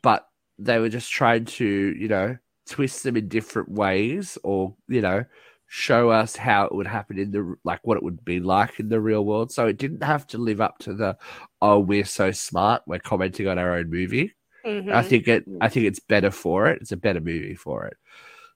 but 0.00 0.28
they 0.58 0.78
were 0.78 0.88
just 0.88 1.10
trying 1.10 1.44
to, 1.44 1.64
you 1.64 2.08
know, 2.08 2.36
twist 2.68 3.02
them 3.02 3.16
in 3.16 3.28
different 3.28 3.70
ways, 3.70 4.38
or 4.42 4.74
you 4.88 5.00
know, 5.00 5.24
show 5.66 6.10
us 6.10 6.36
how 6.36 6.64
it 6.64 6.74
would 6.74 6.86
happen 6.86 7.18
in 7.18 7.30
the 7.30 7.54
like 7.64 7.80
what 7.82 7.96
it 7.96 8.02
would 8.02 8.24
be 8.24 8.40
like 8.40 8.78
in 8.78 8.88
the 8.88 9.00
real 9.00 9.24
world. 9.24 9.50
So 9.50 9.66
it 9.66 9.78
didn't 9.78 10.02
have 10.02 10.26
to 10.28 10.38
live 10.38 10.60
up 10.60 10.78
to 10.80 10.94
the 10.94 11.16
oh 11.60 11.78
we're 11.78 12.04
so 12.04 12.30
smart 12.30 12.82
we're 12.86 12.98
commenting 12.98 13.48
on 13.48 13.58
our 13.58 13.76
own 13.76 13.90
movie. 13.90 14.34
Mhm. 14.64 14.92
I 14.92 15.02
think 15.02 15.26
it 15.28 15.44
I 15.60 15.68
think 15.68 15.86
it's 15.86 16.00
better 16.00 16.30
for 16.30 16.68
it. 16.68 16.82
It's 16.82 16.92
a 16.92 16.96
better 16.96 17.20
movie 17.20 17.54
for 17.54 17.86
it. 17.86 17.96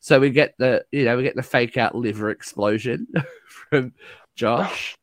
So 0.00 0.20
we 0.20 0.30
get 0.30 0.54
the 0.58 0.84
you 0.92 1.04
know 1.04 1.16
we 1.16 1.22
get 1.22 1.36
the 1.36 1.42
fake 1.42 1.76
out 1.76 1.94
liver 1.94 2.30
explosion 2.30 3.06
from 3.70 3.92
Josh. 4.36 4.94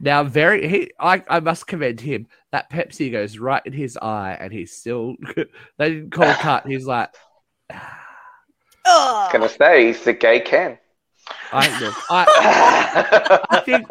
Now 0.00 0.24
very 0.24 0.66
he 0.68 0.90
I, 0.98 1.22
I 1.28 1.40
must 1.40 1.66
commend 1.66 2.00
him. 2.00 2.26
That 2.52 2.70
Pepsi 2.70 3.12
goes 3.12 3.38
right 3.38 3.62
in 3.66 3.72
his 3.72 3.96
eye 3.96 4.36
and 4.40 4.52
he's 4.52 4.74
still 4.76 5.14
they 5.78 5.88
didn't 5.90 6.10
call 6.10 6.32
cut. 6.40 6.66
He's 6.66 6.86
like 6.86 7.10
Ugh. 8.86 9.32
Gonna 9.32 9.48
say 9.48 9.86
he's 9.86 10.02
the 10.04 10.12
gay 10.12 10.40
Ken. 10.40 10.78
I 11.52 11.80
look 11.80 11.94
I 12.10 13.44
I 13.50 13.60
think 13.60 13.86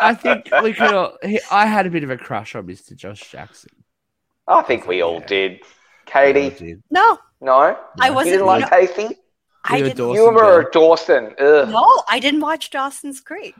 I 0.00 0.14
think 0.14 0.48
we 0.62 0.72
could 0.74 0.92
all 0.94 1.16
he, 1.22 1.40
I 1.50 1.66
had 1.66 1.86
a 1.86 1.90
bit 1.90 2.04
of 2.04 2.10
a 2.10 2.16
crush 2.18 2.54
on 2.54 2.66
Mr. 2.66 2.94
Josh 2.94 3.30
Jackson. 3.30 3.70
I 4.46 4.62
think 4.62 4.86
we 4.86 5.00
all 5.02 5.20
Yeah. 5.20 5.26
did. 5.26 5.60
I 6.06 6.10
Katie, 6.32 6.50
did. 6.50 6.82
No, 6.90 7.18
no, 7.40 7.78
I 7.98 8.10
wasn't. 8.10 8.34
didn't 8.34 8.46
like 8.46 8.60
no, 8.60 8.68
Casey. 8.68 9.16
I 9.64 9.78
You're 9.78 9.86
a 9.86 9.88
didn't. 9.88 9.96
Dawson 9.96 10.14
You 10.22 10.24
were 10.30 10.32
girl. 10.34 10.66
a 10.66 10.70
Dawson. 10.70 11.34
Ugh. 11.38 11.68
No, 11.70 12.02
I 12.10 12.18
didn't 12.20 12.40
watch 12.40 12.68
Dawson's 12.70 13.20
Creek. 13.22 13.54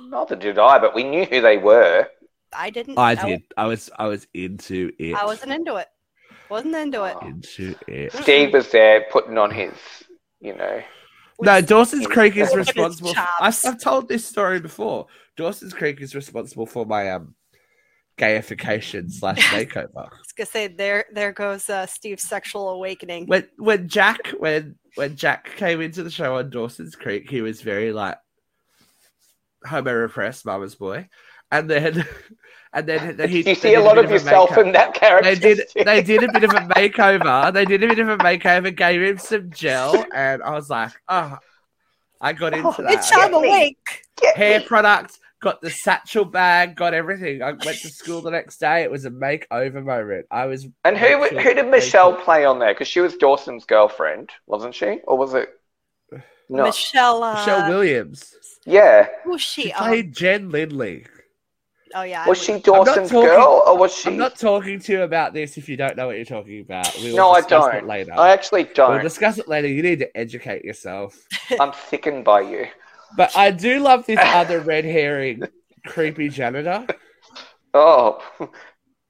Neither 0.00 0.36
did 0.36 0.58
I, 0.58 0.78
but 0.78 0.94
we 0.94 1.04
knew 1.04 1.24
who 1.24 1.40
they 1.40 1.58
were. 1.58 2.08
I 2.52 2.70
didn't. 2.70 2.98
I 2.98 3.14
wa- 3.14 3.24
did. 3.24 3.42
I 3.56 3.66
was 3.66 3.90
I 3.98 4.06
was 4.06 4.26
into 4.34 4.92
it. 4.98 5.14
I 5.14 5.24
wasn't 5.24 5.52
into 5.52 5.76
it. 5.76 5.88
Wasn't 6.48 6.74
into 6.74 7.04
it. 7.04 7.16
into 7.22 7.74
it. 7.88 8.12
Steve 8.12 8.52
was 8.52 8.70
there 8.70 9.06
putting 9.10 9.38
on 9.38 9.50
his, 9.50 9.72
you 10.40 10.54
know. 10.54 10.82
No, 11.40 11.60
Dawson's 11.60 12.06
Creek 12.06 12.36
is 12.36 12.50
Look 12.50 12.52
at 12.52 12.58
his 12.58 12.66
responsible. 12.68 13.14
For, 13.14 13.26
I've. 13.40 13.58
I've 13.64 13.80
told 13.80 14.08
this 14.08 14.24
story 14.24 14.60
before. 14.60 15.06
Dawson's 15.36 15.74
Creek 15.74 16.00
is 16.00 16.14
responsible 16.14 16.66
for 16.66 16.86
my 16.86 17.10
um 17.10 17.34
gayification 18.18 19.10
slash 19.10 19.40
makeover. 19.48 19.88
I 19.96 20.18
was 20.18 20.32
gonna 20.36 20.46
say 20.46 20.68
there. 20.68 21.06
There 21.12 21.32
goes 21.32 21.68
uh, 21.68 21.86
Steve's 21.86 22.22
sexual 22.22 22.68
awakening. 22.70 23.26
when 23.26 23.48
when 23.58 23.88
Jack 23.88 24.28
when 24.38 24.76
when 24.94 25.16
Jack 25.16 25.56
came 25.56 25.80
into 25.80 26.02
the 26.02 26.10
show 26.10 26.36
on 26.36 26.50
Dawson's 26.50 26.94
Creek, 26.94 27.28
he 27.28 27.40
was 27.40 27.62
very 27.62 27.92
like 27.92 28.18
homo 29.64 29.92
repressed 29.92 30.44
mama's 30.46 30.74
boy, 30.74 31.08
and 31.50 31.68
then 31.70 32.06
and 32.72 32.88
then 32.88 33.28
he 33.28 33.42
you 33.48 33.54
see 33.54 33.74
a 33.74 33.80
lot 33.80 33.96
bit 33.96 34.06
of 34.06 34.10
yourself 34.10 34.50
makeup. 34.50 34.66
in 34.66 34.72
that 34.72 34.94
character. 34.94 35.34
They 35.34 35.54
did. 35.54 35.68
They 35.84 36.02
did 36.02 36.22
a 36.22 36.32
bit 36.32 36.44
of 36.44 36.50
a 36.50 36.60
makeover. 36.74 37.52
They 37.52 37.64
did 37.64 37.82
a 37.82 37.88
bit 37.88 37.98
of 37.98 38.08
a 38.08 38.16
makeover. 38.18 38.74
Gave 38.74 39.02
him 39.02 39.18
some 39.18 39.50
gel, 39.50 40.04
and 40.14 40.42
I 40.42 40.50
was 40.50 40.70
like, 40.70 40.92
oh, 41.08 41.38
I 42.20 42.32
got 42.32 42.54
oh, 42.54 42.56
into 42.56 42.68
Oh, 42.68 42.82
that. 42.82 42.98
Bitch, 42.98 43.10
I'm 43.14 43.34
awake. 43.34 44.04
Hair 44.34 44.60
me. 44.60 44.66
product, 44.66 45.18
got 45.40 45.60
the 45.60 45.70
satchel 45.70 46.24
bag, 46.24 46.74
got 46.74 46.94
everything. 46.94 47.42
I 47.42 47.52
went 47.52 47.60
to 47.62 47.88
school 47.90 48.22
the 48.22 48.30
next 48.30 48.58
day. 48.58 48.82
It 48.82 48.90
was 48.90 49.04
a 49.04 49.10
makeover 49.10 49.84
moment. 49.84 50.26
I 50.30 50.46
was. 50.46 50.66
And 50.84 50.96
who 50.96 51.22
who 51.26 51.54
did 51.54 51.68
Michelle 51.68 52.12
making- 52.12 52.24
play 52.24 52.44
on 52.44 52.58
there? 52.58 52.72
Because 52.72 52.88
she 52.88 53.00
was 53.00 53.16
Dawson's 53.16 53.64
girlfriend, 53.66 54.30
wasn't 54.46 54.74
she? 54.74 55.00
Or 55.04 55.18
was 55.18 55.34
it? 55.34 55.48
No. 56.48 56.64
Michelle. 56.64 57.22
Uh, 57.22 57.34
Michelle 57.34 57.68
Williams. 57.68 58.34
Yeah. 58.66 59.08
Who's 59.24 59.40
she? 59.42 59.62
She 59.64 59.72
Oh, 59.72 59.78
played 59.78 60.14
Jen 60.14 60.50
Lindley. 60.50 61.06
oh 61.94 62.02
yeah. 62.02 62.26
Was 62.28 62.38
would- 62.48 62.56
she 62.56 62.62
Dawson's 62.62 63.10
talking- 63.10 63.28
girl, 63.28 63.62
or 63.66 63.76
was 63.78 63.94
she? 63.94 64.10
I'm 64.10 64.16
not 64.16 64.38
talking 64.38 64.78
to 64.80 64.92
you 64.92 65.02
about 65.02 65.32
this 65.34 65.56
if 65.58 65.68
you 65.68 65.76
don't 65.76 65.96
know 65.96 66.06
what 66.06 66.16
you're 66.16 66.24
talking 66.24 66.60
about. 66.60 66.94
We 66.96 67.10
will 67.10 67.16
No, 67.16 67.30
I 67.32 67.40
don't. 67.42 67.74
It 67.74 67.86
later. 67.86 68.12
I 68.14 68.30
actually 68.30 68.64
don't. 68.64 68.92
We'll 68.92 69.02
discuss 69.02 69.38
it 69.38 69.48
later. 69.48 69.68
You 69.68 69.82
need 69.82 69.98
to 70.00 70.16
educate 70.16 70.64
yourself. 70.64 71.16
I'm 71.60 71.72
sickened 71.88 72.24
by 72.24 72.40
you. 72.42 72.66
But 73.16 73.36
I 73.36 73.50
do 73.50 73.78
love 73.80 74.06
this 74.06 74.18
other 74.22 74.60
red 74.60 74.84
herring, 74.84 75.42
creepy 75.86 76.28
janitor. 76.30 76.86
Oh, 77.74 78.22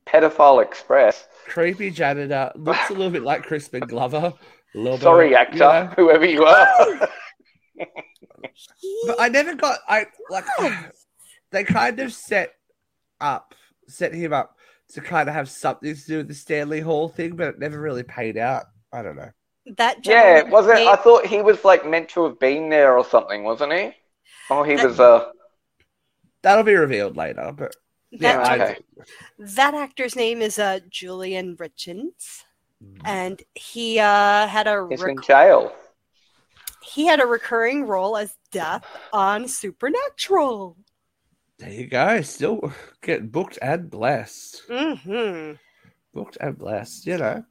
pedophile 0.07 0.63
express. 0.63 1.27
Creepy 1.47 1.91
janitor 1.91 2.51
looks 2.57 2.91
a 2.91 2.93
little 2.93 3.11
bit 3.11 3.23
like 3.23 3.43
Crispin 3.45 3.81
Glover. 3.87 4.33
A 4.75 4.79
little 4.79 4.99
Sorry, 4.99 5.29
bit, 5.31 5.39
actor, 5.39 5.55
you 5.55 5.59
know? 5.61 5.87
whoever 5.97 6.27
you 6.27 6.45
are. 6.45 7.09
But 7.77 9.17
I 9.21 9.29
never 9.29 9.55
got 9.55 9.79
I 9.89 10.07
like 10.31 10.45
they 11.51 11.65
kind 11.65 11.99
of 12.01 12.13
set 12.13 12.55
up 13.21 13.55
set 13.89 14.15
him 14.15 14.33
up 14.33 14.57
to 14.93 15.01
kind 15.01 15.29
of 15.29 15.35
have 15.35 15.49
something 15.49 15.95
to 15.95 16.07
do 16.07 16.17
with 16.19 16.29
the 16.29 16.35
Stanley 16.35 16.81
Hall 16.81 17.09
thing, 17.09 17.37
but 17.37 17.49
it 17.49 17.59
never 17.59 17.81
really 17.81 18.03
paid 18.03 18.37
out. 18.37 18.65
I 18.93 19.03
don't 19.03 19.17
know. 19.17 19.31
That 19.77 20.07
Yeah, 20.07 20.35
gentleman 20.37 20.53
was 20.53 20.67
it? 20.69 20.75
made- 20.75 20.89
I 20.89 20.97
thought 20.97 21.27
he 21.27 21.41
was 21.43 21.65
like 21.65 21.87
meant 21.89 22.09
to 22.11 22.25
have 22.25 22.39
been 22.39 22.69
there 22.69 22.97
or 22.99 23.05
something, 23.05 23.43
wasn't 23.45 23.73
he? 23.73 23.93
Oh, 24.51 24.63
he 24.63 24.77
That- 24.77 24.87
was. 24.87 25.01
Uh, 25.01 25.31
That'll 26.43 26.63
be 26.65 26.75
revealed 26.75 27.17
later, 27.17 27.53
but 27.57 27.75
that, 28.13 28.59
yeah, 28.59 28.65
okay. 28.65 28.79
that 29.39 29.73
actor's 29.75 30.15
name 30.15 30.43
is 30.43 30.59
uh, 30.59 30.81
Julian 30.91 31.57
Richings, 31.57 32.43
and 33.07 33.43
he 33.55 33.99
uh, 33.99 34.47
had 34.47 34.67
a 34.67 34.87
he's 34.91 35.01
rec- 35.01 35.11
in 35.17 35.23
jail. 35.23 35.73
He 36.85 37.07
had 37.07 37.21
a 37.21 37.27
recurring 37.27 37.87
role 37.87 38.17
as 38.17 38.37
Death 38.51 38.85
on 39.13 39.49
Supernatural. 39.49 40.77
there 41.59 41.71
you 41.71 41.87
go. 41.87 42.21
Still 42.23 42.73
getting 43.03 43.29
booked 43.29 43.59
and 43.63 43.91
blessed. 43.91 44.63
hmm 44.69 45.53
booked 46.13 46.39
and 46.41 46.57
blessed, 46.57 47.07
you 47.07 47.19
know. 47.19 47.45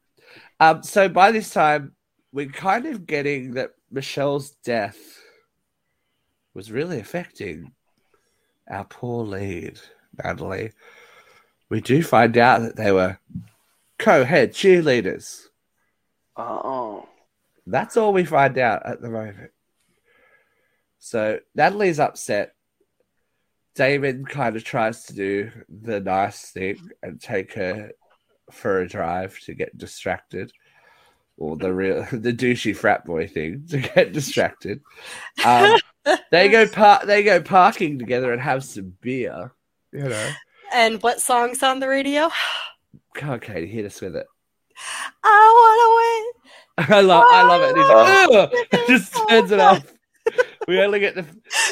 Um, 0.58 0.82
so 0.82 1.08
by 1.08 1.30
this 1.32 1.50
time, 1.50 1.92
we're 2.32 2.48
kind 2.48 2.86
of 2.86 3.06
getting 3.06 3.54
that 3.54 3.72
Michelle's 3.90 4.50
death 4.64 4.96
was 6.54 6.72
really 6.72 6.98
affecting 6.98 7.72
our 8.68 8.84
poor 8.84 9.22
lead, 9.24 9.78
Natalie. 10.22 10.72
We 11.68 11.80
do 11.80 12.02
find 12.02 12.36
out 12.38 12.62
that 12.62 12.76
they 12.76 12.90
were 12.90 13.18
co-head 13.98 14.52
cheerleaders. 14.52 15.42
Oh, 16.36 17.06
That's 17.66 17.96
all 17.96 18.12
we 18.12 18.24
find 18.24 18.58
out 18.58 18.84
at 18.86 19.00
the 19.00 19.08
moment. 19.08 19.50
So 20.98 21.40
Natalie's 21.54 22.00
upset. 22.00 22.54
Damon 23.74 24.24
kind 24.24 24.54
of 24.56 24.62
tries 24.64 25.04
to 25.06 25.14
do 25.14 25.50
the 25.68 26.00
nice 26.00 26.50
thing 26.50 26.78
and 27.02 27.20
take 27.20 27.54
her 27.54 27.90
for 28.52 28.80
a 28.80 28.88
drive 28.88 29.38
to 29.40 29.54
get 29.54 29.76
distracted, 29.76 30.52
or 31.36 31.56
the 31.56 31.72
real 31.72 32.06
the 32.12 32.32
douchey 32.32 32.76
frat 32.76 33.04
boy 33.04 33.26
thing 33.26 33.66
to 33.70 33.78
get 33.78 34.12
distracted. 34.12 34.80
Um, 35.44 35.78
they 36.30 36.48
go 36.48 36.68
par- 36.68 37.04
they 37.04 37.22
go 37.24 37.40
parking 37.42 37.98
together 37.98 38.32
and 38.32 38.40
have 38.40 38.62
some 38.64 38.94
beer. 39.00 39.52
You 39.92 40.08
know, 40.08 40.30
And 40.72 41.02
what 41.02 41.20
song's 41.20 41.62
on 41.62 41.80
the 41.80 41.88
radio? 41.88 42.30
come 43.14 43.30
on, 43.30 43.40
Katie, 43.40 43.66
hit 43.68 43.84
us 43.86 44.00
with 44.00 44.16
it. 44.16 44.26
I 45.22 46.24
wanna 46.34 46.42
win. 46.43 46.43
I 46.78 47.00
love, 47.00 47.24
I 47.28 47.46
love 47.46 47.62
it. 47.62 47.76
He's 47.76 47.88
like, 47.88 48.28
oh. 48.30 48.48
"Ugh," 48.52 48.86
just 48.88 49.12
oh, 49.16 49.26
turns 49.28 49.50
it 49.50 49.60
off. 49.60 49.84
We 50.66 50.80
only 50.80 50.98
get 51.00 51.14
the, 51.14 51.24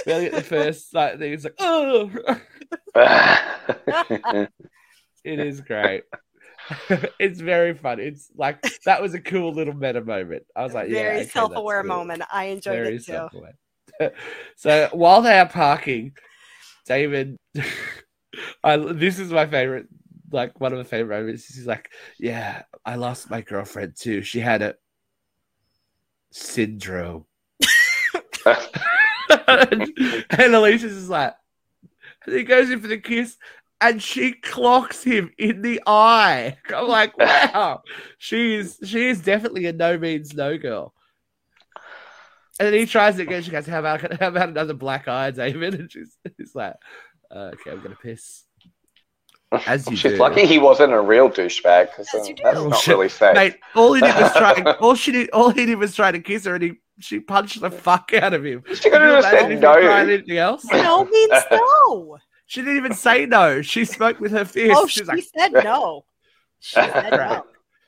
we 0.06 0.12
only 0.12 0.30
get 0.30 0.34
the 0.34 0.42
first 0.42 0.94
like 0.94 1.18
thing. 1.18 1.32
It's 1.32 1.44
like, 1.44 1.56
oh, 1.58 2.10
it 5.24 5.38
is 5.40 5.60
great. 5.60 6.04
it's 7.18 7.40
very 7.40 7.74
fun. 7.74 8.00
It's 8.00 8.30
like 8.36 8.60
that 8.84 9.02
was 9.02 9.14
a 9.14 9.20
cool 9.20 9.52
little 9.52 9.74
meta 9.74 10.02
moment. 10.02 10.44
I 10.54 10.62
was 10.62 10.74
like, 10.74 10.88
yeah, 10.88 11.02
Very 11.02 11.20
okay, 11.20 11.28
self-aware 11.28 11.82
cool. 11.82 11.88
moment. 11.88 12.22
I 12.32 12.44
enjoyed 12.46 12.74
Very 12.74 12.96
it 12.96 13.04
too. 13.04 14.10
so 14.56 14.88
while 14.92 15.22
they 15.22 15.38
are 15.38 15.48
parking, 15.48 16.12
David, 16.86 17.38
I 18.64 18.76
this 18.76 19.18
is 19.18 19.30
my 19.30 19.46
favorite. 19.46 19.86
Like 20.30 20.58
one 20.60 20.72
of 20.72 20.78
my 20.78 20.84
favorite 20.84 21.18
moments. 21.20 21.46
He's 21.46 21.66
like, 21.66 21.90
"Yeah, 22.18 22.62
I 22.86 22.94
lost 22.94 23.30
my 23.30 23.42
girlfriend 23.42 23.96
too. 23.98 24.22
She 24.22 24.40
had 24.40 24.62
a 24.62 24.74
syndrome." 26.32 27.26
and 28.46 30.54
Alicia's 30.54 30.92
is 30.92 31.08
like, 31.08 31.34
and 32.26 32.34
he 32.34 32.44
goes 32.44 32.70
in 32.70 32.80
for 32.80 32.88
the 32.88 32.98
kiss, 32.98 33.36
and 33.80 34.02
she 34.02 34.32
clocks 34.32 35.02
him 35.02 35.32
in 35.38 35.62
the 35.62 35.82
eye. 35.86 36.58
I'm 36.74 36.88
like, 36.88 37.16
wow, 37.18 37.82
she 38.18 38.54
is 38.54 38.78
she 38.84 39.08
is 39.08 39.20
definitely 39.20 39.66
a 39.66 39.72
no 39.72 39.98
means 39.98 40.34
no 40.34 40.56
girl. 40.56 40.94
And 42.60 42.68
then 42.68 42.74
he 42.74 42.86
tries 42.86 43.18
it 43.18 43.22
again. 43.22 43.42
She 43.42 43.50
goes, 43.50 43.66
"How 43.66 43.80
about 43.80 44.20
how 44.20 44.28
about 44.28 44.50
another 44.50 44.74
black 44.74 45.08
eye, 45.08 45.30
David?" 45.30 45.74
And 45.74 45.90
she's, 45.90 46.16
she's 46.36 46.54
like, 46.54 46.74
uh, 47.30 47.50
"Okay, 47.54 47.70
I'm 47.70 47.82
gonna 47.82 47.96
piss." 48.00 48.44
As 49.66 49.86
oh, 49.86 49.90
you 49.90 49.96
She's 49.96 50.12
do. 50.12 50.18
lucky 50.18 50.46
he 50.46 50.58
wasn't 50.58 50.92
a 50.92 51.00
real 51.00 51.28
douchebag 51.28 51.90
because 51.90 52.08
As 52.14 52.28
you 52.28 52.34
um, 52.34 52.40
that's 52.44 52.58
do. 52.58 52.68
not 52.70 52.80
Shit. 52.80 52.96
really 52.96 53.08
safe. 53.08 53.34
Mate, 53.34 53.56
all 53.74 53.92
he 53.92 54.00
did 54.00 54.14
was 54.14 54.32
try. 54.32 54.62
all 54.80 54.94
she 54.94 55.12
did, 55.12 55.30
all 55.30 55.50
he 55.50 55.66
did 55.66 55.78
was 55.78 55.94
try 55.94 56.10
to 56.10 56.20
kiss 56.20 56.44
her, 56.44 56.54
and 56.54 56.64
he 56.64 56.72
she 57.00 57.20
punched 57.20 57.60
the 57.60 57.70
fuck 57.70 58.12
out 58.14 58.34
of 58.34 58.44
him. 58.44 58.62
She 58.68 58.90
Can 58.90 58.92
could 58.92 59.02
you 59.02 59.14
have 59.14 59.24
said 59.24 59.50
if 59.50 59.50
he 59.50 59.60
tried 59.60 59.82
no. 59.82 60.12
anything 60.14 60.38
else? 60.38 60.64
No 60.64 61.04
means 61.04 61.32
no. 61.50 62.18
She 62.46 62.60
didn't 62.60 62.76
even 62.76 62.94
say 62.94 63.26
no. 63.26 63.62
She 63.62 63.84
spoke 63.84 64.20
with 64.20 64.32
her 64.32 64.44
fist. 64.44 64.74
Oh, 64.76 64.86
she 64.86 65.00
she 65.00 65.04
like, 65.04 65.24
said 65.36 65.52
no. 65.52 66.04
She 66.60 66.74
said 66.74 67.10
no. 67.10 67.44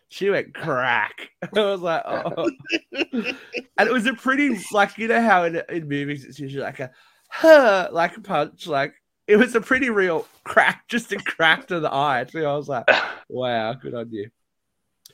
she 0.08 0.30
went 0.30 0.54
crack. 0.54 1.30
I 1.56 1.60
was 1.60 1.80
like, 1.80 2.02
oh. 2.04 2.50
and 2.92 3.88
it 3.88 3.92
was 3.92 4.06
a 4.06 4.14
pretty 4.14 4.58
like 4.72 4.98
you 4.98 5.08
know 5.08 5.22
how 5.22 5.44
in, 5.44 5.62
in 5.68 5.88
movies 5.88 6.24
it's 6.24 6.38
usually 6.38 6.62
like 6.62 6.80
a 6.80 6.90
huh, 7.28 7.88
like 7.92 8.16
a 8.16 8.20
punch, 8.20 8.66
like 8.66 8.94
it 9.26 9.36
was 9.36 9.54
a 9.54 9.60
pretty 9.60 9.90
real 9.90 10.26
crack, 10.44 10.84
just 10.88 11.12
a 11.12 11.16
crack 11.16 11.68
to 11.68 11.80
the 11.80 11.92
eye. 11.92 12.24
Too. 12.28 12.44
I 12.44 12.56
was 12.56 12.68
like, 12.68 12.88
wow, 13.28 13.72
good 13.74 13.94
on 13.94 14.12
you. 14.12 14.30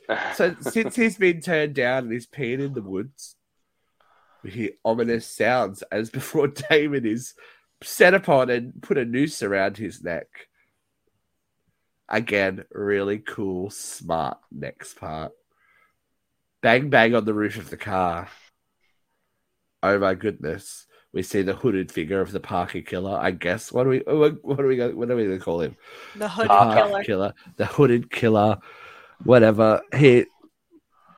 So 0.35 0.55
since 0.59 0.97
he's 0.97 1.17
been 1.17 1.39
turned 1.39 1.75
down 1.75 2.03
and 2.03 2.11
he's 2.11 2.27
peeing 2.27 2.59
in 2.59 2.73
the 2.73 2.81
woods, 2.81 3.37
we 4.43 4.49
hear 4.49 4.69
ominous 4.83 5.25
sounds 5.25 5.83
as 5.83 6.09
before 6.09 6.47
Damon 6.47 7.05
is 7.05 7.33
set 7.81 8.13
upon 8.13 8.49
and 8.49 8.81
put 8.81 8.97
a 8.97 9.05
noose 9.05 9.41
around 9.41 9.77
his 9.77 10.03
neck. 10.03 10.27
Again, 12.09 12.65
really 12.71 13.19
cool, 13.19 13.69
smart 13.69 14.39
next 14.51 14.95
part. 14.95 15.31
Bang 16.61 16.89
bang 16.89 17.15
on 17.15 17.23
the 17.23 17.33
roof 17.33 17.57
of 17.57 17.69
the 17.69 17.77
car. 17.77 18.27
Oh 19.81 19.97
my 19.97 20.13
goodness. 20.13 20.87
We 21.13 21.23
see 21.23 21.41
the 21.41 21.53
hooded 21.53 21.91
figure 21.91 22.21
of 22.21 22.31
the 22.31 22.39
Parker 22.39 22.81
killer, 22.81 23.17
I 23.19 23.31
guess. 23.31 23.71
What 23.71 23.83
do 23.83 23.89
we 23.89 23.99
what, 24.05 24.43
what 24.43 24.57
do 24.57 24.65
we 24.65 24.77
go 24.77 24.91
what 24.91 25.11
are 25.11 25.15
we 25.15 25.25
gonna 25.25 25.39
call 25.39 25.61
him? 25.61 25.75
The 26.15 26.29
hooded 26.29 26.49
Parker 26.49 26.81
killer. 26.87 27.03
killer, 27.03 27.33
the 27.57 27.65
hooded 27.65 28.09
killer, 28.11 28.57
whatever. 29.23 29.81
He 29.95 30.25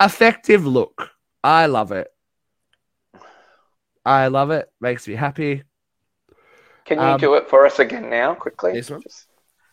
effective 0.01 0.65
look. 0.65 1.11
I 1.43 1.67
love 1.67 1.91
it. 1.91 2.07
I 4.05 4.27
love 4.27 4.51
it. 4.51 4.69
Makes 4.81 5.07
me 5.07 5.13
happy. 5.15 5.63
Can 6.85 6.97
you 6.99 7.03
Um, 7.05 7.19
do 7.19 7.35
it 7.35 7.49
for 7.49 7.65
us 7.65 7.79
again 7.79 8.09
now, 8.09 8.33
quickly? 8.33 8.73
This 8.73 8.89
one? 8.89 9.01
Just- 9.01 9.27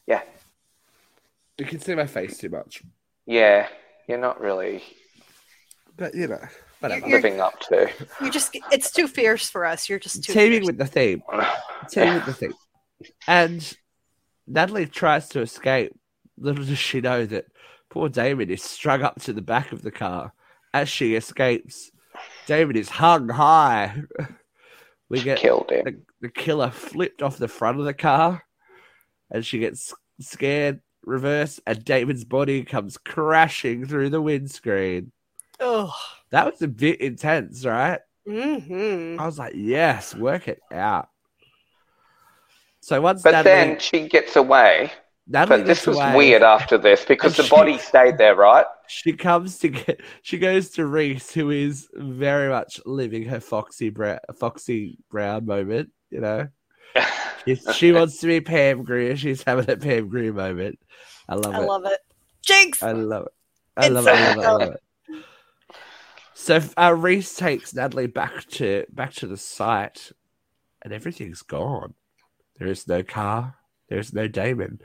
yeah, 0.06 0.22
You 1.58 1.64
can 1.64 1.80
see 1.80 1.94
my 1.94 2.06
face 2.06 2.38
too 2.38 2.48
much, 2.48 2.82
yeah. 3.26 3.68
You're 4.08 4.18
not 4.18 4.40
really 4.40 4.82
but 5.96 6.14
you 6.14 6.26
know, 6.26 6.40
whatever. 6.80 7.06
You're- 7.06 7.22
living 7.22 7.40
up 7.40 7.58
to. 7.68 7.90
You're 8.20 8.30
just 8.30 8.56
it's 8.72 8.90
too 8.90 9.06
fierce 9.08 9.48
for 9.48 9.64
us. 9.64 9.88
You're 9.88 9.98
just 9.98 10.24
too 10.24 10.32
Teaming 10.32 10.60
fierce. 10.60 10.66
with 10.66 10.78
the 10.78 10.86
theme. 10.86 11.22
Teaming 11.90 12.14
with 12.14 12.26
the 12.26 12.32
theme. 12.34 12.54
And 13.26 13.76
Natalie 14.46 14.86
tries 14.86 15.28
to 15.30 15.40
escape. 15.40 15.92
Little 16.38 16.64
does 16.64 16.78
she 16.78 17.00
know 17.00 17.26
that 17.26 17.46
poor 17.90 18.08
David 18.08 18.50
is 18.50 18.62
strung 18.62 19.02
up 19.02 19.20
to 19.22 19.32
the 19.32 19.42
back 19.42 19.72
of 19.72 19.82
the 19.82 19.90
car. 19.90 20.32
As 20.72 20.88
she 20.88 21.14
escapes, 21.14 21.90
David 22.46 22.76
is 22.76 22.88
hung 22.88 23.28
high. 23.28 24.02
We 25.08 25.20
get 25.22 25.38
Killed 25.38 25.70
him. 25.70 25.84
the, 25.84 26.00
the 26.20 26.28
killer 26.28 26.70
flipped 26.70 27.22
off 27.22 27.36
the 27.38 27.48
front 27.48 27.80
of 27.80 27.84
the 27.84 27.94
car 27.94 28.44
and 29.32 29.44
she 29.44 29.58
gets 29.58 29.92
scared, 30.20 30.80
reverse, 31.04 31.58
and 31.66 31.84
David's 31.84 32.24
body 32.24 32.62
comes 32.64 32.96
crashing 32.96 33.86
through 33.86 34.10
the 34.10 34.20
windscreen. 34.22 35.10
Oh. 35.60 35.94
That 36.30 36.46
was 36.50 36.62
a 36.62 36.68
bit 36.68 37.00
intense, 37.00 37.64
right? 37.64 38.00
hmm 38.26 39.16
I 39.18 39.26
was 39.26 39.38
like, 39.38 39.54
yes, 39.56 40.14
work 40.14 40.46
it 40.48 40.60
out. 40.72 41.08
So 42.80 43.00
once 43.00 43.22
But 43.22 43.32
Natalie, 43.32 43.54
then 43.54 43.78
she 43.78 44.08
gets 44.08 44.36
away. 44.36 44.92
Natalie 45.26 45.60
But 45.60 45.66
this 45.66 45.78
gets 45.80 45.86
was 45.88 45.96
away, 45.98 46.16
weird 46.16 46.42
after 46.42 46.78
this 46.78 47.04
because 47.04 47.38
And 47.38 47.44
the 47.44 47.48
she- 47.48 47.56
body 47.56 47.78
stayed 47.78 48.18
there, 48.18 48.34
right? 48.34 48.66
She 48.88 49.12
comes 49.12 49.58
to 49.58 49.68
get. 49.68 50.00
She 50.22 50.38
goes 50.38 50.70
to 50.70 50.84
Reese, 50.86 51.32
who 51.32 51.50
is 51.50 51.88
very 51.94 52.48
much 52.48 52.80
living 52.84 53.24
her 53.26 53.38
Foxy 53.38 53.88
Brown, 53.90 54.18
Foxy 54.34 54.98
Brown 55.10 55.46
moment. 55.46 55.90
You 56.10 56.20
know, 56.20 56.48
she, 57.46 57.54
she 57.54 57.92
wants 57.92 58.18
to 58.18 58.26
be 58.26 58.40
Pam 58.40 58.82
Grier. 58.82 59.16
She's 59.16 59.44
having 59.44 59.70
a 59.70 59.76
Pam 59.76 60.08
Grier 60.08 60.32
moment. 60.32 60.80
I 61.28 61.36
love 61.36 61.54
I 61.54 61.58
it. 61.58 61.62
I 61.62 61.66
love 61.66 61.84
it. 61.86 62.00
Jinx. 62.42 62.82
I 62.82 62.92
love 62.92 63.26
it. 63.26 63.32
I 63.76 63.86
It's 63.86 63.94
love 63.94 64.06
it. 64.08 64.10
I 64.10 64.34
love 64.34 64.38
it. 64.38 64.44
I 64.44 64.50
love 64.50 64.62
it. 64.74 64.82
So 66.40 66.58
uh, 66.78 66.94
Reese 66.96 67.36
takes 67.36 67.74
Natalie 67.74 68.06
back 68.06 68.46
to 68.52 68.86
back 68.90 69.12
to 69.16 69.26
the 69.26 69.36
site, 69.36 70.10
and 70.80 70.90
everything's 70.90 71.42
gone. 71.42 71.92
There 72.58 72.66
is 72.66 72.88
no 72.88 73.02
car. 73.02 73.56
There 73.90 73.98
is 73.98 74.14
no 74.14 74.26
Damon. 74.26 74.80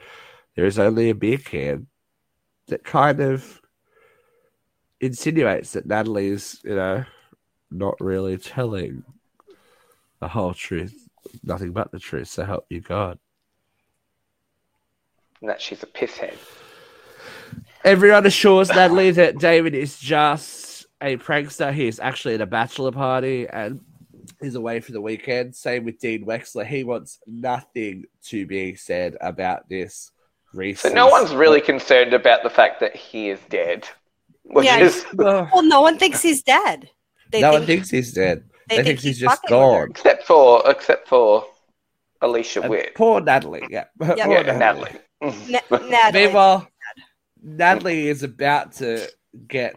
There 0.56 0.66
is 0.66 0.78
only 0.78 1.10
a 1.10 1.16
beer 1.16 1.38
can 1.38 1.88
that 2.68 2.84
kind 2.84 3.22
of 3.22 3.62
insinuates 5.00 5.72
that 5.72 5.86
Natalie 5.86 6.28
is, 6.28 6.60
you 6.66 6.76
know, 6.76 7.06
not 7.72 7.96
really 8.02 8.38
telling 8.38 9.06
the 10.20 10.28
whole 10.28 10.54
truth, 10.54 11.08
nothing 11.42 11.72
but 11.72 11.90
the 11.90 12.00
truth. 12.00 12.28
So 12.28 12.44
help 12.44 12.66
you 12.70 12.82
God. 12.82 13.18
and 15.40 15.50
that 15.50 15.62
she's 15.62 15.84
a 15.84 15.88
pisshead. 15.88 16.36
Everyone 17.86 18.26
assures 18.26 18.68
Natalie 18.68 19.12
that 19.12 19.38
David 19.38 19.74
is 19.74 19.98
just 19.98 20.65
a 21.02 21.18
prankster. 21.18 21.74
He's 21.74 22.00
actually 22.00 22.36
at 22.36 22.42
a 22.42 22.46
bachelor 22.46 22.92
party 22.92 23.48
and 23.48 23.82
he's 24.42 24.56
away 24.56 24.80
for 24.80 24.92
the 24.92 25.02
weekend. 25.02 25.56
Same 25.56 25.86
with 25.86 26.00
Dean 26.00 26.26
Wexler. 26.26 26.66
He 26.66 26.84
wants 26.84 27.20
nothing 27.28 28.06
to 28.26 28.46
be 28.46 28.76
said 28.76 29.18
about 29.22 29.68
this. 29.70 30.12
Reese 30.54 30.82
So 30.82 30.90
no 30.90 31.08
one's 31.08 31.34
really 31.36 31.60
concerned 31.62 32.14
about 32.14 32.42
the 32.44 32.50
fact 32.50 32.80
that 32.80 32.96
he 32.96 33.30
is 33.30 33.40
dead, 33.50 33.88
which 34.44 34.66
Yeah, 34.66 34.80
is 34.80 35.06
Well, 35.14 35.50
no 35.64 35.82
one 35.82 35.98
thinks 35.98 36.22
he's 36.22 36.42
dead. 36.44 36.90
They 37.32 37.42
no 37.42 37.50
think, 37.52 37.60
one 37.60 37.68
thinks 37.68 37.90
he's 37.90 38.14
dead. 38.14 38.46
they 38.70 38.78
They, 38.78 38.84
think 38.84 38.88
think 38.88 39.00
he's, 39.00 39.18
he's 39.18 39.20
just 39.20 39.42
fucking 39.42 39.58
with 39.58 39.66
her. 39.66 39.80
gone. 39.82 39.90
except 39.92 40.24
for 40.26 40.62
except 40.70 41.08
for 41.10 41.46
Alicia 42.22 42.62
And 42.62 42.70
Witt. 42.70 42.96
poor 42.96 43.20
Natalie. 43.20 43.64
Yeah. 43.70 43.86
Poor 44.00 44.16
Yeah, 44.16 44.28
Natalie. 44.28 44.92
Natalie. 45.22 45.52
Na- 45.52 45.78
Natalie. 45.90 46.26
Meanwhile, 46.26 46.68
Natalie 47.44 48.08
is 48.08 48.24
about 48.24 48.72
to 48.74 49.08
get 49.48 49.76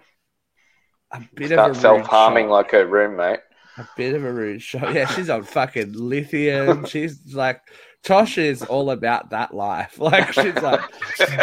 a 1.13 1.23
bit 1.35 1.51
Start 1.51 1.71
of 1.71 1.77
a 1.77 1.81
self 1.81 2.07
harming 2.07 2.49
like 2.49 2.71
her 2.73 2.87
roommate. 2.87 3.41
A 3.77 3.89
bit 3.97 4.15
of 4.15 4.25
a 4.25 4.33
rude 4.33 4.63
shot. 4.63 4.93
Yeah, 4.95 5.07
she's 5.07 5.31
on 5.31 5.45
fucking 5.45 5.93
lithium. 5.93 6.85
She's 6.87 7.33
like, 7.33 7.61
Tosh 8.03 8.37
is 8.37 8.63
all 8.63 8.91
about 8.91 9.31
that 9.31 9.55
life. 9.55 9.99
Like, 10.01 10.33
she's 10.33 10.55
like, 10.57 10.81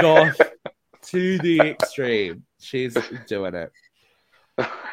goth 0.02 0.42
to 1.04 1.38
the 1.40 1.62
extreme. 1.62 2.44
She's 2.60 2.98
doing 3.28 3.56
it. 3.56 3.72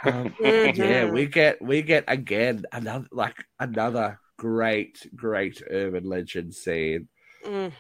Um, 0.04 0.34
yeah, 0.40 1.10
we 1.10 1.26
get 1.26 1.60
we 1.60 1.82
get 1.82 2.04
again 2.08 2.64
another 2.72 3.06
like 3.12 3.36
another 3.58 4.20
great 4.36 4.98
great 5.14 5.62
urban 5.70 6.04
legend 6.04 6.52
scene 6.54 7.08
Mm. 7.44 7.72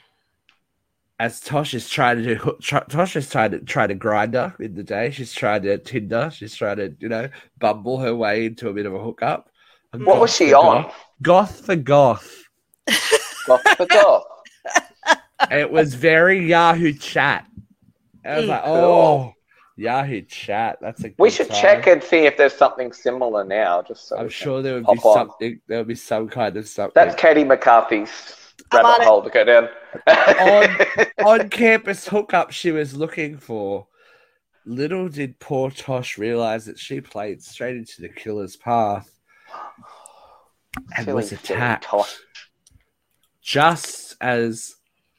As 1.18 1.40
Tosh 1.40 1.74
is 1.74 1.88
trying 1.88 2.22
to 2.22 2.34
do 2.34 2.56
try, 2.60 2.80
Tosh 2.88 3.16
is 3.16 3.28
trying 3.30 3.52
to 3.52 3.60
try 3.60 3.86
to 3.86 3.94
Grindr 3.94 4.58
in 4.60 4.74
the 4.74 4.82
day. 4.82 5.10
She's 5.10 5.32
trying 5.32 5.62
to 5.62 5.78
Tinder. 5.78 6.30
She's 6.34 6.54
trying 6.54 6.78
to 6.78 6.94
you 6.98 7.08
know 7.08 7.28
bumble 7.58 7.98
her 7.98 8.14
way 8.14 8.46
into 8.46 8.68
a 8.68 8.72
bit 8.72 8.86
of 8.86 8.94
a 8.94 8.98
hookup. 8.98 9.48
And 9.92 10.04
What 10.04 10.20
was 10.20 10.34
she 10.34 10.52
on? 10.52 10.84
Goth, 10.84 10.94
goth 11.22 11.66
for 11.66 11.76
goth. 11.76 12.44
Goth 13.46 13.68
for 13.76 13.86
goth. 13.86 14.24
it 15.50 15.70
was 15.70 15.94
very 15.94 16.48
Yahoo 16.48 16.92
chat. 16.92 17.46
I 18.24 18.38
was 18.38 18.46
like, 18.46 18.62
oh, 18.64 19.34
Yahoo 19.76 20.22
chat. 20.22 20.78
That's 20.80 21.04
a. 21.04 21.12
We 21.18 21.30
should 21.30 21.50
time. 21.50 21.60
check 21.60 21.86
and 21.86 22.02
see 22.02 22.26
if 22.26 22.36
there's 22.36 22.54
something 22.54 22.92
similar 22.92 23.44
now. 23.44 23.82
Just 23.82 24.08
so 24.08 24.16
I'm 24.16 24.28
sure 24.28 24.62
there 24.62 24.74
would 24.74 24.86
be 24.86 24.98
on. 24.98 25.14
something. 25.14 25.60
There 25.68 25.78
would 25.78 25.88
be 25.88 25.94
some 25.94 26.28
kind 26.28 26.56
of 26.56 26.66
something. 26.66 26.92
That's 26.94 27.20
Katie 27.20 27.44
McCarthy's 27.44 28.08
I'm 28.08 28.10
on 28.12 28.41
rabbit 28.72 29.02
it. 29.02 29.06
hole 29.06 29.22
to 29.22 29.30
go 29.30 29.44
down. 29.44 29.68
on 31.24 31.48
campus 31.48 32.08
hookup 32.08 32.50
she 32.50 32.70
was 32.70 32.94
looking 32.94 33.38
for. 33.38 33.86
Little 34.64 35.08
did 35.08 35.38
poor 35.40 35.70
Tosh 35.70 36.18
realize 36.18 36.66
that 36.66 36.78
she 36.78 37.00
played 37.00 37.42
straight 37.42 37.76
into 37.76 38.00
the 38.00 38.08
killer's 38.08 38.56
path 38.56 39.10
and 40.96 41.04
Silly, 41.04 41.14
was 41.14 41.32
attacked 41.32 41.86
just 43.42 44.16
as 44.20 44.76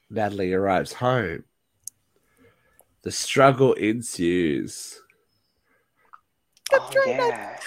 Natalie 0.09 0.53
arrives 0.53 0.93
home. 0.93 1.43
The 3.03 3.11
struggle 3.11 3.73
ensues. 3.73 4.99
Oh, 6.71 6.89
trying 6.91 7.17
not- 7.17 7.29
yeah. 7.29 7.59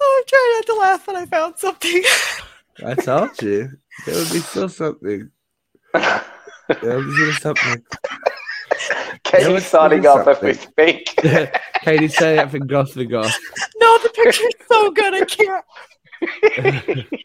Oh, 0.00 0.18
I'm 0.20 0.28
trying 0.28 0.52
not 0.52 0.66
to 0.66 0.74
laugh, 0.80 1.06
but 1.06 1.14
I 1.14 1.26
found 1.26 1.58
something. 1.58 2.02
I 2.84 2.94
told 2.94 3.40
you 3.40 3.78
there 4.06 4.14
would 4.16 4.32
be 4.32 4.38
still 4.40 4.68
something. 4.68 5.30
There 6.80 6.96
would 6.96 7.06
be 7.06 7.12
still 7.12 7.54
something. 7.56 7.82
Katie's 9.24 9.46
it's- 9.48 9.66
signing 9.70 9.98
it's 9.98 10.06
off 10.06 10.26
as 10.28 10.40
we 10.40 10.54
something. 10.54 10.70
speak. 11.04 11.16
Katie 11.82 12.08
saying 12.08 12.38
up 12.38 12.50
for 12.50 12.58
goth 12.60 12.92
for 12.94 13.04
goth. 13.04 13.36
no, 13.78 13.98
the 13.98 14.08
picture's 14.10 14.54
so 14.70 14.90
good. 14.90 15.14
I 15.14 15.24
can't. 15.24 15.64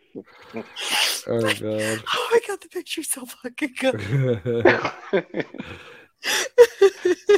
Oh 1.29 1.41
god. 1.41 2.03
Oh 2.13 2.29
my 2.31 2.39
god, 2.47 2.61
the 2.61 2.69
picture's 2.71 3.09
so 3.11 3.25
fucking 3.25 3.75
good. 3.79 3.99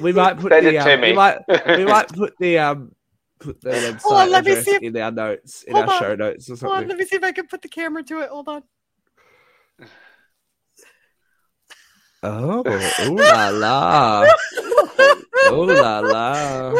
we 0.01 0.13
might 0.13 0.37
put 0.39 0.51
Send 0.51 0.65
the 0.67 0.75
it 0.75 0.83
to 0.83 0.93
um, 0.93 1.01
we 1.01 1.13
might 1.13 1.37
we 1.77 1.85
might 1.85 2.07
put 2.09 2.33
the 2.39 2.59
um 2.59 2.95
put 3.39 3.59
the 3.61 3.69
website 3.71 4.01
Hold 4.03 4.15
on, 4.21 4.29
let 4.31 4.45
me 4.45 4.51
address 4.51 4.65
see 4.65 4.71
if- 4.75 4.83
in 4.83 4.97
our 4.97 5.11
notes 5.11 5.63
in 5.63 5.75
Hold 5.75 5.89
our 5.89 5.93
on. 5.95 5.99
show 6.01 6.15
notes 6.15 6.49
or 6.49 6.55
Hold 6.55 6.63
on, 6.63 6.69
something. 6.79 6.87
let 6.89 6.97
me 6.97 7.05
see 7.05 7.15
if 7.17 7.23
I 7.23 7.31
can 7.31 7.47
put 7.47 7.61
the 7.61 7.67
camera 7.69 8.03
to 8.03 8.19
it. 8.21 8.29
Hold 8.29 8.47
on. 8.47 8.63
Oh, 12.21 12.63
ooh 13.07 13.15
la 13.15 13.49
la, 13.49 14.25
ooh 15.51 15.65
la 15.65 15.99
la. 15.99 16.73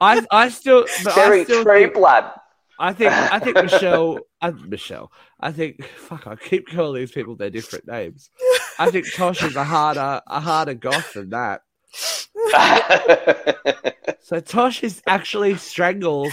I 0.00 0.24
I 0.30 0.48
still 0.50 0.86
but 1.02 1.18
I 1.18 1.44
still 1.44 1.64
tree 1.64 1.82
think, 1.82 1.94
blood. 1.94 2.30
I 2.78 2.92
think 2.92 3.12
I 3.12 3.38
think 3.40 3.56
Michelle 3.62 4.20
uh, 4.40 4.52
Michelle 4.66 5.10
I 5.40 5.50
think 5.50 5.84
fuck 5.84 6.26
I 6.28 6.36
keep 6.36 6.68
calling 6.68 7.00
these 7.00 7.10
people 7.10 7.34
their 7.34 7.50
different 7.50 7.88
names. 7.88 8.30
I 8.78 8.90
think 8.90 9.12
Tosh 9.12 9.42
is 9.42 9.56
a 9.56 9.64
harder 9.64 10.20
a 10.26 10.40
harder 10.40 10.74
goth 10.74 11.14
than 11.14 11.30
that. 11.30 11.62
So 14.28 14.40
Tosh 14.40 14.82
is 14.84 15.02
actually 15.06 15.56
strangled 15.56 16.32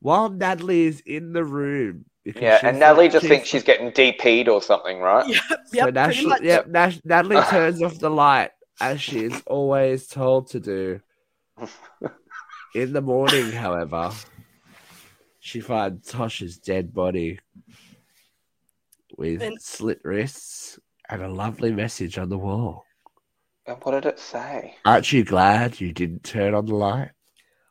while 0.00 0.30
Natalie 0.30 0.86
is 0.86 1.00
in 1.00 1.34
the 1.34 1.44
room. 1.44 2.06
Because 2.28 2.42
yeah, 2.42 2.60
and 2.62 2.78
Natalie 2.78 3.04
like- 3.06 3.12
just 3.12 3.26
thinks 3.26 3.48
she's 3.48 3.62
getting 3.62 3.90
DP'd 3.90 4.48
or 4.48 4.60
something, 4.60 4.98
right? 5.00 5.26
yep, 5.28 5.40
So 5.48 5.56
yep, 5.72 5.82
pretty 5.84 5.92
Nash, 5.94 6.24
much. 6.24 6.42
yep, 6.42 6.66
Nash, 6.66 7.00
Natalie 7.04 7.42
turns 7.50 7.82
off 7.82 7.98
the 7.98 8.10
light 8.10 8.50
as 8.80 9.00
she 9.00 9.24
is 9.24 9.42
always 9.46 10.06
told 10.06 10.50
to 10.50 10.60
do. 10.60 11.00
In 12.74 12.92
the 12.92 13.00
morning, 13.00 13.50
however, 13.50 14.12
she 15.40 15.60
finds 15.60 16.06
Tosh's 16.08 16.58
dead 16.58 16.92
body 16.92 17.38
with 19.16 19.42
And- 19.42 19.60
slit 19.60 20.00
wrists 20.04 20.78
and 21.08 21.22
a 21.22 21.28
lovely 21.28 21.72
message 21.72 22.18
on 22.18 22.28
the 22.28 22.36
wall. 22.38 22.84
And 23.66 23.78
what 23.82 23.92
did 23.92 24.04
it 24.06 24.18
say? 24.18 24.76
Aren't 24.84 25.12
you 25.12 25.24
glad 25.24 25.80
you 25.80 25.92
didn't 25.92 26.24
turn 26.24 26.54
on 26.54 26.66
the 26.66 26.74
light? 26.74 27.10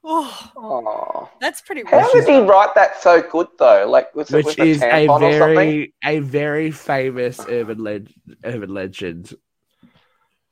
Oh, 0.10 0.52
Oh. 0.56 1.30
that's 1.42 1.60
pretty 1.62 1.84
How 1.86 1.98
rough. 1.98 2.12
did 2.14 2.28
he 2.28 2.40
write 2.40 2.74
that 2.76 3.02
so 3.02 3.22
good 3.22 3.48
though? 3.60 3.86
Like 3.90 4.16
was 4.16 4.32
it 4.32 4.36
Which 4.38 4.46
with 4.46 4.60
a 4.60 4.64
is 4.64 4.82
a 4.82 4.86
tampon 4.86 5.20
very, 5.20 5.94
a 6.06 6.20
very 6.20 6.72
famous 6.72 7.40
urban, 7.50 7.84
legend. 7.84 8.14
urban 8.46 8.74
legend 8.74 9.34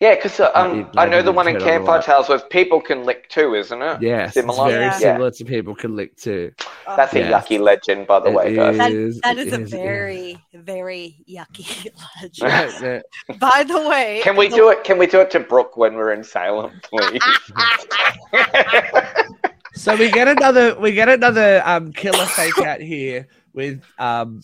Yeah, 0.01 0.15
because 0.15 0.41
uh, 0.41 0.51
um, 0.55 0.91
I 0.97 1.05
know 1.07 1.21
the 1.21 1.31
one 1.31 1.47
in 1.47 1.53
turn 1.53 1.61
on 1.61 1.67
the 1.67 1.71
Campfire. 1.71 2.01
Tales 2.01 2.27
where 2.27 2.39
people 2.39 2.81
can 2.81 3.05
lick 3.05 3.29
too, 3.29 3.55
isn't 3.55 3.81
it? 3.81 4.01
Yes, 4.01 4.33
Similar? 4.33 4.65
it's 4.67 4.73
very 4.73 4.85
Yeah. 4.87 4.97
similar 4.99 5.31
to 5.31 5.45
people 5.45 5.73
can 5.73 5.95
lick 5.95 6.17
too. 6.17 6.51
Oh, 6.85 6.95
That's 6.97 7.13
a 7.13 7.19
Yeah. 7.19 7.31
yucky 7.39 7.57
legend, 7.61 8.05
by 8.05 8.19
the 8.19 8.29
way, 8.29 8.51
It 8.51 8.55
guys. 8.57 8.77
That- 8.77 8.91
is- 8.91 9.21
that 9.21 9.37
it 9.37 9.47
is 9.47 9.53
a 9.53 9.61
is- 9.61 9.71
very, 9.71 10.37
very 10.53 11.23
yucky 11.29 11.89
legend. 12.21 12.33
Yeah, 12.83 13.01
yeah. 13.29 13.37
By 13.39 13.63
the 13.63 13.79
way, 13.87 14.19
Can 14.21 14.35
we 14.35 14.49
the- 14.49 14.55
do 14.57 14.69
it? 14.69 14.83
Can 14.83 14.97
we 14.97 15.07
do 15.07 15.21
it 15.21 15.31
to 15.31 15.39
Brooke 15.39 15.77
when 15.77 15.95
we're 15.95 16.11
in 16.11 16.25
Salem, 16.25 16.71
please? 16.83 17.21
So 19.75 19.95
we 19.95 20.09
get 20.09 20.27
another 20.27 20.77
we 20.79 20.93
get 20.93 21.09
another 21.09 21.61
um 21.65 21.91
killer 21.91 22.25
fake 22.25 22.57
out 22.59 22.79
here 22.81 23.27
with 23.53 23.81
um 23.99 24.41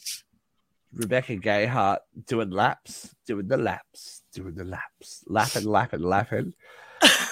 Rebecca 0.94 1.38
Gayheart 1.38 2.00
doing 2.28 2.50
laps, 2.50 3.16
doing 3.26 3.48
the 3.48 3.58
laps, 3.58 4.24
doing 4.34 4.56
the 4.56 4.66
laps, 4.66 5.24
laughing, 5.28 5.64
laughing, 5.66 6.02
laughing. 6.02 6.54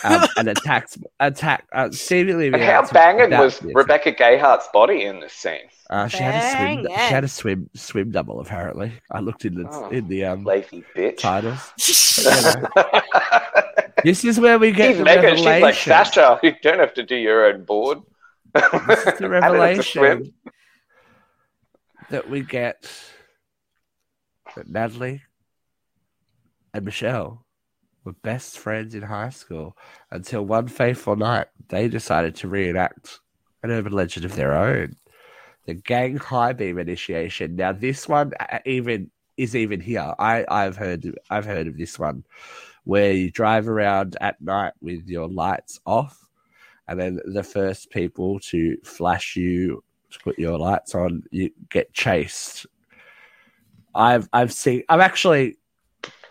Um, 0.03 0.25
and 0.37 0.47
attacks 0.47 0.97
attack 1.19 1.67
uh, 1.73 1.91
seemingly 1.91 2.47
and 2.47 2.55
how 2.55 2.79
able 2.79 2.89
banging 2.91 3.21
adapt 3.27 3.43
was 3.43 3.59
this. 3.59 3.71
Rebecca 3.75 4.13
Gayheart's 4.13 4.67
body 4.73 5.03
in 5.03 5.19
this 5.19 5.33
scene? 5.33 5.67
Uh, 5.91 6.07
she 6.07 6.23
had 6.23 6.35
a 6.35 6.41
swim. 6.49 6.83
Banging. 6.83 6.85
She 7.07 7.13
had 7.13 7.23
a 7.23 7.27
swim 7.27 7.69
swim 7.75 8.09
double. 8.11 8.39
Apparently, 8.39 8.93
I 9.11 9.19
looked 9.19 9.45
in 9.45 9.55
the 9.55 9.69
Oh. 9.71 9.89
in 9.89 10.07
the 10.07 10.25
um 10.25 10.43
Lazy 10.45 10.83
bitch. 10.95 11.17
titles. 11.17 11.59
This 14.03 14.23
is 14.23 14.39
where 14.39 14.59
we 14.59 14.71
get 14.71 14.89
She's 14.89 14.97
the 14.97 15.03
Megan. 15.03 15.35
She's 15.35 15.45
like. 15.45 15.75
Sasha. 15.75 16.39
You 16.43 16.53
don't 16.61 16.79
have 16.79 16.93
to 16.95 17.03
do 17.03 17.15
your 17.15 17.45
own 17.45 17.63
board. 17.63 17.99
This 18.53 19.05
is 19.05 19.19
the 19.19 19.39
I 19.41 19.49
don't 19.49 19.59
have 19.59 19.77
to 19.77 19.83
swim. 19.83 20.03
revelation 20.03 20.33
that 22.09 22.29
we 22.29 22.41
get 22.41 22.91
that 24.55 24.67
Natalie 24.67 25.21
and 26.73 26.85
Michelle 26.85 27.45
were 28.03 28.13
best 28.23 28.57
friends 28.57 28.95
in 28.95 29.03
high 29.03 29.29
school 29.29 29.77
until 30.11 30.45
one 30.45 30.67
fateful 30.67 31.15
night 31.15 31.47
they 31.69 31.87
decided 31.87 32.35
to 32.35 32.47
reenact 32.47 33.19
an 33.63 33.71
urban 33.71 33.93
legend 33.93 34.25
of 34.25 34.35
their 34.35 34.53
own. 34.53 34.95
The 35.65 35.75
gang 35.75 36.17
high 36.17 36.53
beam 36.53 36.79
initiation. 36.79 37.55
Now 37.55 37.73
this 37.73 38.07
one 38.07 38.31
uh, 38.39 38.59
even 38.65 39.11
is 39.37 39.55
even 39.55 39.79
here. 39.79 40.13
I, 40.17 40.45
I've 40.47 40.77
heard 40.77 41.05
I've 41.29 41.45
heard 41.45 41.67
of 41.67 41.77
this 41.77 41.99
one 41.99 42.23
where 42.83 43.11
you 43.11 43.31
drive 43.31 43.67
around 43.67 44.17
at 44.21 44.39
night 44.41 44.73
with 44.81 45.07
your 45.07 45.27
lights 45.27 45.79
off 45.85 46.25
and 46.87 46.99
then 46.99 47.19
the 47.25 47.43
first 47.43 47.89
people 47.91 48.39
to 48.39 48.77
flash 48.83 49.35
you 49.35 49.83
to 50.09 50.19
put 50.19 50.39
your 50.39 50.57
lights 50.57 50.95
on 50.95 51.23
you 51.31 51.49
get 51.69 51.93
chased 51.93 52.65
i've 53.93 54.27
i've 54.33 54.51
seen 54.53 54.83
i've 54.89 54.99
actually 54.99 55.57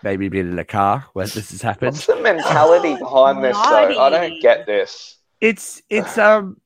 maybe 0.03 0.29
been 0.29 0.51
in 0.51 0.59
a 0.59 0.65
car 0.65 1.07
where 1.13 1.27
this 1.27 1.51
has 1.51 1.63
happened. 1.63 1.93
What's 1.93 2.07
the 2.07 2.17
mentality 2.17 2.97
behind 2.97 3.43
this? 3.43 3.57
Though 3.57 4.01
I 4.01 4.11
don't 4.11 4.41
get 4.41 4.67
this. 4.67 5.19
It's 5.41 5.83
it's 5.89 6.19
um 6.19 6.61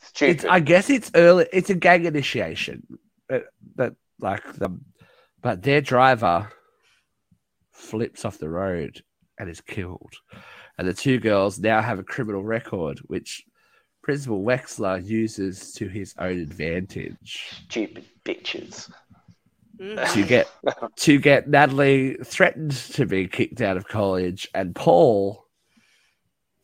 Stupid. 0.00 0.36
it's 0.36 0.44
I 0.44 0.60
guess 0.60 0.90
it's 0.90 1.10
early. 1.14 1.46
It's 1.52 1.70
a 1.70 1.74
gang 1.74 2.04
initiation, 2.04 2.98
but, 3.28 3.44
but 3.74 3.94
like 4.20 4.54
the 4.54 4.78
but 5.40 5.62
their 5.62 5.80
driver 5.80 6.50
flips 7.82 8.24
off 8.24 8.38
the 8.38 8.48
road 8.48 9.02
and 9.38 9.50
is 9.50 9.60
killed, 9.60 10.14
and 10.78 10.86
the 10.86 10.94
two 10.94 11.18
girls 11.18 11.58
now 11.58 11.82
have 11.82 11.98
a 11.98 12.04
criminal 12.04 12.42
record, 12.42 12.98
which 13.06 13.44
Principal 14.02 14.42
Wexler 14.42 15.04
uses 15.04 15.72
to 15.74 15.88
his 15.88 16.14
own 16.18 16.38
advantage 16.40 17.50
Stupid 17.64 18.04
bitches. 18.24 18.90
To 19.78 20.24
get 20.24 20.48
to 20.96 21.18
get 21.18 21.48
Natalie 21.48 22.16
threatened 22.24 22.72
to 22.94 23.06
be 23.06 23.26
kicked 23.26 23.60
out 23.60 23.76
of 23.76 23.88
college 23.88 24.48
and 24.54 24.74
Paul 24.76 25.44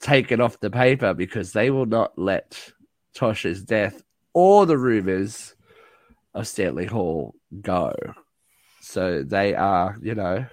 taken 0.01 0.41
off 0.41 0.61
the 0.61 0.71
paper 0.71 1.15
because 1.15 1.53
they 1.53 1.71
will 1.71 1.87
not 1.87 2.17
let 2.17 2.73
Tosha's 3.15 3.65
death 3.65 4.03
or 4.35 4.67
the 4.67 4.79
rumors 4.79 5.55
of 6.35 6.47
Stanley 6.47 6.87
Hall 6.87 7.35
go. 7.61 7.93
So 8.83 9.25
they 9.25 9.55
are, 9.55 9.97
you 10.01 10.15
know, 10.15 10.47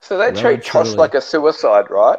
So 0.00 0.16
they 0.18 0.30
Well, 0.32 0.40
treat 0.42 0.64
Tosh 0.64 0.94
like 0.94 1.14
a 1.14 1.20
suicide, 1.20 1.90
right? 1.90 2.18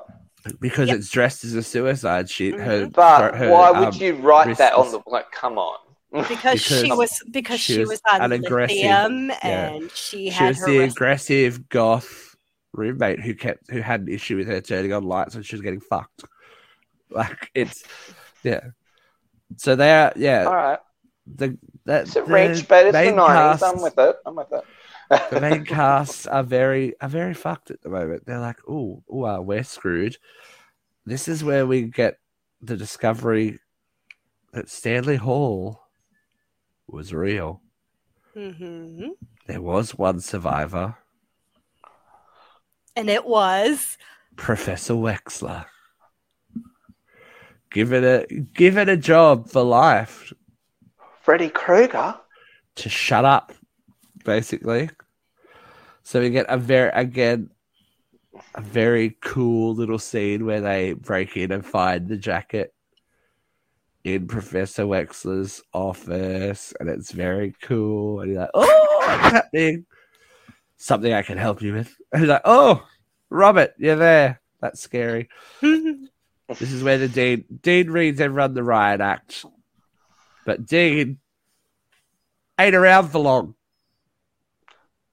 because 0.61 0.87
Yep. 0.87 0.97
it's 0.97 1.09
dressed 1.09 1.43
as 1.43 1.53
a 1.53 1.61
suicide. 1.63 2.29
She 2.29 2.51
her, 2.51 2.87
Mhm. 2.87 2.93
But 2.93 3.35
her, 3.35 3.49
why 3.51 3.69
um, 3.69 3.85
would 3.85 3.95
you 3.95 4.15
write 4.15 4.57
that 4.57 4.73
on 4.73 4.91
the 4.91 5.01
like? 5.05 5.29
Come 5.31 5.57
on. 5.57 5.77
because, 6.27 6.59
she 6.61 6.91
was 6.91 7.11
because 7.29 7.59
she 7.59 7.73
she, 7.73 7.79
was 7.81 7.89
was, 7.89 8.01
on 8.11 8.21
an 8.23 8.31
aggressive- 8.31 8.75
lithium 8.75 9.29
yeah. 9.29 9.69
and 9.69 9.91
she 9.91 10.17
she 10.25 10.29
had 10.29 10.47
was 10.49 10.59
her 10.61 10.65
the 10.67 10.79
wrist- 10.79 10.95
aggressive 10.97 11.69
goth 11.69 12.35
roommate 12.73 13.19
who 13.19 13.35
kept 13.35 13.69
who 13.69 13.81
had 13.81 14.01
an 14.01 14.07
issue 14.09 14.35
with 14.37 14.47
her 14.47 14.59
turning 14.61 14.91
on 14.93 15.03
lights 15.03 15.35
and 15.35 15.45
she 15.45 15.55
was 15.55 15.61
getting 15.61 15.81
fucked. 15.81 16.23
Like 17.11 17.49
it's 17.55 17.83
yeah. 18.43 18.61
So 19.57 19.75
they 19.75 19.91
are 19.91 20.13
yeah. 20.15 20.45
All 20.45 20.55
right. 20.55 20.79
The 21.35 21.57
that 21.85 22.03
It's 22.03 22.15
a 22.15 22.21
the 22.21 22.25
reach, 22.25 22.67
but 22.67 22.85
it's 22.85 22.93
the 22.97 23.03
main 23.05 23.15
nineties. 23.15 23.63
I'm 23.63 23.81
with 23.81 23.97
it. 23.97 24.15
I'm 24.25 24.35
with 24.35 24.51
it. 24.51 24.63
The 25.09 25.39
main 25.41 25.65
casts 25.65 26.27
are 26.27 26.43
very 26.43 26.93
are 27.01 27.09
very 27.09 27.33
fucked 27.33 27.71
at 27.71 27.81
the 27.81 27.89
moment. 27.89 28.25
They're 28.25 28.39
like, 28.39 28.59
oh, 28.67 29.03
oh, 29.09 29.25
uh, 29.25 29.39
we're 29.41 29.63
screwed. 29.63 30.17
This 31.05 31.27
is 31.27 31.43
where 31.43 31.65
we 31.65 31.83
get 31.83 32.19
the 32.61 32.77
discovery 32.77 33.59
that 34.53 34.69
Stanley 34.69 35.15
Hall 35.15 35.81
was 36.87 37.13
real. 37.13 37.61
Mhm. 38.35 39.11
There 39.47 39.61
was 39.61 39.95
one 39.97 40.19
survivor, 40.19 40.95
and 42.95 43.09
it 43.09 43.25
was 43.25 43.97
Professor 44.35 44.93
Wexler. 44.93 45.65
Give 47.71 47.93
it 47.93 48.03
a 48.03 48.33
give 48.35 48.77
it 48.77 48.89
a 48.89 48.97
job 48.97 49.49
for 49.49 49.63
life 49.63 50.31
Freddy 51.21 51.49
Krueger. 51.49 52.15
to 52.75 52.89
shut 52.89 53.25
up, 53.25 53.53
basically. 54.29 54.91
So 56.03 56.21
we 56.21 56.29
get 56.29 56.45
a 56.49 56.57
very 56.57 56.91
again 56.93 57.49
a 58.53 58.61
very 58.61 59.17
cool 59.21 59.73
little 59.73 59.97
scene 59.97 60.45
where 60.45 60.61
they 60.61 60.93
break 60.93 61.35
in 61.35 61.51
and 61.51 61.65
find 61.65 62.07
the 62.07 62.15
jacket 62.15 62.71
in 64.03 64.27
Professor 64.27 64.83
Wexler's 64.83 65.63
office, 65.73 66.75
and 66.79 66.89
it's 66.89 67.11
very 67.11 67.55
cool. 67.63 68.21
And 68.21 68.31
you're 68.31 68.41
like, 68.41 68.51
"Oh, 68.53 68.97
what's 68.99 69.33
happening? 69.33 69.85
Something 70.77 71.11
I 71.11 71.23
can 71.23 71.39
help 71.39 71.63
you 71.63 71.73
with." 71.73 71.95
And 72.13 72.21
he's 72.21 72.29
like, 72.29 72.43
"Oh, 72.45 72.85
Robert, 73.31 73.73
you're 73.79 73.95
there. 73.95 74.41
That's 74.61 74.79
scary." 74.79 75.27
This 76.57 76.71
is 76.71 76.81
where 76.81 76.97
the 76.97 77.07
Dean 77.07 77.45
Dean 77.61 77.91
reads 77.91 78.19
everyone 78.19 78.55
the 78.55 78.63
riot 78.63 79.01
act, 79.01 79.45
but 80.47 80.65
Dean 80.65 81.19
ain't 82.59 82.73
around 82.73 83.09
for 83.09 83.19
long. 83.19 83.53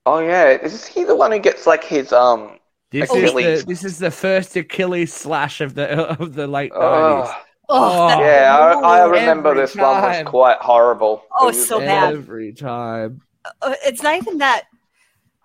Oh 0.06 0.20
yeah, 0.20 0.50
is 0.50 0.86
he 0.86 1.04
the 1.04 1.16
one 1.16 1.32
who 1.32 1.38
gets 1.38 1.66
like 1.66 1.84
his 1.84 2.12
um? 2.12 2.58
This 2.92 3.10
Achilles. 3.10 3.58
is 3.58 3.66
the 3.66 3.66
this 3.66 3.84
is 3.84 3.98
the 3.98 4.10
first 4.10 4.54
Achilles 4.56 5.12
slash 5.12 5.60
of 5.60 5.74
the 5.74 5.88
of 6.20 6.34
the 6.34 6.46
late 6.46 6.72
Oh, 6.74 7.24
nineties. 7.24 7.34
oh, 7.68 8.08
that- 8.08 8.20
yeah, 8.20 8.56
I, 8.84 9.00
I 9.00 9.06
remember 9.06 9.50
Every 9.50 9.62
this 9.62 9.74
one 9.74 10.02
was 10.02 10.22
quite 10.24 10.58
horrible. 10.60 11.22
Oh, 11.38 11.46
was- 11.46 11.66
so 11.66 11.80
bad. 11.80 12.14
Every 12.14 12.52
time 12.52 13.22
uh, 13.62 13.74
it's 13.84 14.02
not 14.02 14.16
even 14.16 14.38
that 14.38 14.64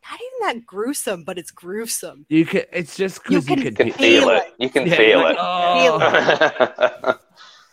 not 0.10 0.20
even 0.20 0.40
that 0.60 0.66
gruesome 0.66 1.24
but 1.24 1.38
it's 1.38 1.52
gruesome 1.52 2.26
you 2.30 2.46
can, 2.46 2.64
it's 2.74 2.98
just 2.98 3.24
because 3.24 3.48
you, 3.50 3.56
You 3.56 3.64
can, 3.64 3.76
can 3.76 3.88
You 3.88 3.94
can 3.94 4.00
feel 4.00 4.22
Feel 4.22 4.30
it. 4.30 4.44
it. 4.48 4.54
You 4.60 4.70
can 4.70 4.88
Yeah, 4.88 4.96
feel 4.98 5.08
you're 5.08 5.30
it. 5.32 5.38
like, 5.38 5.38
Feel 5.38 6.00
oh. 6.00 7.20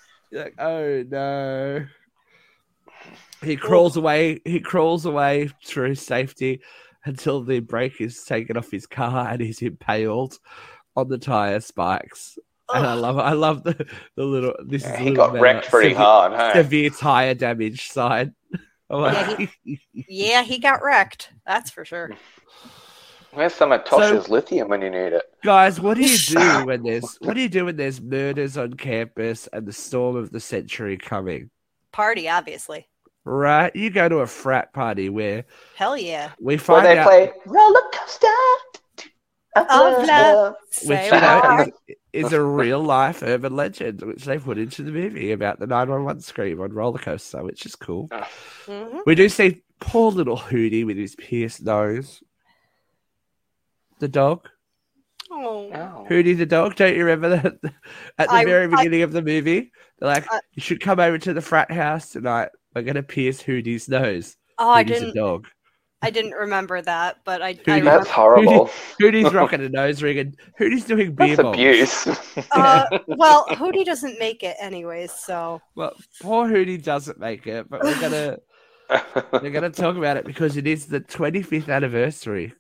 You're 0.30 0.44
like, 0.44 0.54
oh 0.58 1.04
no. 1.08 1.86
He 3.42 3.56
crawls 3.56 3.96
away. 3.96 4.40
He 4.44 4.60
crawls 4.60 5.06
away 5.06 5.50
through 5.64 5.94
safety 5.94 6.60
until 7.04 7.42
the 7.42 7.60
brake 7.60 8.00
is 8.00 8.24
taken 8.24 8.56
off 8.56 8.70
his 8.70 8.86
car 8.86 9.28
and 9.28 9.40
he's 9.40 9.62
impaled 9.62 10.38
on 10.96 11.08
the 11.08 11.18
tire 11.18 11.60
spikes. 11.60 12.38
And 12.74 12.86
I 12.86 12.94
love, 12.94 13.18
I 13.18 13.32
love 13.32 13.62
the 13.62 13.86
the 14.16 14.24
little. 14.24 14.54
This 14.66 14.82
is 14.84 14.88
Yeah, 14.90 14.94
a 14.94 14.98
he 14.98 15.04
little 15.10 15.16
got 15.26 15.32
meta- 15.34 15.42
wrecked 15.42 15.70
pretty 15.70 15.90
severe, 15.90 16.04
hard. 16.04 16.32
Hey? 16.34 16.62
Severe 16.62 16.90
tire 16.90 17.34
damage 17.34 17.88
sign. 17.90 18.34
I'm 18.90 19.00
like, 19.02 19.50
yeah 19.92 20.42
he 20.42 20.58
got 20.58 20.82
wrecked 20.82 21.30
that's 21.46 21.68
for 21.70 21.84
sure 21.84 22.10
Where's 23.34 23.52
some 23.52 23.70
of 23.72 23.84
Tosh's 23.84 24.30
lithium 24.30 24.68
when 24.68 24.80
you 24.80 24.88
need 24.88 25.12
it? 25.12 25.24
guys, 25.44 25.78
what 25.78 25.98
do 25.98 26.02
you 26.08 26.16
do 26.26 26.64
when 26.66 26.82
there's 26.82 27.16
what 27.20 27.34
do 27.34 27.40
you 27.42 27.50
do 27.50 27.66
when 27.66 27.76
there's 27.76 28.00
murders 28.00 28.56
on 28.56 28.72
campus 28.74 29.46
and 29.52 29.66
the 29.66 29.72
storm 29.74 30.16
of 30.16 30.30
the 30.32 30.40
century 30.40 30.96
coming? 30.96 31.50
party 31.92 32.28
obviously 32.28 32.86
Right, 33.30 33.74
you 33.76 33.90
go 33.90 34.08
to 34.08 34.16
a 34.20 34.26
frat 34.26 34.72
party 34.72 35.10
where 35.10 35.44
hell 35.76 35.98
yeah 35.98 36.30
we 36.40 36.54
Where 36.54 36.58
find 36.58 36.86
they 36.86 36.96
out 36.98 37.06
play 37.06 37.30
roller 37.44 37.82
coaster. 37.92 38.26
Of 39.56 39.66
love. 40.06 40.54
which 40.84 41.04
you 41.06 41.10
know 41.10 41.40
what? 41.44 41.68
is, 41.88 42.26
is 42.26 42.32
a 42.32 42.40
real 42.42 42.80
life 42.82 43.22
urban 43.22 43.54
legend, 43.56 44.00
which 44.02 44.24
they 44.24 44.38
put 44.38 44.56
into 44.56 44.82
the 44.82 44.92
movie 44.92 45.32
about 45.32 45.58
the 45.58 45.66
911 45.66 46.22
scream 46.22 46.60
on 46.60 46.72
roller 46.72 46.98
coaster, 46.98 47.42
which 47.42 47.66
is 47.66 47.74
cool. 47.74 48.08
Mhm. 48.66 49.00
We 49.04 49.14
do 49.14 49.28
see 49.28 49.62
poor 49.80 50.10
little 50.12 50.36
Hootie 50.38 50.86
with 50.86 50.96
his 50.96 51.16
pierced 51.16 51.62
nose. 51.64 52.22
The 53.98 54.08
dog, 54.08 54.48
oh. 55.30 56.06
Hootie 56.08 56.36
the 56.38 56.46
dog. 56.46 56.76
Don't 56.76 56.94
you 56.96 57.04
remember 57.04 57.28
that 57.30 57.44
at 58.18 58.28
the 58.28 58.32
I- 58.34 58.44
very 58.44 58.64
I- 58.72 58.76
beginning 58.76 59.02
of 59.02 59.12
the 59.12 59.22
movie? 59.22 59.72
They're 59.98 60.08
like, 60.08 60.30
I- 60.32 60.40
"You 60.54 60.60
should 60.62 60.80
come 60.80 61.00
over 61.00 61.18
to 61.18 61.34
the 61.34 61.42
frat 61.42 61.70
house 61.72 62.10
tonight. 62.10 62.50
We're 62.78 62.84
gonna 62.86 63.02
pierce 63.02 63.42
Hootie's 63.42 63.88
nose." 63.88 64.36
oh 64.58 64.70
i 64.70 64.82
Hootie's 64.82 64.90
a 64.96 65.00
didn't 65.00 65.14
dog. 65.16 65.46
i 66.02 66.10
didn't 66.10 66.32
remember 66.32 66.80
that 66.82 67.18
but 67.24 67.42
i, 67.42 67.48
I 67.48 67.54
Hootie- 67.54 67.66
remember, 67.66 67.90
That's 67.98 68.10
horrible. 68.10 68.70
Hootie's 69.00 69.32
rocking 69.34 69.60
a 69.64 69.68
nose 69.68 70.02
ring, 70.02 70.18
and 70.18 70.36
Hootie's 70.58 70.84
doing 70.84 71.14
beer 71.14 71.36
That's 71.36 71.42
bombs. 71.42 71.56
abuse. 71.56 72.06
uh, 72.52 72.84
well 73.06 73.46
hootie 73.48 73.84
doesn't 73.84 74.18
make 74.18 74.42
it 74.42 74.56
anyways 74.60 75.12
so 75.12 75.60
Well, 75.76 75.92
poor 76.22 76.48
Hootie 76.48 76.82
doesn't 76.82 77.18
make 77.20 77.46
it, 77.46 77.68
but 77.70 77.82
we're 77.84 78.00
gonna 78.00 78.38
we're 79.42 79.50
gonna 79.50 79.70
talk 79.70 79.96
about 79.96 80.16
it 80.16 80.24
because 80.24 80.56
it 80.56 80.66
is 80.66 80.86
the 80.86 81.00
25th 81.00 81.68
anniversary 81.68 82.54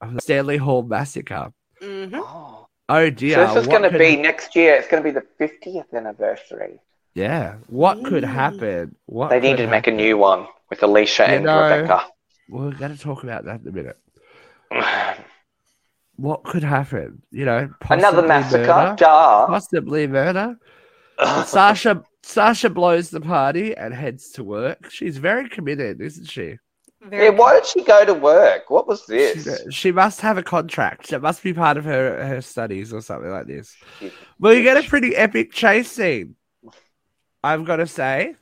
of 0.00 0.14
the 0.14 0.20
Stanley 0.20 0.56
Hall 0.56 0.82
massacre. 0.82 1.52
mhm. 1.82 2.10
oh. 2.14 2.66
Oh 2.88 3.10
dear! 3.10 3.34
So 3.34 3.54
this 3.54 3.62
is 3.62 3.66
going 3.66 3.82
to 3.82 3.90
could- 3.90 3.98
be 3.98 4.14
next 4.14 4.54
year. 4.54 4.76
It's 4.76 4.86
going 4.86 5.02
to 5.02 5.08
be 5.08 5.10
the 5.12 5.26
50th 5.40 5.92
anniversary. 5.92 6.78
Yeah. 7.16 7.54
What 7.68 8.04
could 8.04 8.22
Mm. 8.24 8.28
happen? 8.42 8.96
What 9.06 9.30
They 9.30 9.40
need 9.40 9.56
to 9.56 9.66
make 9.66 9.86
a 9.86 9.90
new 9.90 10.16
one 10.18 10.46
with 10.70 10.82
Alicia 10.82 11.24
You 11.28 11.34
and 11.36 11.44
know- 11.46 11.62
Rebecca. 11.62 12.04
We're 12.48 12.72
gonna 12.72 12.96
talk 12.96 13.24
about 13.24 13.44
that 13.46 13.60
in 13.62 13.68
a 13.68 13.72
minute. 13.72 13.98
What 16.18 16.44
could 16.44 16.64
happen? 16.64 17.20
You 17.30 17.44
know, 17.44 17.68
Another 17.90 18.22
possibly 18.22 18.28
massacre. 18.28 18.66
murder, 18.66 18.94
Duh. 18.96 19.46
possibly 19.48 20.06
murder. 20.06 20.56
Sasha 21.44 22.02
Sasha 22.22 22.70
blows 22.70 23.10
the 23.10 23.20
party 23.20 23.76
and 23.76 23.92
heads 23.94 24.30
to 24.32 24.42
work. 24.42 24.90
She's 24.90 25.18
very 25.18 25.48
committed, 25.48 26.00
isn't 26.00 26.24
she? 26.24 26.58
Very 27.02 27.24
Yeah, 27.26 27.30
why 27.30 27.52
did 27.54 27.66
she 27.66 27.84
go 27.84 28.04
to 28.06 28.14
work? 28.14 28.68
What 28.70 28.88
was 28.88 29.04
this? 29.06 29.44
She, 29.66 29.70
she 29.70 29.92
must 29.92 30.20
have 30.22 30.36
a 30.38 30.42
contract. 30.42 31.12
It 31.12 31.20
must 31.22 31.42
be 31.42 31.52
part 31.52 31.76
of 31.76 31.84
her 31.84 32.24
her 32.26 32.40
studies 32.40 32.92
or 32.94 33.00
something 33.02 33.30
like 33.30 33.46
this. 33.46 33.76
Well, 34.40 34.54
you 34.54 34.62
get 34.62 34.82
a 34.82 34.88
pretty 34.88 35.14
epic 35.14 35.52
chase 35.52 35.92
scene. 35.92 36.34
I've 37.42 37.64
got 37.64 37.76
to 37.76 37.86
say, 37.86 38.34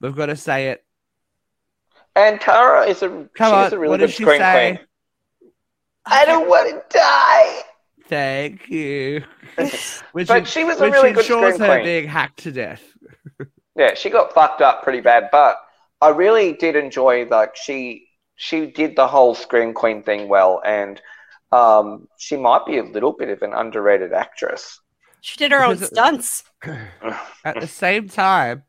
we've 0.00 0.16
got 0.16 0.26
to 0.26 0.36
say 0.36 0.68
it. 0.68 0.84
And 2.16 2.40
Tara 2.40 2.86
is 2.86 3.02
a 3.02 3.28
Come 3.34 3.54
she's 3.54 3.72
on, 3.72 3.72
a 3.72 3.78
really 3.78 3.90
what 3.90 4.00
good 4.00 4.06
did 4.08 4.14
she 4.14 4.24
screen 4.24 4.40
say? 4.40 4.76
queen. 4.76 4.86
I 6.06 6.24
don't 6.24 6.48
want 6.48 6.70
to 6.70 6.98
die. 6.98 7.62
Thank 8.08 8.68
you. 8.68 9.24
Which 10.12 10.28
But 10.28 10.46
she 10.46 10.64
was 10.64 10.80
a 10.80 10.90
really 10.90 11.12
good 11.12 11.24
screen 11.24 11.60
her 11.60 11.78
queen. 11.78 11.84
being 11.84 12.08
hacked 12.08 12.40
to 12.40 12.52
death. 12.52 12.82
Yeah, 13.76 13.94
she 13.94 14.10
got 14.10 14.34
fucked 14.34 14.60
up 14.60 14.82
pretty 14.82 15.00
bad, 15.00 15.28
but 15.30 15.56
I 16.00 16.08
really 16.08 16.52
did 16.54 16.74
enjoy 16.76 17.26
like 17.26 17.54
she 17.56 18.08
she 18.34 18.66
did 18.66 18.96
the 18.96 19.06
whole 19.06 19.34
screen 19.34 19.72
Queen 19.74 20.02
thing 20.02 20.28
well, 20.28 20.60
and 20.64 21.00
um, 21.52 22.08
she 22.18 22.36
might 22.36 22.66
be 22.66 22.78
a 22.78 22.82
little 22.84 23.12
bit 23.12 23.28
of 23.28 23.42
an 23.42 23.52
underrated 23.52 24.12
actress. 24.12 24.80
She 25.20 25.36
did 25.36 25.52
her 25.52 25.64
own 25.64 25.78
stunts. 25.78 26.44
At 27.44 27.60
the 27.60 27.66
same 27.66 28.08
time, 28.08 28.64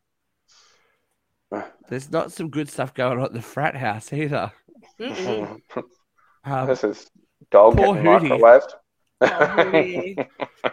there's 1.90 2.12
not 2.12 2.32
some 2.32 2.50
good 2.50 2.70
stuff 2.70 2.94
going 2.94 3.18
on 3.20 3.26
at 3.26 3.34
the 3.34 3.42
frat 3.42 3.76
house 3.76 4.12
either. 4.14 4.52
Um, 5.00 6.68
this 6.68 6.84
is 6.84 7.10
dog 7.52 7.78
Poor 7.78 7.96
getting 7.96 8.04
Hootie. 8.06 8.40
microwaved. 8.40 8.74
Oh, 9.22 9.28
Hootie. 9.28 10.28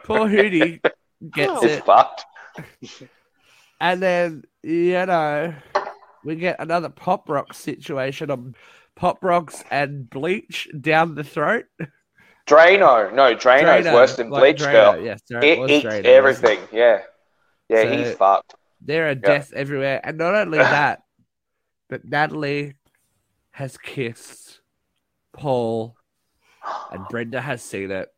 poor 0.05 0.19
Hootie 0.29 0.81
gets 1.33 1.53
Oh. 1.53 1.61
He's 1.61 1.71
it. 1.73 1.85
fucked. 1.85 2.25
And 3.81 4.01
then, 4.03 4.43
you 4.63 5.05
know, 5.07 5.55
we 6.25 6.37
get 6.37 6.57
another 6.61 6.89
pop 6.89 7.29
rock 7.29 7.53
situation 7.55 8.31
on 8.31 8.55
pop 8.95 9.23
rocks 9.23 9.63
and 9.71 10.09
bleach 10.09 10.69
down 10.81 11.15
the 11.15 11.25
throat. 11.25 11.65
Drano, 12.47 13.13
no, 13.13 13.35
Drano's 13.35 13.85
Drano, 13.87 13.93
worse 13.95 14.17
than 14.17 14.31
like 14.31 14.41
Bleach 14.57 14.69
Drano, 14.69 14.73
Girl. 14.95 15.05
Yes, 15.05 15.21
sorry, 15.31 15.49
It 15.51 15.59
was 15.59 15.71
eats 15.71 15.85
Drano, 15.85 15.89
wasn't 15.91 16.07
everything. 16.07 16.59
Yeah, 16.73 16.99
yeah, 17.69 17.83
So- 17.83 17.91
he's 17.97 18.15
fucked. 18.17 18.55
There 18.81 19.09
are 19.09 19.15
deaths 19.17 19.53
everywhere. 19.55 20.01
And 20.05 20.17
not 20.19 20.35
only 20.35 20.59
that, 20.77 21.03
but 21.89 22.05
Natalie 22.05 22.75
has 23.51 23.77
kissed 23.79 24.61
Paul 25.33 25.97
and 26.93 27.05
Brenda 27.09 27.41
has 27.41 27.63
seen 27.63 27.91
it. 27.91 28.09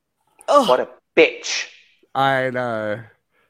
Oh, 0.48 0.68
What 0.68 0.80
a 0.80 0.88
bitch. 1.16 1.68
I 2.14 2.50
know. 2.50 3.02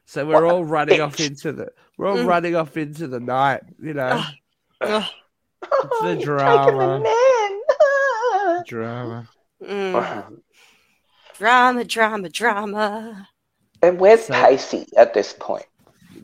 So 0.05 0.25
we're 0.25 0.43
What 0.43 0.43
all 0.53 0.63
running 0.63 1.01
off 1.01 1.19
into 1.19 1.51
the 1.51 1.71
we're 1.97 2.07
all 2.07 2.17
Mm. 2.17 2.25
running 2.27 2.55
off 2.55 2.77
into 2.77 3.07
the 3.07 3.19
night, 3.19 3.61
you 3.81 3.93
know. 3.93 4.23
Ugh. 4.81 5.03
It's 5.61 6.01
the 6.01 6.15
You're 6.19 6.25
drama. 6.25 7.03
Drama. 8.65 9.29
Mm. 9.63 10.39
man. 11.39 11.75
Drama, 11.75 11.83
drama, 11.85 12.29
drama. 12.29 13.29
and 13.81 13.99
where's 13.99 14.25
So- 14.25 14.33
Pacey 14.33 14.87
at 14.97 15.13
this 15.13 15.33
point? 15.39 15.65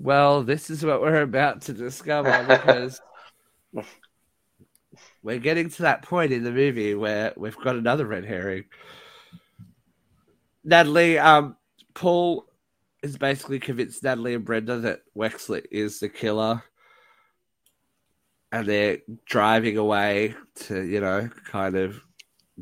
Well, 0.01 0.43
this 0.43 0.69
is 0.69 0.83
what 0.85 1.01
we're 1.01 1.21
about 1.21 1.61
to 1.63 1.73
discover 1.73 2.45
because 2.47 2.99
we're 5.23 5.39
getting 5.39 5.69
to 5.69 5.81
that 5.83 6.01
point 6.01 6.31
in 6.33 6.43
the 6.43 6.51
movie 6.51 6.95
where 6.95 7.33
we've 7.37 7.57
got 7.57 7.75
another 7.75 8.05
red 8.05 8.25
herring. 8.25 8.65
Natalie, 10.63 11.17
um, 11.17 11.55
Paul 11.93 12.45
is 13.03 13.17
basically 13.17 13.59
convinced 13.59 14.03
Natalie 14.03 14.33
and 14.33 14.43
Brenda 14.43 14.79
that 14.79 15.01
Wexley 15.15 15.63
is 15.71 15.99
the 15.99 16.09
killer. 16.09 16.63
And 18.51 18.67
they're 18.67 18.99
driving 19.25 19.77
away 19.77 20.35
to, 20.65 20.81
you 20.81 20.99
know, 21.01 21.29
kind 21.45 21.75
of 21.75 22.01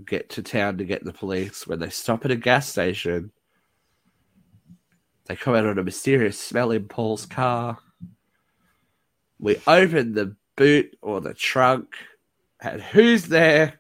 get 0.06 0.30
to 0.32 0.44
town 0.44 0.78
to 0.78 0.86
get 0.86 1.04
the 1.04 1.14
police 1.14 1.68
when 1.68 1.80
they 1.80 1.90
stop 1.90 2.26
at 2.26 2.32
a 2.32 2.36
gas 2.36 2.68
station. 2.68 3.32
They 5.26 5.36
come 5.36 5.56
out 5.56 5.66
on 5.66 5.78
a 5.78 5.84
mysterious 5.84 6.40
smell 6.40 6.72
in 6.72 6.88
Paul's 6.88 7.26
car. 7.26 7.78
We 9.40 9.62
open 9.68 10.14
the 10.14 10.36
boot 10.56 10.98
or 11.02 11.22
the 11.22 11.34
trunk, 11.34 11.96
and 12.62 12.82
who's 12.82 13.26
there 13.26 13.80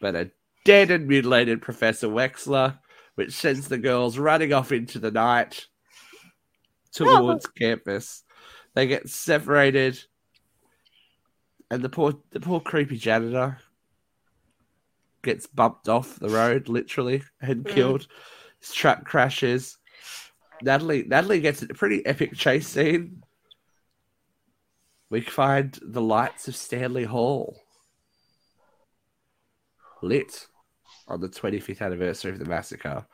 but 0.00 0.14
a 0.14 0.30
dead 0.64 0.90
and 0.90 1.08
mutilated 1.08 1.62
Professor 1.62 2.08
Wexler, 2.08 2.78
which 3.14 3.32
sends 3.32 3.68
the 3.68 3.78
girls 3.78 4.18
running 4.18 4.52
off 4.52 4.72
into 4.72 4.98
the 4.98 5.10
night 5.10 5.66
towards 6.92 7.46
oh. 7.46 7.50
campus. 7.56 8.22
They 8.74 8.86
get 8.86 9.08
separated, 9.08 9.98
and 11.70 11.82
the 11.82 11.88
poor, 11.88 12.14
the 12.30 12.40
poor 12.40 12.60
creepy 12.60 12.98
janitor 12.98 13.58
gets 15.26 15.46
bumped 15.46 15.88
off 15.90 16.18
the 16.18 16.30
road, 16.30 16.68
literally, 16.70 17.22
and 17.42 17.64
Mm. 17.64 17.74
killed. 17.74 18.06
His 18.60 18.72
truck 18.72 19.04
crashes. 19.04 19.76
Natalie 20.62 21.02
Natalie 21.02 21.40
gets 21.40 21.60
a 21.60 21.66
pretty 21.66 22.04
epic 22.06 22.32
chase 22.34 22.66
scene. 22.66 23.22
We 25.10 25.20
find 25.20 25.78
the 25.82 26.00
lights 26.00 26.48
of 26.48 26.56
Stanley 26.56 27.04
Hall 27.04 27.62
lit 30.02 30.46
on 31.08 31.20
the 31.20 31.28
25th 31.28 31.82
anniversary 31.82 32.32
of 32.32 32.38
the 32.38 32.44
massacre. 32.46 33.06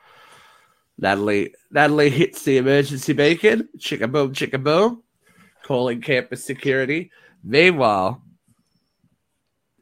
Natalie 0.97 1.53
Natalie 1.71 2.09
hits 2.09 2.43
the 2.43 2.57
emergency 2.57 3.13
beacon, 3.13 3.67
chicka 3.77 4.09
boom, 4.09 4.31
chicka 4.33 4.63
boom, 4.63 5.03
calling 5.63 6.01
campus 6.01 6.45
security. 6.45 7.11
Meanwhile, 7.43 8.23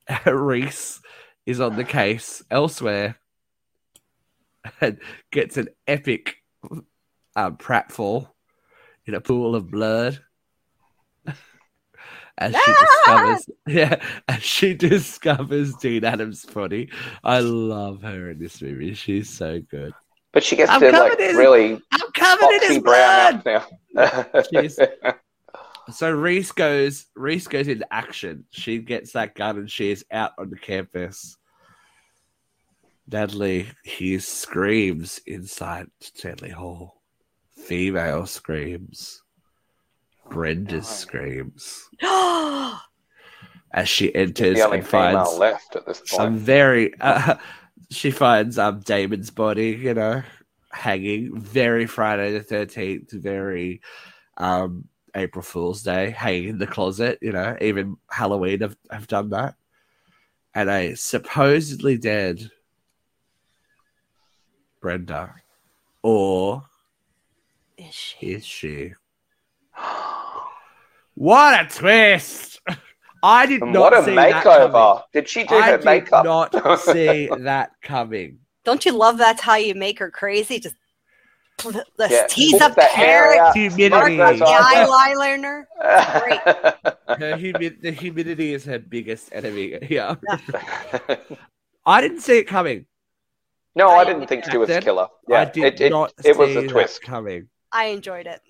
Reese 0.25 0.99
is 1.45 1.59
on 1.59 1.75
the 1.75 1.83
case 1.83 2.43
elsewhere 2.51 3.17
and 4.79 4.99
gets 5.31 5.57
an 5.57 5.67
epic 5.87 6.35
um, 7.35 7.57
pratfall 7.57 8.29
in 9.05 9.13
a 9.13 9.21
pool 9.21 9.55
of 9.55 9.69
blood. 9.71 10.19
As 12.37 12.55
she 12.55 12.71
discovers, 12.71 13.49
yeah, 13.67 14.01
as 14.27 14.41
she 14.41 14.73
discovers 14.73 15.75
Dean 15.75 16.03
Adams' 16.03 16.43
body. 16.45 16.89
I 17.23 17.39
love 17.41 18.01
her 18.01 18.31
in 18.31 18.39
this 18.39 18.61
movie. 18.61 18.95
She's 18.95 19.29
so 19.29 19.59
good. 19.69 19.93
But 20.33 20.43
she 20.43 20.55
gets 20.55 20.71
I'm 20.71 20.79
to 20.79 20.89
like 20.91 21.19
in- 21.19 21.35
really 21.35 21.79
I'm 21.91 22.11
covered 22.15 22.45
in 22.45 22.59
foxy 22.61 22.73
his 22.73 22.83
brown 22.83 23.41
blood. 23.41 23.47
out 23.57 23.71
now. 23.95 24.41
Jeez. 24.53 24.79
So 25.91 26.11
Reese 26.11 26.51
goes. 26.51 27.05
Reese 27.15 27.47
goes 27.47 27.67
into 27.67 27.91
action. 27.93 28.45
She 28.51 28.79
gets 28.79 29.13
that 29.13 29.35
gun 29.35 29.57
and 29.57 29.71
she 29.71 29.91
is 29.91 30.05
out 30.11 30.31
on 30.37 30.49
the 30.49 30.57
campus. 30.57 31.37
Natalie 33.11 33.67
hears 33.83 34.27
screams 34.27 35.19
inside 35.25 35.87
Stanley 35.99 36.51
Hall. 36.51 37.01
Female 37.65 38.25
screams. 38.25 39.21
Brenda's 40.29 40.73
no. 40.73 40.81
screams 40.81 41.89
Oh, 42.01 42.79
as 43.73 43.89
she 43.89 44.13
enters 44.15 44.57
the 44.57 44.63
only 44.63 44.77
and 44.77 44.87
finds 44.87 45.29
female 45.29 45.39
left 45.39 45.75
at 45.75 45.85
this 45.85 46.01
some 46.05 46.33
point. 46.33 46.41
very. 46.41 46.93
Uh, 47.01 47.35
she 47.89 48.11
finds 48.11 48.57
um 48.57 48.79
Damon's 48.79 49.29
body, 49.29 49.71
you 49.71 49.93
know, 49.93 50.23
hanging. 50.71 51.37
Very 51.37 51.85
Friday 51.85 52.31
the 52.31 52.41
Thirteenth. 52.41 53.11
Very 53.11 53.81
um 54.37 54.85
April 55.15 55.43
Fool's 55.43 55.83
Day, 55.83 56.09
hanging 56.11 56.49
in 56.49 56.57
the 56.57 56.67
closet. 56.67 57.19
You 57.21 57.31
know, 57.31 57.57
even 57.61 57.97
Halloween 58.09 58.61
have 58.61 58.75
have 58.89 59.07
done 59.07 59.29
that. 59.31 59.55
And 60.53 60.69
a 60.69 60.95
supposedly 60.95 61.97
dead 61.97 62.49
Brenda, 64.81 65.35
or 66.03 66.63
is 67.77 67.93
she? 67.93 68.17
is 68.27 68.45
she? 68.45 68.93
What 71.15 71.65
a 71.65 71.67
twist! 71.77 72.61
I 73.23 73.45
did 73.45 73.61
And 73.61 73.73
not 73.73 73.91
what 73.91 73.97
a 73.99 74.03
see 74.05 74.15
that 74.15 74.43
makeover! 74.43 74.71
coming. 74.71 75.03
Did 75.13 75.29
she 75.29 75.43
do 75.43 75.55
I 75.55 75.71
her 75.71 75.77
did 75.77 75.85
makeup? 75.85 76.25
not 76.25 76.79
see 76.79 77.29
that 77.41 77.71
coming. 77.83 78.39
Don't 78.63 78.83
you 78.85 78.93
love 78.93 79.17
that's 79.17 79.41
how 79.41 79.55
you 79.55 79.75
make 79.75 79.99
her 79.99 80.09
crazy? 80.09 80.59
Just 80.59 80.75
the 81.97 82.07
Yeah. 82.09 82.27
tease 82.27 82.51
Pull 82.53 82.63
up 82.63 82.75
that 82.75 82.91
hair 82.91 83.33
hair. 83.33 83.53
Humidity. 83.53 83.89
Mark 84.17 84.37
the 84.37 84.39
those 84.39 84.41
eyes. 84.41 84.87
eyeliner. 84.87 85.63
Her 87.19 87.37
humi- 87.37 87.69
the 87.69 87.91
humidity 87.91 88.53
is 88.53 88.65
her 88.65 88.79
biggest 88.79 89.29
enemy. 89.33 89.77
Yeah, 89.89 90.15
I 91.85 92.01
didn't 92.01 92.21
see 92.21 92.37
it 92.37 92.45
coming. 92.47 92.85
no, 93.75 93.89
I 93.89 93.99
I- 93.99 94.05
didn't 94.05 94.27
think 94.27 94.45
she 94.49 94.57
was 94.57 94.67
Then 94.69 94.81
killer. 94.81 95.07
I 95.31 95.45
did 95.45 95.63
it, 95.65 95.81
it, 95.81 95.89
not 95.91 96.13
it 96.23 96.37
was 96.37 96.49
see 96.53 96.65
a 96.65 96.67
twist. 96.67 97.01
coming. 97.01 97.47
I 97.71 97.85
enjoyed 97.85 98.27
it. 98.27 98.41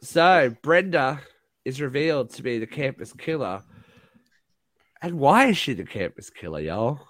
So 0.00 0.54
Brenda 0.62 1.20
is 1.64 1.80
revealed 1.80 2.30
to 2.34 2.42
be 2.42 2.58
the 2.58 2.66
campus 2.66 3.12
killer. 3.12 3.62
And 5.02 5.18
why 5.18 5.46
is 5.48 5.56
she 5.58 5.74
the 5.74 5.84
campus 5.84 6.30
killer, 6.30 6.60
y'all? 6.60 7.00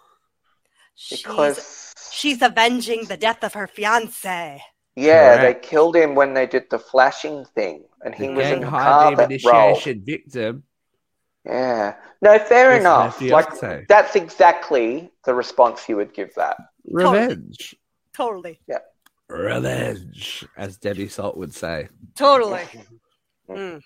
She's, 0.97 1.23
Because 1.23 1.93
she's 2.13 2.41
avenging 2.43 3.05
the 3.07 3.17
death 3.17 3.43
of 3.43 3.55
her 3.55 3.67
fiance. 3.67 4.63
Yeah, 4.97 5.37
Correct. 5.37 5.63
they 5.63 5.69
killed 5.69 5.97
him 5.97 6.15
when 6.15 6.35
they 6.35 6.47
did 6.47 6.65
the 6.71 6.79
flashing 6.79 7.45
thing, 7.55 7.85
and 8.05 8.15
he 8.15 8.29
The 8.29 8.33
was 8.35 8.47
in 8.47 8.53
gang 8.53 8.61
the 8.63 8.71
high 8.71 8.83
car 8.85 9.09
beam 9.11 9.17
that 9.17 9.29
rolled. 9.45 9.69
initiation 9.77 10.03
victim. 10.05 10.63
Yeah, 11.45 11.97
no, 12.23 12.39
fair 12.39 12.71
was 12.71 12.81
enough. 12.81 13.21
Like 13.21 13.51
fiance. 13.57 13.87
that's 13.89 14.17
exactly 14.17 15.11
the 15.25 15.35
response 15.35 15.89
you 15.89 15.97
would 15.97 16.15
give 16.15 16.35
that. 16.37 16.57
Revenge. 16.87 17.75
Totally. 18.17 18.61
Yeah. 18.69 18.79
Revenge, 19.29 20.47
as 20.57 20.77
Debbie 20.79 21.09
Salt 21.09 21.37
would 21.37 21.55
say. 21.55 21.89
Totally. 22.15 22.63
Mm. 23.51 23.83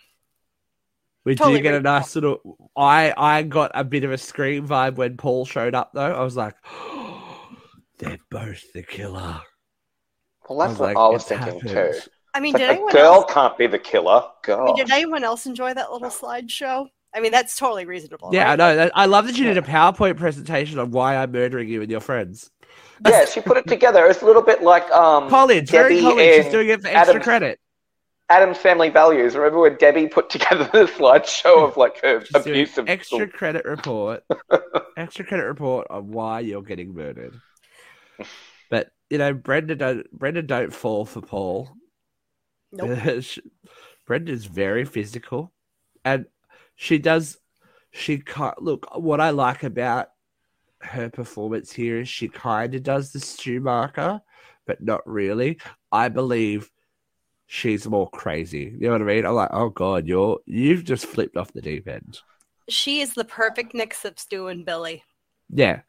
We 1.25 1.35
Totally 1.35 1.57
did 1.57 1.63
get 1.65 1.75
a 1.75 1.77
agree. 1.79 1.91
nice 1.91 2.15
little. 2.15 2.71
I 2.77 3.13
I 3.17 3.43
got 3.43 3.73
a 3.75 3.83
bit 3.83 4.05
of 4.05 4.13
a 4.13 4.19
scream 4.19 4.69
vibe 4.69 4.95
when 4.95 5.17
Paul 5.17 5.45
showed 5.47 5.75
up, 5.75 5.91
though. 5.93 6.13
I 6.15 6.23
was 6.23 6.37
like, 6.37 6.55
they're 7.99 8.19
both 8.31 8.73
the 8.73 8.85
killer. 8.85 9.41
Well, 10.49 10.59
that's 10.59 10.71
was 10.73 10.79
what 10.79 10.87
like, 10.89 10.97
I 10.97 11.09
was 11.09 11.25
thinking 11.25 11.47
happened. 11.61 11.71
too. 11.71 11.93
I 12.35 12.41
mean, 12.41 12.53
But 12.53 12.59
did 12.59 12.71
a 12.71 12.73
anyone 12.75 12.93
girl 12.93 13.15
else? 13.15 13.33
can't 13.33 13.59
be 13.59 13.67
the 13.67 13.79
killer. 13.79 14.23
I 14.49 14.65
mean, 14.65 14.77
did 14.77 14.91
anyone 14.91 15.25
else 15.25 15.47
enjoy 15.47 15.75
that 15.75 15.91
little 15.93 16.11
slideshow? 16.11 16.89
I 17.15 17.21
mean, 17.21 17.33
that's 17.33 17.57
totally 17.57 17.85
reasonable. 17.87 18.31
Yeah, 18.33 18.53
I 18.53 18.57
know. 18.57 18.77
That, 18.77 18.93
I 18.95 19.07
love 19.07 19.27
that 19.27 19.37
you 19.39 19.45
did 19.45 19.57
a 19.57 19.63
PowerPoint 19.63 20.17
presentation 20.19 20.79
on 20.79 20.91
why 20.91 21.17
I'm 21.17 21.33
murdering 21.33 21.69
you 21.69 21.81
and 21.83 21.91
your 21.91 22.01
friends. 22.01 22.51
Yeah, 23.07 23.25
she 23.25 23.41
put 23.41 23.57
it 23.57 23.67
together. 23.67 24.07
It's 24.07 24.23
a 24.23 24.27
little 24.27 24.43
bit 24.43 24.63
like 24.63 24.89
um, 24.91 25.29
College, 25.31 25.71
very 25.71 25.95
Debbie 25.97 26.03
college. 26.03 26.43
She's 26.45 26.53
doing 26.53 26.69
it 26.69 26.83
for 26.83 26.89
extra 26.89 27.01
Adam's- 27.15 27.25
credit. 27.25 27.61
Addams 28.31 28.59
Family 28.59 28.91
Values. 28.91 29.35
Remember 29.35 29.61
when 29.61 29.77
Debbie 29.77 30.07
put 30.07 30.29
together 30.31 30.65
the 30.73 30.85
slideshow 30.85 31.67
of 31.67 31.79
like 31.79 32.03
her 32.03 32.21
She's 32.23 32.31
doing 32.45 32.57
abusive 32.57 32.89
extra 32.89 33.27
credit 33.27 33.65
report, 33.65 34.23
extra 34.99 35.25
credit 35.25 35.45
report 35.45 35.87
on 35.89 36.11
why 36.13 36.41
you're 36.41 36.63
getting 36.63 36.95
murdered. 36.95 37.41
But 38.69 38.91
you 39.11 39.19
know, 39.19 39.33
Brenda 39.33 39.75
don't 39.75 40.11
Brenda 40.13 40.43
don't 40.43 40.73
fall 40.73 41.05
for 41.05 41.21
Paul. 41.21 41.71
Nope. 42.73 43.25
Brenda's 44.07 44.47
very 44.47 44.85
physical, 44.85 45.53
and 46.05 46.27
she 46.77 46.99
does. 46.99 47.39
She 47.91 48.19
can't 48.19 48.61
look. 48.63 48.87
What 48.97 49.21
I 49.21 49.31
like 49.31 49.63
about 49.63 50.09
her 50.81 51.11
performance 51.11 51.73
here 51.73 52.01
is 52.01 52.09
she 52.09 52.29
kind 52.29 52.75
of 52.75 52.83
does 52.83 53.13
the 53.13 53.21
Stu 53.21 53.61
Macher, 53.61 54.21
but 54.67 54.83
not 54.83 55.07
really. 55.07 55.59
I 55.91 56.09
believe 56.09 56.71
she's 57.47 57.87
more 57.87 58.09
crazy. 58.11 58.75
You 58.79 58.87
know 58.87 58.93
what 58.93 59.03
I 59.03 59.05
mean? 59.05 59.27
I'm 59.27 59.35
like, 59.35 59.51
oh 59.53 59.71
god, 59.71 60.07
you're 60.07 60.39
you've 60.47 60.85
just 60.85 61.07
flipped 61.07 61.37
off 61.37 61.53
the 61.53 61.63
deep 61.63 61.89
end. 61.89 62.21
She 62.69 63.01
is 63.01 63.15
the 63.15 63.25
perfect 63.25 63.75
mix 63.75 64.05
of 64.05 64.19
Stu 64.19 64.49
and 64.49 64.65
Billy. 64.65 65.03
Yeah, 65.51 65.81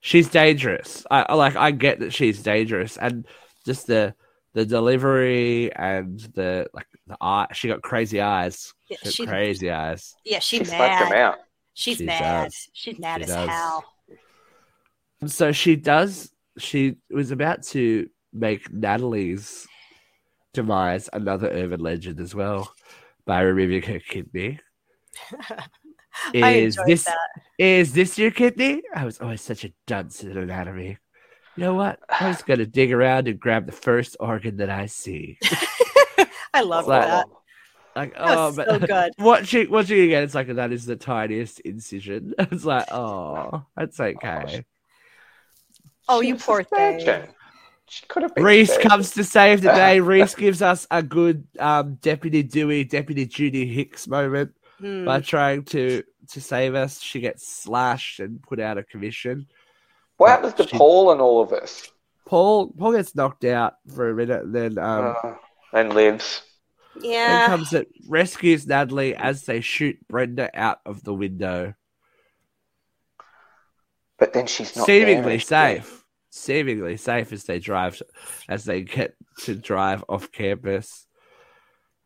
she's 0.00 0.28
dangerous. 0.28 1.06
I, 1.10 1.26
I 1.28 1.34
like. 1.34 1.56
I 1.56 1.70
get 1.70 2.00
that 2.00 2.12
she's 2.12 2.42
dangerous, 2.42 2.96
and 2.96 3.26
just 3.64 3.86
the 3.86 4.14
the 4.54 4.64
delivery 4.64 5.72
and 5.74 6.18
the 6.34 6.66
like 6.72 6.86
the 7.06 7.16
eye. 7.20 7.46
She 7.52 7.68
got 7.68 7.82
crazy 7.82 8.20
eyes. 8.20 8.72
Yeah, 8.88 8.96
She 9.02 9.04
got 9.04 9.12
she- 9.14 9.26
crazy 9.26 9.70
eyes. 9.70 10.14
Yeah, 10.24 10.38
She 10.40 10.58
she's 10.58 10.68
smoked 10.68 10.94
him 11.02 11.08
mad. 11.10 11.12
out. 11.18 11.38
She's 11.74 11.98
She 11.98 12.04
mad. 12.04 12.44
does. 12.44 12.68
She's 12.72 12.98
mad 12.98 13.18
She 13.18 13.22
as 13.24 13.28
does. 13.28 13.48
hell. 13.48 13.84
So 15.26 15.52
she 15.52 15.76
does. 15.76 16.30
She 16.58 16.96
was 17.10 17.30
about 17.30 17.62
to 17.68 18.08
make 18.32 18.72
Natalie's 18.72 19.66
demise 20.54 21.08
another 21.12 21.48
urban 21.50 21.80
legend 21.80 22.18
as 22.20 22.34
well 22.34 22.72
by 23.26 23.40
removing 23.42 23.82
her 23.82 24.00
kidney. 24.00 24.58
I 26.34 26.50
Is 26.54 26.78
this 26.86 27.04
that. 27.04 27.16
is 27.58 27.92
this 27.92 28.18
your 28.18 28.30
kidney? 28.30 28.82
I 28.94 29.04
was 29.04 29.20
always 29.20 29.40
such 29.42 29.64
a 29.64 29.72
dunce 29.86 30.22
in 30.22 30.36
anatomy. 30.36 30.98
You 31.56 31.64
know 31.64 31.74
what? 31.74 31.98
I 32.08 32.28
was 32.28 32.42
gonna 32.42 32.66
dig 32.66 32.92
around 32.92 33.28
and 33.28 33.38
grab 33.38 33.66
the 33.66 33.72
first 33.72 34.16
organ 34.20 34.56
that 34.58 34.70
I 34.70 34.86
see. 34.86 35.38
I 36.54 36.60
love 36.62 36.86
Like- 36.86 37.02
that. 37.06 37.26
Like, 37.96 38.14
That 38.14 38.38
oh, 38.38 38.46
was 38.46 38.56
but 38.56 38.68
so 38.68 38.78
good. 38.78 39.12
watching 39.18 39.70
watching 39.70 40.00
again, 40.02 40.22
it's 40.22 40.34
like 40.34 40.46
that 40.54 40.70
is 40.72 40.86
the 40.86 40.94
tiniest 40.94 41.58
incision. 41.60 42.32
It's 42.38 42.64
like, 42.64 42.86
oh, 42.92 43.64
that's 43.76 43.98
okay. 43.98 44.64
Oh, 46.08 46.20
She 46.22 46.28
you 46.28 46.34
was 46.34 46.42
a 46.42 46.46
poor 46.46 46.62
thing. 46.62 47.00
surgeon. 47.00 47.28
She 47.88 48.04
could 48.06 48.22
have 48.22 48.34
been. 48.36 48.44
Reese 48.44 48.72
surgeon. 48.72 48.90
comes 48.90 49.10
to 49.12 49.24
save 49.24 49.62
the 49.62 49.72
day. 49.72 49.98
Reese 49.98 50.34
gives 50.36 50.62
us 50.62 50.86
a 50.92 51.02
good 51.02 51.44
um, 51.58 51.94
Deputy 51.96 52.42
Dewey, 52.44 52.84
Deputy 52.84 53.26
Judy 53.26 53.66
Hicks 53.66 54.06
moment 54.06 54.52
Hmm. 54.78 55.04
by 55.04 55.20
trying 55.20 55.64
to 55.64 56.02
to 56.30 56.40
save 56.40 56.74
us. 56.74 57.00
She 57.00 57.20
gets 57.20 57.46
slashed 57.48 58.20
and 58.20 58.40
put 58.42 58.60
out 58.60 58.78
of 58.78 58.88
commission. 58.88 59.46
What 60.18 60.30
happens 60.30 60.54
to 60.54 60.66
She- 60.68 60.76
Paul 60.76 61.10
and 61.12 61.20
all 61.20 61.40
of 61.40 61.50
this? 61.50 61.90
Paul 62.26 62.72
Paul 62.78 62.92
gets 62.92 63.14
knocked 63.16 63.44
out 63.44 63.74
for 63.94 64.10
a 64.10 64.14
minute, 64.14 64.42
and 64.44 64.54
then 64.54 64.78
um, 64.78 65.16
Uh, 65.22 65.34
and 65.72 65.94
lives. 65.94 66.42
then 66.96 67.10
yeah. 67.10 67.46
comes 67.46 67.72
it 67.72 67.88
rescues 68.08 68.66
Natalie 68.66 69.14
as 69.14 69.44
they 69.44 69.60
shoot 69.60 69.96
Brenda 70.08 70.50
out 70.54 70.80
of 70.86 71.02
the 71.04 71.14
window, 71.14 71.74
But 74.18 74.32
then 74.32 74.46
she's 74.46 74.76
not 74.76 74.86
seemingly 74.86 75.36
is 75.36 75.42
she? 75.42 75.46
safe. 75.48 76.04
Seemingly 76.30 76.96
safe 76.98 77.32
as 77.32 77.44
they 77.44 77.58
drive, 77.58 78.00
as 78.48 78.64
they 78.64 78.82
get 78.82 79.14
to 79.44 79.54
drive 79.54 80.04
off 80.08 80.30
campus. 80.30 81.06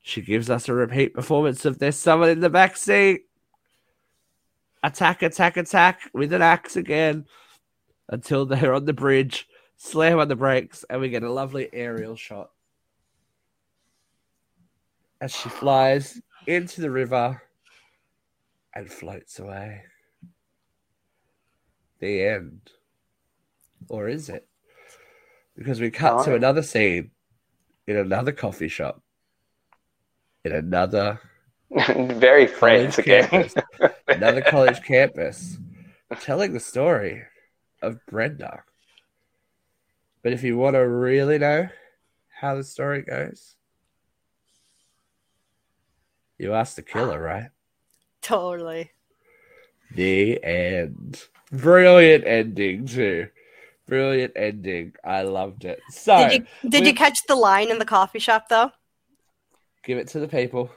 She 0.02 0.20
gives 0.20 0.50
us 0.50 0.68
a 0.68 0.74
repeat 0.74 1.14
performance 1.14 1.64
of 1.64 1.78
there's 1.78 1.96
someone 1.96 2.28
in 2.28 2.40
the 2.40 2.50
back 2.50 2.76
seat. 2.76 3.22
Attack, 4.82 5.22
attack, 5.22 5.56
attack 5.56 6.10
with 6.12 6.32
an 6.32 6.42
axe 6.42 6.74
again 6.74 7.24
until 8.08 8.44
they're 8.44 8.74
on 8.74 8.84
the 8.84 8.92
bridge. 8.92 9.48
Slam 9.76 10.18
on 10.18 10.28
the 10.28 10.36
brakes, 10.36 10.84
and 10.88 11.00
we 11.00 11.08
get 11.08 11.22
a 11.24 11.32
lovely 11.32 11.68
aerial 11.72 12.14
shot 12.14 12.50
as 15.20 15.34
she 15.34 15.48
flies 15.48 16.20
into 16.46 16.80
the 16.80 16.90
river 16.90 17.42
and 18.74 18.90
floats 18.90 19.38
away. 19.38 19.82
The 21.98 22.24
end. 22.24 22.70
Or 23.88 24.08
is 24.08 24.28
it? 24.28 24.46
Because 25.56 25.80
we 25.80 25.90
cut 25.90 26.24
to 26.24 26.34
another 26.34 26.62
scene 26.62 27.10
in 27.86 27.96
another 27.96 28.32
coffee 28.32 28.68
shop 28.68 29.01
in 30.44 30.52
another 30.52 31.20
Very 31.96 32.46
friends 32.46 32.96
college 32.96 33.06
again. 33.06 33.24
Eh? 33.24 33.48
campus, 33.48 33.54
another 34.06 34.42
college 34.42 34.82
campus, 34.82 35.58
telling 36.20 36.52
the 36.52 36.60
story 36.60 37.22
of 37.80 38.04
Brenda. 38.06 38.64
But 40.22 40.34
if 40.34 40.42
you 40.42 40.58
want 40.58 40.74
to 40.74 40.86
really 40.86 41.38
know 41.38 41.68
how 42.28 42.56
the 42.56 42.64
story 42.64 43.02
goes, 43.02 43.56
you 46.38 46.52
ask 46.52 46.76
the 46.76 46.82
killer, 46.82 47.20
right? 47.20 47.48
Totally. 48.20 48.90
The 49.94 50.44
end. 50.44 51.22
Brilliant 51.50 52.26
ending 52.26 52.86
too. 52.86 53.28
Brilliant 53.88 54.34
ending. 54.36 54.92
I 55.02 55.22
loved 55.22 55.64
it. 55.64 55.80
So 55.90 56.28
Did 56.28 56.32
you 56.32 56.70
did 56.70 56.86
you 56.86 56.94
catch 56.94 57.18
the 57.28 57.34
line 57.34 57.70
in 57.70 57.78
the 57.78 57.84
coffee 57.84 58.18
shop 58.18 58.48
though? 58.48 58.72
Give 59.84 59.98
it 59.98 60.08
to 60.08 60.20
the 60.20 60.28
people. 60.28 60.70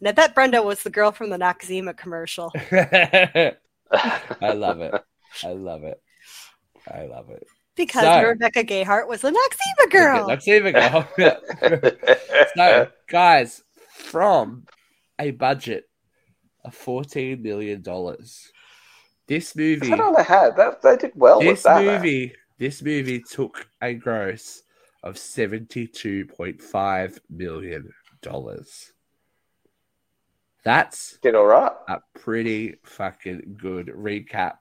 And 0.00 0.08
I 0.08 0.12
bet 0.12 0.34
Brenda 0.34 0.62
was 0.62 0.82
the 0.82 0.90
girl 0.90 1.12
from 1.12 1.30
the 1.30 1.38
Noxzema 1.38 1.96
commercial. 1.96 2.52
I 2.72 3.56
love 4.52 4.80
it. 4.80 4.94
I 5.44 5.52
love 5.52 5.84
it. 5.84 6.00
I 6.92 7.06
love 7.06 7.30
it. 7.30 7.46
Because 7.76 8.02
So- 8.04 8.28
Rebecca 8.28 8.64
Gayheart 8.64 9.08
was 9.08 9.20
the 9.20 9.30
Noxzema 9.30 9.90
girl. 9.90 10.26
Let's 10.26 10.48
even 10.48 10.72
go. 10.74 11.04
so, 12.56 12.88
guys, 13.08 13.62
from 13.92 14.64
a 15.18 15.30
budget 15.32 15.84
of 16.64 16.74
fourteen 16.74 17.42
million 17.42 17.82
dollars, 17.82 18.50
this 19.26 19.54
movie, 19.56 19.90
that 19.90 20.00
all 20.00 20.16
they 20.16 20.22
had? 20.22 20.56
That, 20.56 20.80
they 20.82 20.96
did 20.96 21.12
well 21.14 21.38
with 21.38 21.48
this 21.48 21.62
that. 21.64 21.84
man. 21.84 21.96
movie, 21.96 22.32
this 22.58 22.82
movie 22.82 23.20
took 23.22 23.68
a 23.82 23.92
gross 23.94 24.62
of 25.02 25.18
seventy-two 25.18 26.26
point 26.26 26.62
five 26.62 27.18
million 27.28 27.90
dollars. 28.30 28.92
That's 30.64 31.18
Did 31.22 31.36
all 31.36 31.46
right. 31.46 31.70
a 31.88 32.00
pretty 32.18 32.76
fucking 32.82 33.56
good 33.60 33.86
recap 33.86 34.56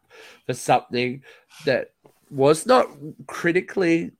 for 0.45 0.53
something 0.53 1.23
that 1.65 1.93
was 2.29 2.65
not 2.65 2.87
critically 3.25 4.11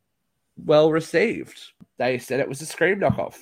well 0.57 0.91
received. 0.91 1.59
They 1.97 2.17
said 2.17 2.39
it 2.39 2.49
was 2.49 2.61
a 2.61 2.65
Scream 2.65 2.99
knockoff. 2.99 3.37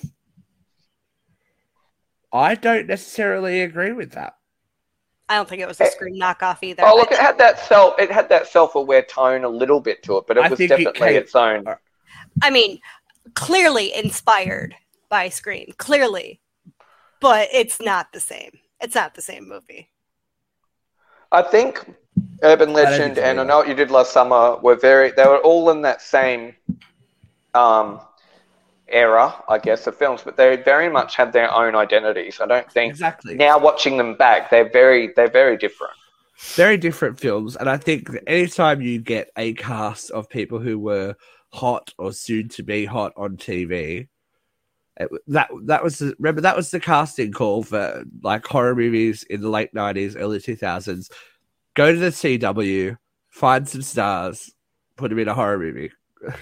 I 2.32 2.54
don't 2.56 2.86
necessarily 2.86 3.62
agree 3.62 3.92
with 3.92 4.12
that. 4.12 4.34
I 5.28 5.36
don't 5.36 5.48
think 5.48 5.62
it 5.62 5.68
was 5.68 5.80
a 5.80 5.84
eh, 5.84 5.90
scream 5.90 6.20
knockoff 6.20 6.58
either. 6.62 6.82
Oh 6.84 6.96
look, 6.96 7.10
it 7.10 7.18
had 7.18 7.38
that 7.38 7.58
self. 7.58 7.98
It 7.98 8.10
had 8.10 8.28
that 8.28 8.46
self-aware 8.46 9.02
tone 9.04 9.44
a 9.44 9.48
little 9.48 9.80
bit 9.80 10.02
to 10.02 10.18
it, 10.18 10.26
but 10.26 10.36
it 10.36 10.44
I 10.44 10.48
was 10.48 10.58
think 10.58 10.70
it 10.70 10.76
definitely 10.76 11.08
came- 11.08 11.16
its 11.16 11.34
own. 11.34 11.66
Uh, 11.66 11.76
I 12.42 12.50
mean, 12.50 12.78
clearly 13.34 13.94
inspired 13.94 14.74
by 15.08 15.28
Scream, 15.28 15.72
clearly, 15.76 16.40
but 17.20 17.48
it's 17.52 17.80
not 17.80 18.12
the 18.12 18.20
same. 18.20 18.58
It's 18.80 18.94
not 18.94 19.14
the 19.14 19.22
same 19.22 19.48
movie. 19.48 19.90
I 21.32 21.42
think 21.42 21.94
Urban 22.42 22.72
Legend 22.72 23.16
so 23.16 23.22
and 23.22 23.40
I. 23.40 23.44
Know 23.44 23.58
What 23.58 23.68
You 23.68 23.74
Did 23.74 23.90
Last 23.90 24.12
Summer 24.12 24.56
were 24.58 24.76
very. 24.76 25.10
They 25.10 25.24
were 25.24 25.38
all 25.38 25.70
in 25.70 25.82
that 25.82 26.00
same 26.02 26.54
um, 27.54 28.00
era, 28.88 29.34
I 29.48 29.58
guess, 29.58 29.86
of 29.86 29.96
films, 29.96 30.22
but 30.24 30.36
they 30.36 30.56
very 30.56 30.88
much 30.88 31.16
had 31.16 31.32
their 31.32 31.52
own 31.52 31.74
identities. 31.74 32.40
I 32.40 32.46
don't 32.46 32.70
think 32.70 32.92
Exactly. 32.92 33.34
now 33.34 33.58
watching 33.58 33.96
them 33.96 34.16
back, 34.16 34.50
they're 34.50 34.68
very 34.68 35.12
they're 35.16 35.30
very 35.30 35.56
different. 35.56 35.94
Very 36.54 36.76
different 36.76 37.18
films. 37.18 37.56
And 37.56 37.70
I 37.70 37.76
think 37.76 38.10
that 38.12 38.28
anytime 38.28 38.80
you 38.80 39.00
get 39.00 39.30
a 39.36 39.54
cast 39.54 40.10
of 40.10 40.28
people 40.28 40.58
who 40.58 40.78
were 40.78 41.14
hot 41.52 41.92
or 41.96 42.12
soon 42.12 42.48
to 42.50 42.62
be 42.62 42.84
hot 42.84 43.12
on 43.16 43.36
TV, 43.36 44.08
it, 44.96 45.08
that 45.28 45.50
that 45.64 45.82
was 45.84 45.98
the, 45.98 46.14
remember 46.18 46.40
that 46.42 46.56
was 46.56 46.70
the 46.70 46.80
casting 46.80 47.32
call 47.32 47.62
for 47.64 48.04
like 48.22 48.46
horror 48.46 48.74
movies 48.76 49.24
in 49.24 49.40
the 49.40 49.48
late 49.48 49.74
nineties, 49.74 50.16
early 50.16 50.40
two 50.40 50.56
thousands. 50.56 51.10
Go 51.74 51.92
to 51.92 51.98
the 51.98 52.08
CW, 52.10 52.96
find 53.30 53.68
some 53.68 53.82
stars, 53.82 54.52
put 54.96 55.08
them 55.10 55.18
in 55.18 55.28
a 55.28 55.34
horror 55.34 55.58
movie. 55.58 55.90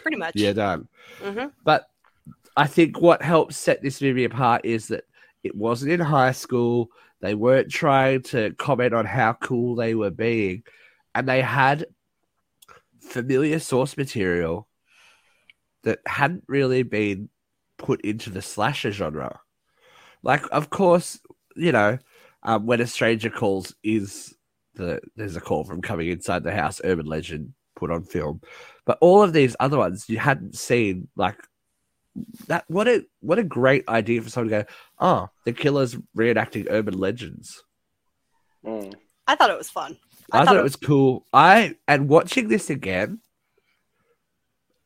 Pretty 0.03 0.17
much. 0.17 0.35
Yeah, 0.37 0.53
done. 0.53 0.89
hmm 1.21 1.47
But 1.65 1.87
I 2.57 2.67
think 2.67 3.01
what 3.01 3.23
helps 3.23 3.57
set 3.57 3.83
this 3.83 4.01
movie 4.03 4.25
apart 4.25 4.65
is 4.65 4.89
that 4.89 5.05
It 5.43 5.57
wasn't 5.57 5.93
in 5.93 6.01
high 6.01 6.33
school. 6.33 6.91
They 7.21 7.35
weren't 7.35 7.71
trying 7.71 8.23
to 8.25 8.53
comment 8.59 8.95
on 8.95 9.07
how 9.07 9.35
cool 9.35 9.75
they 9.77 9.95
were 9.95 10.11
being. 10.11 10.65
And 11.15 11.29
they 11.29 11.43
had 11.43 11.87
familiar 13.01 13.59
source 13.59 13.97
material 13.97 14.69
that 15.83 15.99
hadn't 16.07 16.45
really 16.47 16.83
been 16.83 17.29
put 17.83 18.01
into 18.03 18.31
the 18.31 18.43
slasher 18.43 18.93
genre. 18.93 19.41
Like, 20.23 20.45
of 20.53 20.71
course, 20.71 21.21
you 21.57 21.73
know, 21.73 21.99
um, 22.43 22.67
when 22.67 22.81
a 22.81 22.87
stranger 22.87 23.31
calls 23.31 23.75
is 23.83 24.35
the 24.75 25.01
there's 25.17 25.37
a 25.37 25.41
call 25.41 25.65
from 25.65 25.83
coming 25.83 26.09
inside 26.09 26.43
the 26.45 26.55
house, 26.55 26.81
urban 26.85 27.07
legend 27.07 27.53
put 27.77 27.91
on 27.91 28.05
film. 28.05 28.41
But 28.85 28.99
all 29.01 29.23
of 29.23 29.33
these 29.33 29.57
other 29.61 29.79
ones 29.79 30.09
you 30.09 30.19
hadn't 30.19 30.57
seen, 30.57 31.09
like 31.17 31.37
that. 32.47 32.65
What 32.69 32.89
a 32.89 33.05
what 33.21 33.39
a 33.39 33.45
great 33.45 33.89
idea 33.89 34.23
for 34.23 34.31
someone 34.31 34.51
to 34.51 34.65
go. 34.65 34.71
Oh, 34.99 35.29
the 35.45 35.53
killer's 35.53 35.97
reenacting 36.17 36.67
urban 36.71 36.99
legends. 36.99 37.63
Mm. 38.65 38.95
I 39.27 39.37
thought 39.37 39.51
it 39.51 39.59
was 39.59 39.71
fun. 39.71 39.99
I, 40.33 40.45
thought, 40.45 40.57
it 40.57 40.63
was 40.63 40.77
cool. 40.77 41.27
I 41.33 41.77
and 41.87 42.09
watching 42.09 42.49
this 42.49 42.71
again 42.71 43.21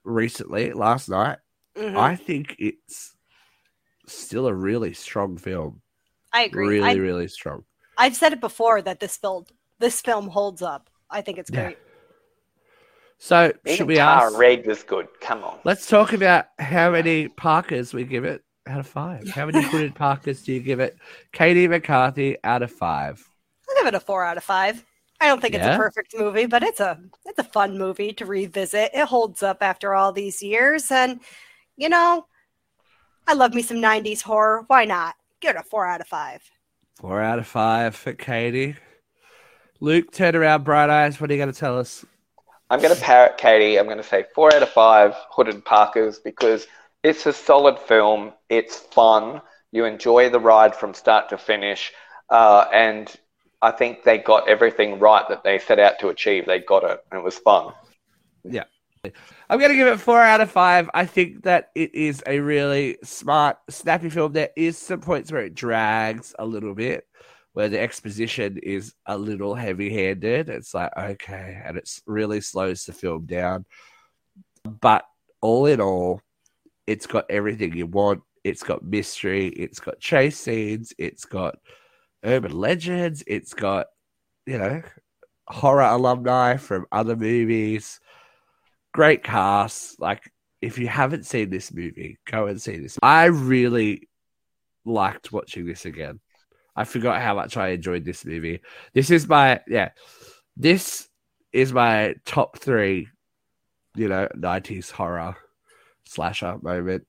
recently 0.04 0.72
last 0.72 1.08
night. 1.08 1.38
Mhm. 1.76 1.96
I 1.96 2.16
think 2.16 2.56
it's 2.58 3.14
still 4.06 4.46
a 4.46 4.54
really 4.54 4.94
strong 4.94 5.36
film. 5.36 5.82
I 6.32 6.42
agree. 6.44 6.66
Really, 6.78 6.88
I, 6.88 6.92
really 6.94 7.28
strong. 7.28 7.64
I've 7.98 8.16
said 8.16 8.32
it 8.32 8.40
before 8.40 8.82
that 8.82 9.00
this 9.00 9.16
film 9.16 9.46
this 9.78 10.00
film 10.00 10.28
holds 10.28 10.62
up. 10.62 10.88
I 11.10 11.20
think 11.20 11.38
it's 11.38 11.50
Yeah. 11.50 11.64
great. 11.64 11.78
So 13.18 13.52
Even 13.64 13.76
should 13.76 13.86
we 13.88 13.96
Tara 13.96 14.26
ask? 14.26 14.38
Reid 14.38 14.66
was 14.66 14.82
good. 14.82 15.08
Come 15.20 15.42
on. 15.44 15.58
Let's 15.64 15.86
talk 15.86 16.12
about 16.12 16.46
how 16.58 16.90
many 16.90 17.28
Parkers 17.28 17.94
we 17.94 18.04
give 18.04 18.24
it 18.24 18.42
out 18.66 18.80
of 18.80 18.86
five. 18.86 19.28
How 19.28 19.46
many 19.46 19.62
hooded 19.68 19.94
Parkers 19.94 20.42
do 20.42 20.52
you 20.52 20.60
give 20.60 20.80
it? 20.80 20.96
Katie 21.32 21.68
McCarthy 21.68 22.36
out 22.44 22.62
of 22.62 22.70
five. 22.70 23.26
I'll 23.68 23.76
give 23.76 23.86
it 23.88 23.94
a 23.94 24.00
four 24.00 24.24
out 24.24 24.36
of 24.36 24.44
five. 24.44 24.84
I 25.20 25.28
don't 25.28 25.40
think 25.40 25.54
it's 25.54 25.64
a 25.64 25.76
perfect 25.76 26.14
movie, 26.18 26.44
but 26.44 26.62
it's 26.62 26.80
a 26.80 26.98
it's 27.24 27.38
a 27.38 27.44
fun 27.44 27.78
movie 27.78 28.12
to 28.14 28.26
revisit. 28.26 28.90
It 28.92 29.06
holds 29.06 29.42
up 29.42 29.62
after 29.62 29.94
all 29.94 30.12
these 30.12 30.42
years, 30.42 30.90
and 30.90 31.20
you 31.76 31.88
know, 31.88 32.26
I 33.26 33.34
love 33.34 33.54
me 33.54 33.62
some 33.62 33.78
'90s 33.78 34.22
horror. 34.22 34.64
Why 34.66 34.84
not? 34.84 35.14
Give 35.40 35.54
it 35.54 35.60
a 35.60 35.62
four 35.62 35.86
out 35.86 36.00
of 36.00 36.06
five. 36.06 36.42
Four 37.00 37.20
out 37.20 37.38
of 37.38 37.46
five 37.46 37.94
for 37.94 38.12
Katie. 38.12 38.76
Luke, 39.80 40.10
turn 40.12 40.34
around, 40.34 40.64
bright 40.64 40.88
eyes. 40.88 41.20
What 41.20 41.30
are 41.30 41.34
you 41.34 41.38
going 41.38 41.52
to 41.52 41.58
tell 41.58 41.78
us? 41.78 42.04
I'm 42.70 42.80
going 42.80 42.94
to 42.94 43.00
parrot 43.00 43.36
Katie. 43.36 43.78
I'm 43.78 43.84
going 43.84 43.98
to 43.98 44.02
say 44.02 44.24
four 44.34 44.54
out 44.54 44.62
of 44.62 44.70
five 44.70 45.14
Hooded 45.30 45.64
Parkers 45.64 46.18
because 46.18 46.66
it's 47.02 47.26
a 47.26 47.32
solid 47.32 47.78
film. 47.78 48.32
It's 48.48 48.78
fun. 48.78 49.42
You 49.70 49.84
enjoy 49.84 50.30
the 50.30 50.40
ride 50.40 50.74
from 50.74 50.94
start 50.94 51.28
to 51.28 51.38
finish. 51.38 51.92
Uh, 52.30 52.64
and 52.72 53.14
I 53.62 53.70
think 53.70 54.02
they 54.02 54.18
got 54.18 54.48
everything 54.48 54.98
right 54.98 55.28
that 55.28 55.44
they 55.44 55.58
set 55.58 55.78
out 55.78 55.98
to 56.00 56.08
achieve. 56.08 56.46
They 56.46 56.60
got 56.60 56.84
it, 56.84 57.04
and 57.10 57.20
it 57.20 57.24
was 57.24 57.38
fun. 57.38 57.72
I'm 59.48 59.58
going 59.58 59.70
to 59.70 59.76
give 59.76 59.86
it 59.86 60.00
four 60.00 60.20
out 60.20 60.40
of 60.40 60.50
five. 60.50 60.90
I 60.92 61.06
think 61.06 61.44
that 61.44 61.70
it 61.74 61.94
is 61.94 62.22
a 62.26 62.40
really 62.40 62.98
smart, 63.04 63.58
snappy 63.70 64.10
film. 64.10 64.32
There 64.32 64.50
is 64.56 64.76
some 64.76 65.00
points 65.00 65.30
where 65.30 65.42
it 65.42 65.54
drags 65.54 66.34
a 66.38 66.44
little 66.44 66.74
bit, 66.74 67.06
where 67.52 67.68
the 67.68 67.78
exposition 67.78 68.58
is 68.58 68.94
a 69.06 69.16
little 69.16 69.54
heavy-handed. 69.54 70.48
It's 70.48 70.74
like 70.74 70.90
okay, 70.96 71.62
and 71.64 71.76
it 71.76 71.88
really 72.06 72.40
slows 72.40 72.84
the 72.84 72.92
film 72.92 73.26
down. 73.26 73.66
But 74.64 75.04
all 75.40 75.66
in 75.66 75.80
all, 75.80 76.20
it's 76.88 77.06
got 77.06 77.30
everything 77.30 77.76
you 77.76 77.86
want. 77.86 78.22
It's 78.42 78.64
got 78.64 78.84
mystery. 78.84 79.48
It's 79.48 79.78
got 79.78 80.00
chase 80.00 80.38
scenes. 80.38 80.92
It's 80.98 81.24
got 81.24 81.56
urban 82.24 82.52
legends. 82.52 83.22
It's 83.28 83.54
got 83.54 83.86
you 84.44 84.58
know 84.58 84.82
horror 85.46 85.82
alumni 85.82 86.56
from 86.56 86.86
other 86.90 87.14
movies 87.14 88.00
great 88.96 89.22
cast. 89.22 90.00
Like, 90.00 90.32
if 90.60 90.78
you 90.78 90.88
haven't 90.88 91.26
seen 91.26 91.50
this 91.50 91.72
movie, 91.72 92.18
go 92.24 92.46
and 92.46 92.60
see 92.60 92.78
this. 92.78 92.98
I 93.02 93.26
really 93.26 94.08
liked 94.84 95.32
watching 95.32 95.66
this 95.66 95.84
again. 95.84 96.20
I 96.74 96.84
forgot 96.84 97.20
how 97.22 97.34
much 97.34 97.56
I 97.56 97.68
enjoyed 97.68 98.04
this 98.04 98.24
movie. 98.24 98.60
This 98.94 99.10
is 99.10 99.28
my 99.28 99.60
yeah. 99.68 99.90
This 100.56 101.08
is 101.52 101.72
my 101.72 102.14
top 102.24 102.58
three, 102.58 103.08
you 103.94 104.08
know, 104.08 104.28
nineties 104.34 104.90
horror 104.90 105.36
slasher 106.06 106.58
moment. 106.62 107.06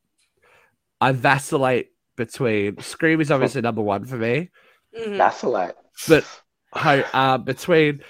I 0.99 1.11
vacillate 1.11 1.89
between 2.15 2.79
Scream 2.81 3.21
is 3.21 3.29
obviously 3.31 3.61
number 3.61 3.81
one 3.81 4.05
for 4.05 4.15
me, 4.17 4.49
Mhm. 4.97 5.17
Vacillate. 5.17 5.75
but 6.07 6.25
I, 6.73 7.03
uh, 7.13 7.37
between 7.37 8.01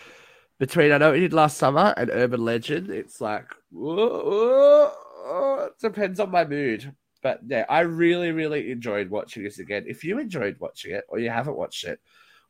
between 0.59 0.91
I 0.91 0.97
know 0.97 1.13
you 1.13 1.21
did 1.21 1.33
last 1.33 1.57
summer 1.57 1.93
and 1.97 2.09
Urban 2.11 2.43
Legend, 2.43 2.89
it's 2.89 3.21
like 3.21 3.53
whoa, 3.71 3.95
whoa, 3.95 4.91
whoa, 5.25 5.65
it 5.65 5.79
depends 5.79 6.19
on 6.19 6.31
my 6.31 6.45
mood. 6.45 6.93
But 7.21 7.41
yeah, 7.47 7.65
I 7.69 7.81
really, 7.81 8.31
really 8.31 8.71
enjoyed 8.71 9.09
watching 9.09 9.43
this 9.43 9.59
again. 9.59 9.85
If 9.87 10.03
you 10.03 10.19
enjoyed 10.19 10.57
watching 10.59 10.91
it 10.93 11.03
or 11.09 11.19
you 11.19 11.29
haven't 11.29 11.57
watched 11.57 11.83
it, 11.83 11.99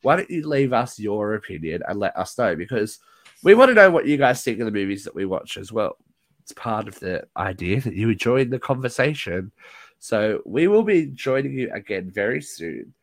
why 0.02 0.16
don't 0.16 0.30
you 0.30 0.46
leave 0.46 0.72
us 0.72 0.98
your 0.98 1.34
opinion 1.34 1.82
and 1.88 1.98
let 1.98 2.16
us 2.16 2.36
know 2.38 2.54
because 2.54 2.98
we 3.42 3.54
want 3.54 3.70
to 3.70 3.74
know 3.74 3.90
what 3.90 4.06
you 4.06 4.16
guys 4.16 4.42
think 4.42 4.60
of 4.60 4.66
the 4.66 4.72
movies 4.72 5.04
that 5.04 5.14
we 5.14 5.24
watch 5.24 5.56
as 5.56 5.72
well. 5.72 5.96
It's 6.42 6.52
part 6.52 6.88
of 6.88 6.98
the 7.00 7.26
idea 7.36 7.80
that 7.80 7.94
you 7.94 8.14
join 8.14 8.50
the 8.50 8.58
conversation. 8.58 9.52
So 9.98 10.40
we 10.44 10.68
will 10.68 10.82
be 10.82 11.06
joining 11.06 11.52
you 11.52 11.70
again 11.72 12.10
very 12.10 12.40
soon 12.40 12.94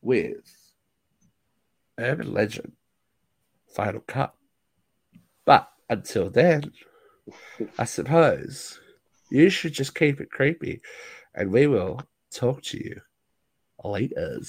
with 0.00 0.72
Urban 1.98 2.32
Legend 2.32 2.72
Final 3.66 4.00
Cut. 4.06 4.34
But 5.48 5.66
until 5.88 6.28
then, 6.28 6.72
I 7.78 7.84
suppose 7.84 8.78
you 9.30 9.48
should 9.48 9.72
just 9.72 9.94
keep 9.94 10.20
it 10.20 10.30
creepy 10.30 10.82
and 11.34 11.50
we 11.50 11.66
will 11.66 12.02
talk 12.30 12.60
to 12.64 12.76
you 12.76 13.00
later. 13.82 14.40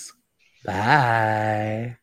Bye. 0.65 1.95